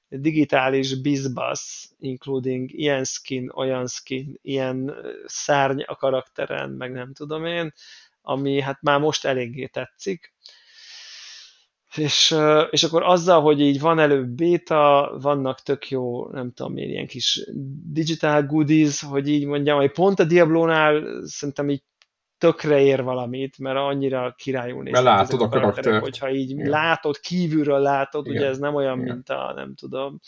[0.10, 7.74] digitális bizbasz, including ilyen skin, olyan skin, ilyen szárny a karakteren, meg nem tudom én,
[8.22, 10.36] ami hát már most eléggé tetszik.
[11.96, 12.36] És,
[12.70, 17.08] és akkor azzal, hogy így van előbb beta, vannak tök jó, nem tudom én, ilyen
[17.08, 17.46] kis
[17.92, 21.84] digital goodies, hogy így mondjam, hogy pont a Diablo-nál szerintem így
[22.38, 24.94] tökre ér valamit, mert annyira királyul néz.
[24.94, 26.02] Mert látod a karakter.
[26.02, 26.70] Hogyha így Igen.
[26.70, 28.38] látod, kívülről látod, Igen.
[28.38, 29.14] ugye ez nem olyan, Igen.
[29.14, 30.20] mint a, nem tudom,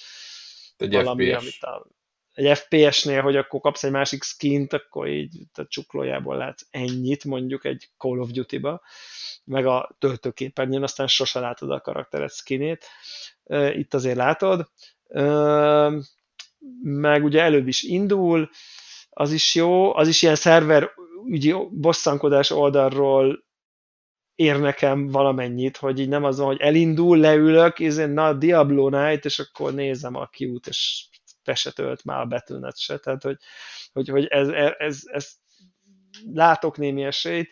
[0.78, 1.42] egy valami, FPS.
[1.42, 1.88] amit a,
[2.34, 7.66] egy FPS-nél, hogy akkor kapsz egy másik skint, akkor így a csuklójából látsz ennyit, mondjuk
[7.66, 8.82] egy Call of Duty-ba,
[9.44, 12.86] meg a töltőképernyőn, aztán sose látod a karaktered skinét.
[13.72, 14.70] Itt azért látod.
[16.82, 18.50] Meg ugye előbb is indul,
[19.10, 20.92] az is jó, az is ilyen szerver
[21.28, 23.48] ügyi bosszankodás oldalról
[24.36, 28.90] ér nekem valamennyit, hogy így nem az van, hogy elindul, leülök, és én na Diablo
[28.90, 31.08] Night, és akkor nézem a kiút, és
[31.44, 33.38] te se tölt már a Battle.net se, tehát hogy,
[33.94, 34.48] hogy, hogy ez,
[34.78, 35.30] ez, ez
[36.34, 37.52] látok némi esélyt,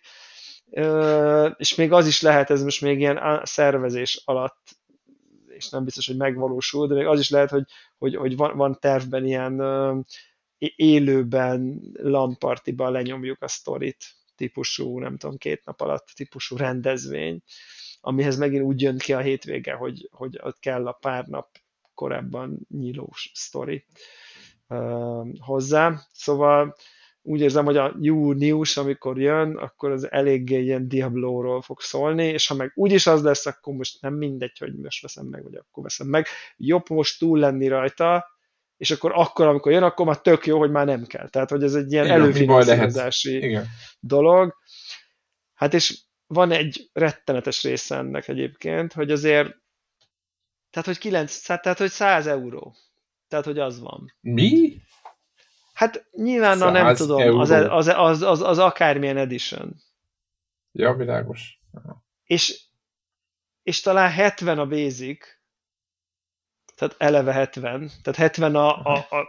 [1.56, 4.78] és még az is lehet, ez most még ilyen szervezés alatt,
[5.48, 7.64] és nem biztos, hogy megvalósul, de még az is lehet, hogy,
[7.98, 9.62] hogy, hogy van, van tervben ilyen
[10.76, 14.06] élőben lampartiban lenyomjuk a sztorit
[14.36, 17.42] típusú, nem tudom, két nap alatt típusú rendezvény,
[18.02, 21.48] amihez megint úgy jön ki a hétvége, hogy, hogy ott kell a pár nap
[21.94, 23.86] korábban nyílós sztori
[24.68, 26.02] uh, hozzá.
[26.12, 26.76] Szóval
[27.22, 32.48] úgy érzem, hogy a június, amikor jön, akkor az eléggé ilyen Diablo-ról fog szólni, és
[32.48, 35.84] ha meg úgyis az lesz, akkor most nem mindegy, hogy most veszem meg, vagy akkor
[35.84, 36.26] veszem meg.
[36.58, 38.26] Jobb most túl lenni rajta,
[38.78, 41.30] és akkor, akkor amikor jön, akkor már tök jó, hogy már nem kell.
[41.30, 43.60] Tehát, hogy ez egy ilyen előfinanszírozási
[44.00, 44.56] dolog.
[45.54, 49.56] Hát és van egy rettenetes része ennek egyébként, hogy azért,
[50.70, 52.76] tehát, hogy 9, tehát, hogy 100 euró.
[53.28, 54.14] Tehát, hogy az van.
[54.22, 54.82] Mi?
[55.74, 59.76] Hát nyilván, na nem tudom, az, az, az, az, az akármilyen edition.
[60.72, 61.60] Ja, világos.
[62.24, 62.64] És,
[63.64, 65.37] és talán 70 a basic,
[66.78, 69.28] tehát eleve 70, tehát 70 a, a, a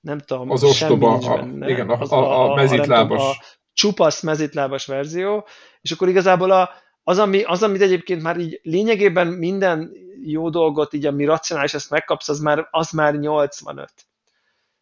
[0.00, 3.20] nem tudom, az ostoba, a, igen, a, az, a, a, a mezitlábas.
[3.20, 3.36] A, a
[3.72, 5.46] csupasz mezitlábas verzió,
[5.80, 6.70] és akkor igazából a,
[7.02, 9.92] az, ami, az, amit egyébként már így lényegében minden
[10.24, 13.92] jó dolgot, így ami racionális, ezt megkapsz, az már, az már 85.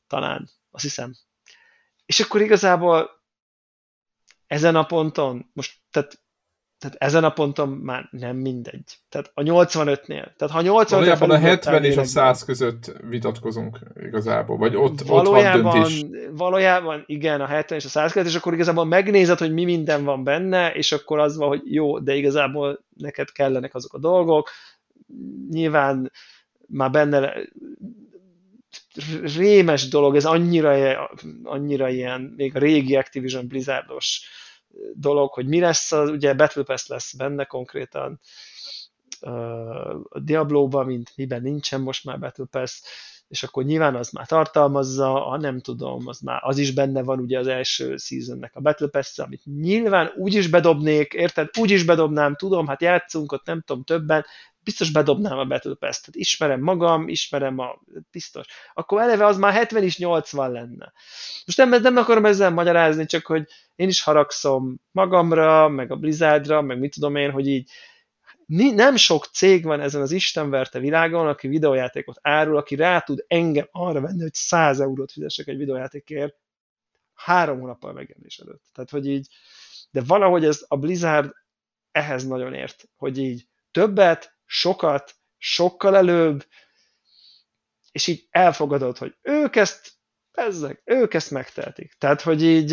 [0.07, 1.15] Talán, azt hiszem.
[2.07, 3.11] És akkor igazából
[4.47, 6.21] ezen a ponton, most, tehát
[6.79, 8.99] tehát ezen a ponton már nem mindegy.
[9.09, 10.35] Tehát a 85-nél.
[10.37, 15.67] Tehát ha 85 Valójában a 70 és a 100 között vitatkozunk igazából, vagy ott, valójában,
[15.67, 16.05] ott van döntés.
[16.31, 20.05] Valójában igen, a 70 és a 100 között, és akkor igazából megnézed, hogy mi minden
[20.05, 24.51] van benne, és akkor az van, hogy jó, de igazából neked kellenek azok a dolgok.
[25.51, 26.13] Nyilván
[26.67, 27.33] már benne
[29.37, 31.11] rémes dolog, ez annyira,
[31.43, 34.23] annyira ilyen, még a régi Activision Blizzardos
[34.95, 38.21] dolog, hogy mi lesz, az, ugye Battle Pass lesz benne konkrétan,
[40.09, 42.81] a Diablo-ban, mint miben nincsen most már Battle Pass,
[43.29, 47.19] és akkor nyilván az már tartalmazza, ha nem tudom, az már az is benne van
[47.19, 51.49] ugye az első seasonnek a Battle pass amit nyilván úgy is bedobnék, érted?
[51.59, 54.25] Úgy is bedobnám, tudom, hát játszunk ott nem tudom többen,
[54.69, 57.81] biztos bedobnám a Battle Pass-t, ismerem magam, ismerem a,
[58.11, 58.47] biztos.
[58.75, 60.93] Akkor eleve az már 70 is 80 lenne.
[61.47, 66.63] Most nem, nem akarom ezzel magyarázni, csak hogy én is haragszom magamra, meg a Blizzardra,
[66.63, 67.71] meg mit tudom én, hogy így
[68.75, 73.69] nem sok cég van ezen az istenverte világon, aki videójátékot árul, aki rá tud engem
[73.71, 76.35] arra venni, hogy 100 eurót fizessek egy videójátékért
[77.15, 78.65] három hónappal megjelenés előtt.
[78.73, 79.29] Tehát, hogy így,
[79.91, 81.33] de valahogy ez a Blizzard
[81.93, 86.47] ehhez nagyon ért, hogy így többet, sokat, sokkal előbb,
[87.93, 89.93] és így elfogadod, hogy ők ezt,
[90.33, 91.95] ezek, ők ezt megtehetik.
[91.99, 92.73] Tehát, hogy így,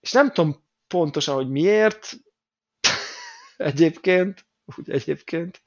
[0.00, 2.12] és nem tudom pontosan, hogy miért,
[3.56, 4.46] egyébként,
[4.76, 5.62] úgy egyébként.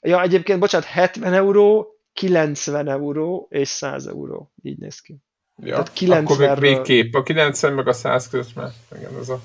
[0.00, 4.52] Ja, egyébként, bocsánat, 70 euró, 90 euró és 100 euró.
[4.62, 5.16] Így néz ki.
[5.56, 7.14] Ja, Tehát 90 akkor még, kép.
[7.14, 9.40] A 90 meg a 100 között már, igen, ez a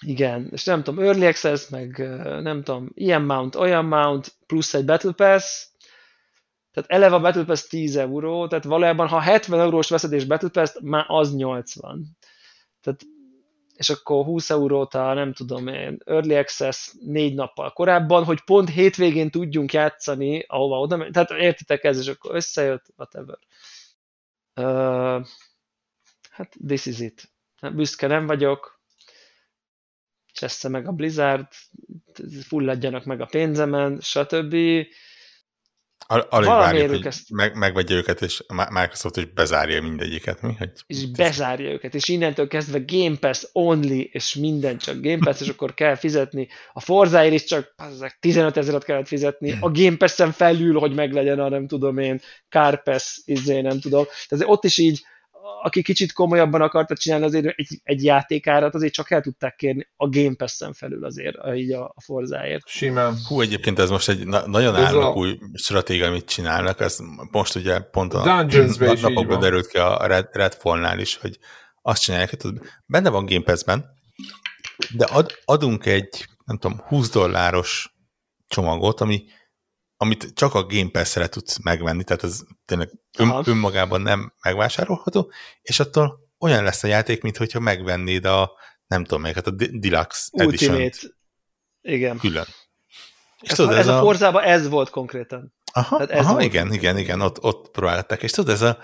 [0.00, 1.98] igen, és nem tudom, Early Access, meg
[2.42, 5.66] nem tudom, ilyen mount, olyan mount, plusz egy Battle Pass,
[6.72, 10.48] tehát eleve a Battle Pass 10 euró, tehát valójában ha 70 eurós veszed és Battle
[10.48, 12.16] Pass, már az 80.
[12.80, 13.00] Tehát,
[13.76, 18.70] és akkor 20 eurót a, nem tudom én, Early Access négy nappal korábban, hogy pont
[18.70, 23.38] hétvégén tudjunk játszani, ahova oda Tehát értitek ez, és akkor összejött, whatever.
[24.56, 25.26] Uh,
[26.30, 27.32] hát this is it.
[27.72, 28.73] Büszke nem vagyok,
[30.34, 31.46] csessze meg a Blizzard,
[32.46, 34.54] fulladjanak meg a pénzemen, stb.
[36.06, 37.30] Al- alig várjuk, hogy ezt...
[37.30, 40.42] meg, megvegye őket, és Microsoft is bezárja mindegyiket.
[40.42, 40.54] Mi?
[40.58, 45.40] Hogy és bezárja őket, és innentől kezdve Game Pass only, és minden csak Game Pass,
[45.40, 46.48] és akkor kell fizetni.
[46.72, 47.74] A Forzáért is csak
[48.20, 52.82] 15 ezeret kellett fizetni, a Game Pass-en felül, hogy meglegyen a nem tudom én, Car
[52.82, 54.04] Pass, izé, nem tudom.
[54.28, 55.02] Tehát ott is így
[55.62, 60.08] aki kicsit komolyabban akarta csinálni azért egy, egy játékárat, azért csak el tudták kérni a
[60.08, 62.66] Game Pass-en felül azért, így a, a Forzáért.
[62.66, 63.14] Simán.
[63.28, 65.18] Hú, egyébként ez most egy na- nagyon állnak a...
[65.18, 66.98] új stratégia, amit csinálnak, ez
[67.30, 68.46] most ugye pont a
[69.00, 71.38] napokban derült ki a Red, Redfall-nál is, hogy
[71.82, 72.52] azt csinálják, hogy
[72.86, 73.84] benne van Game Pass-ben,
[74.96, 77.96] de ad, adunk egy, nem tudom, 20 dolláros
[78.46, 79.24] csomagot, ami
[79.96, 85.80] amit csak a Game Pass-re tudsz megvenni, tehát ez tényleg ön, önmagában nem megvásárolható, és
[85.80, 88.52] attól olyan lesz a játék, mintha megvennéd a,
[88.86, 90.82] nem tudom melyiket, a Deluxe Ultimate.
[90.82, 91.14] edition
[91.80, 92.18] Igen.
[92.18, 92.46] Külön.
[93.40, 95.54] És ez, tudod, ez, ez a, a Forzában ez volt konkrétan.
[95.72, 96.44] Aha, ez aha volt.
[96.44, 98.78] igen, igen, igen, ott, ott próbálták, és tudod, ez a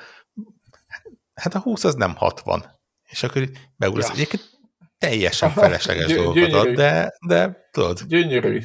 [1.34, 2.80] hát a 20 az nem 60.
[3.04, 4.12] És akkor beuglasz, ja.
[4.12, 4.50] egyébként
[4.98, 8.02] teljesen felesleges dolgokat ad, de, de tudod.
[8.06, 8.62] Gyönyörű.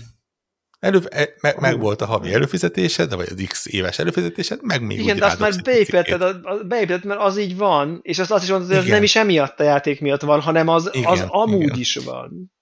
[0.86, 5.00] Elő, e, meg, meg volt a havi előfizetésed, vagy az X éves előfizetésed, meg még
[5.00, 8.68] Igen, de azt már beépítetted, beépítetted, mert az így van, és azt, azt is mondod,
[8.68, 11.80] hogy ez nem is emiatt a játék miatt van, hanem az, igen, az amúgy igen.
[11.80, 12.54] is van.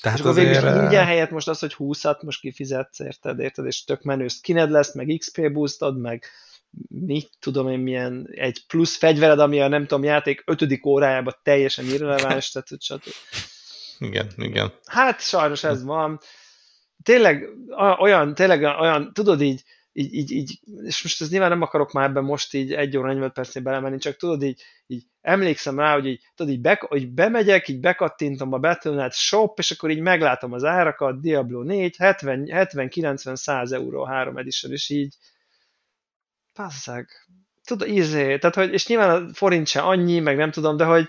[0.00, 0.62] Tehát és akkor azért...
[0.62, 4.70] végül ingyen helyett most az, hogy 20-at most kifizetsz, érted, érted, és tök menő skined
[4.70, 6.24] lesz, meg XP boostod, meg
[6.88, 11.84] mit tudom én milyen, egy plusz fegyvered, ami a nem tudom, játék ötödik órájában teljesen
[11.84, 13.12] irreleváns, tehát stb.
[13.98, 14.72] Igen, igen.
[14.86, 16.20] Hát sajnos ez van
[17.02, 17.48] tényleg
[17.98, 19.62] olyan, tényleg olyan, tudod így,
[19.92, 23.06] így, így, így, és most ez nyilván nem akarok már ebben most így egy óra
[23.06, 27.08] 45 percnél belemenni, csak tudod így, így emlékszem rá, hogy így, tudod így, be, hogy
[27.08, 32.46] bemegyek, így bekattintom a Battle.net shop, és akkor így meglátom az árakat, Diablo 4, 70,
[32.50, 35.14] 70 90, 100 euró három edition, és így
[36.52, 37.08] passzeg,
[37.64, 41.08] tudod, ízé, tehát hogy, és nyilván a forint se annyi, meg nem tudom, de hogy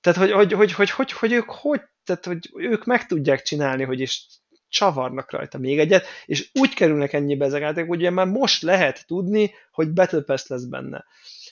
[0.00, 3.84] tehát hogy, hogy, hogy, hogy, hogy, hogy ők hogy, tehát hogy ők meg tudják csinálni,
[3.84, 4.26] hogy is
[4.68, 9.06] csavarnak rajta még egyet, és úgy kerülnek ennyibe ezek játékok, hogy ugye már most lehet
[9.06, 11.04] tudni, hogy Battle Pass lesz benne.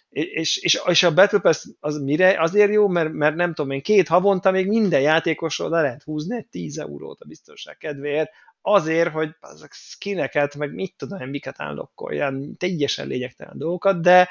[0.09, 3.82] És, és, és a Battle Pass az mire azért jó, mert, mert nem tudom én,
[3.82, 8.30] két havonta még minden játékosról le lehet húzni egy 10 eurót a biztonság kedvéért,
[8.60, 14.28] azért, hogy azok skineket, meg mit tudom én, miket állokkoljan, teljesen lényegtelen dolgokat, de,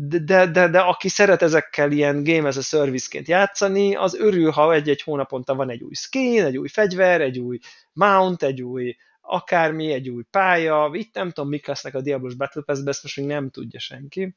[0.00, 4.72] de, de, de, aki szeret ezekkel ilyen game as a service-ként játszani, az örül, ha
[4.72, 7.58] egy-egy hónaponta van egy új skin, egy új fegyver, egy új
[7.92, 12.62] mount, egy új akármi, egy új pálya, itt nem tudom, mik lesznek a Diablos Battle
[12.62, 14.36] Pass-be, ezt most még nem tudja senki.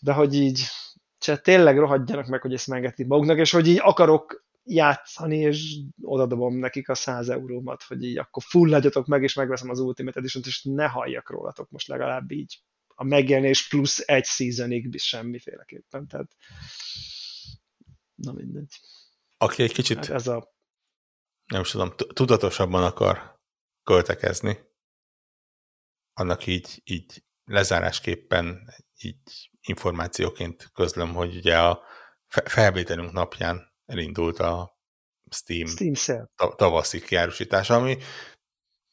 [0.00, 0.60] De hogy így,
[1.18, 6.58] csak tényleg rohadjanak meg, hogy ezt megeti maguknak, és hogy így akarok játszani, és odadobom
[6.58, 10.62] nekik a 100 eurómat, hogy így akkor fulladjatok meg, és megveszem az Ultimate edition és
[10.62, 12.60] ne halljak rólatok most legalább így
[12.98, 16.36] a megjelenés plusz egy seasonig semmiféleképpen, tehát
[18.14, 18.80] na mindegy.
[19.36, 20.54] Aki egy kicsit, hát ez a...
[21.46, 23.40] nem is tudom, tudatosabban akar
[23.82, 24.58] költekezni,
[26.12, 31.82] annak így, így lezárásképpen így információként közlöm, hogy ugye a
[32.26, 34.78] felvételünk napján elindult a
[35.30, 37.98] Steam, Steam tavaszi kiárusítása, ami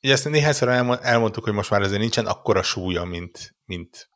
[0.03, 0.69] Ugye ezt néhányszor
[1.01, 4.09] elmondtuk, hogy most már ezért nincsen akkora súlya, mint, mint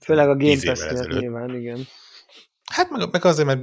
[0.00, 1.86] Főleg a Game Pass nyilván, igen.
[2.70, 3.60] Hát meg, meg azért, mert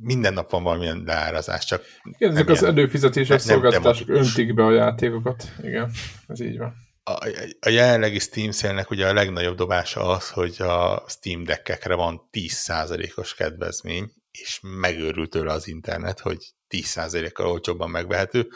[0.00, 1.84] minden nap van valamilyen leárazás, csak...
[2.02, 5.44] Igen, ezek az előfizetéses szolgáltatások öntik be a játékokat.
[5.62, 5.90] Igen,
[6.26, 6.74] ez így van.
[7.02, 7.28] A,
[7.60, 13.34] a jelenlegi Steam szélnek ugye a legnagyobb dobása az, hogy a Steam deckekre van 10%-os
[13.34, 18.48] kedvezmény, és megőrült tőle az internet, hogy 10%-kal olcsóbban megvehető.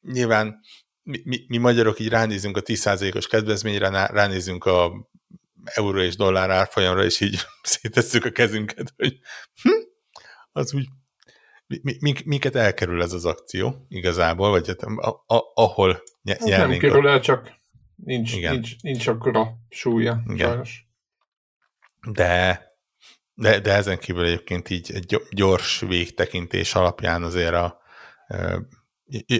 [0.00, 0.60] Nyilván
[1.06, 5.08] mi, mi, mi magyarok így ránézünk a 10%-os kedvezményre, ránézünk a
[5.64, 9.18] euró és dollár árfolyamra, és így szétesszük a kezünket, hogy
[9.62, 9.82] hm,
[10.52, 10.86] az úgy
[11.66, 16.78] mi, mi, minket elkerül ez az akció igazából, vagy hát, a, a, ahol ny- Nem
[16.78, 17.52] kerül el, csak
[17.96, 18.52] nincs, Igen.
[18.52, 20.48] nincs, nincs akkora súlya, Igen.
[20.48, 20.86] sajnos.
[22.10, 22.64] De,
[23.34, 27.80] de, de ezen kívül egyébként így egy gyors végtekintés alapján azért a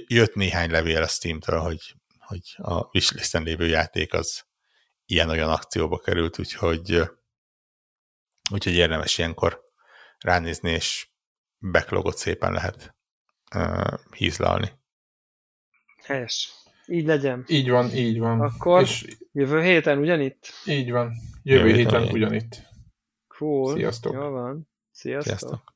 [0.07, 4.47] jött néhány levél a Steam-től, hogy, hogy a wishlisten lévő játék az
[5.07, 7.03] ilyen-olyan akcióba került, úgyhogy,
[8.51, 9.65] úgyhogy érdemes ilyenkor
[10.19, 11.09] ránézni, és
[11.71, 12.95] backlogot szépen lehet
[13.55, 14.73] uh, hízlalni.
[16.03, 16.51] Helyes.
[16.87, 17.45] Így legyen.
[17.49, 18.41] Így van, így van.
[18.41, 20.53] Akkor és jövő héten ugyanitt?
[20.67, 21.13] Így van.
[21.43, 22.63] Jövő, jövő héten, héten ugyanitt.
[23.29, 23.75] Cool.
[23.75, 24.13] Sziasztok.
[24.13, 24.69] Jó van.
[24.91, 25.39] Sziasztok.
[25.39, 25.76] Sziasztok.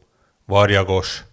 [0.51, 1.23] Varjagos,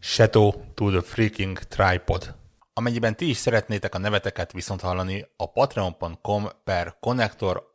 [0.00, 2.34] Shadow to the Freaking Tripod.
[2.72, 7.72] Amennyiben ti is szeretnétek a neveteket viszont hallani, a patreon.com per connector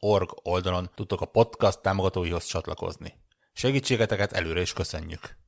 [0.00, 3.14] org oldalon tudtok a podcast támogatóihoz csatlakozni.
[3.52, 5.45] Segítségeteket előre is köszönjük!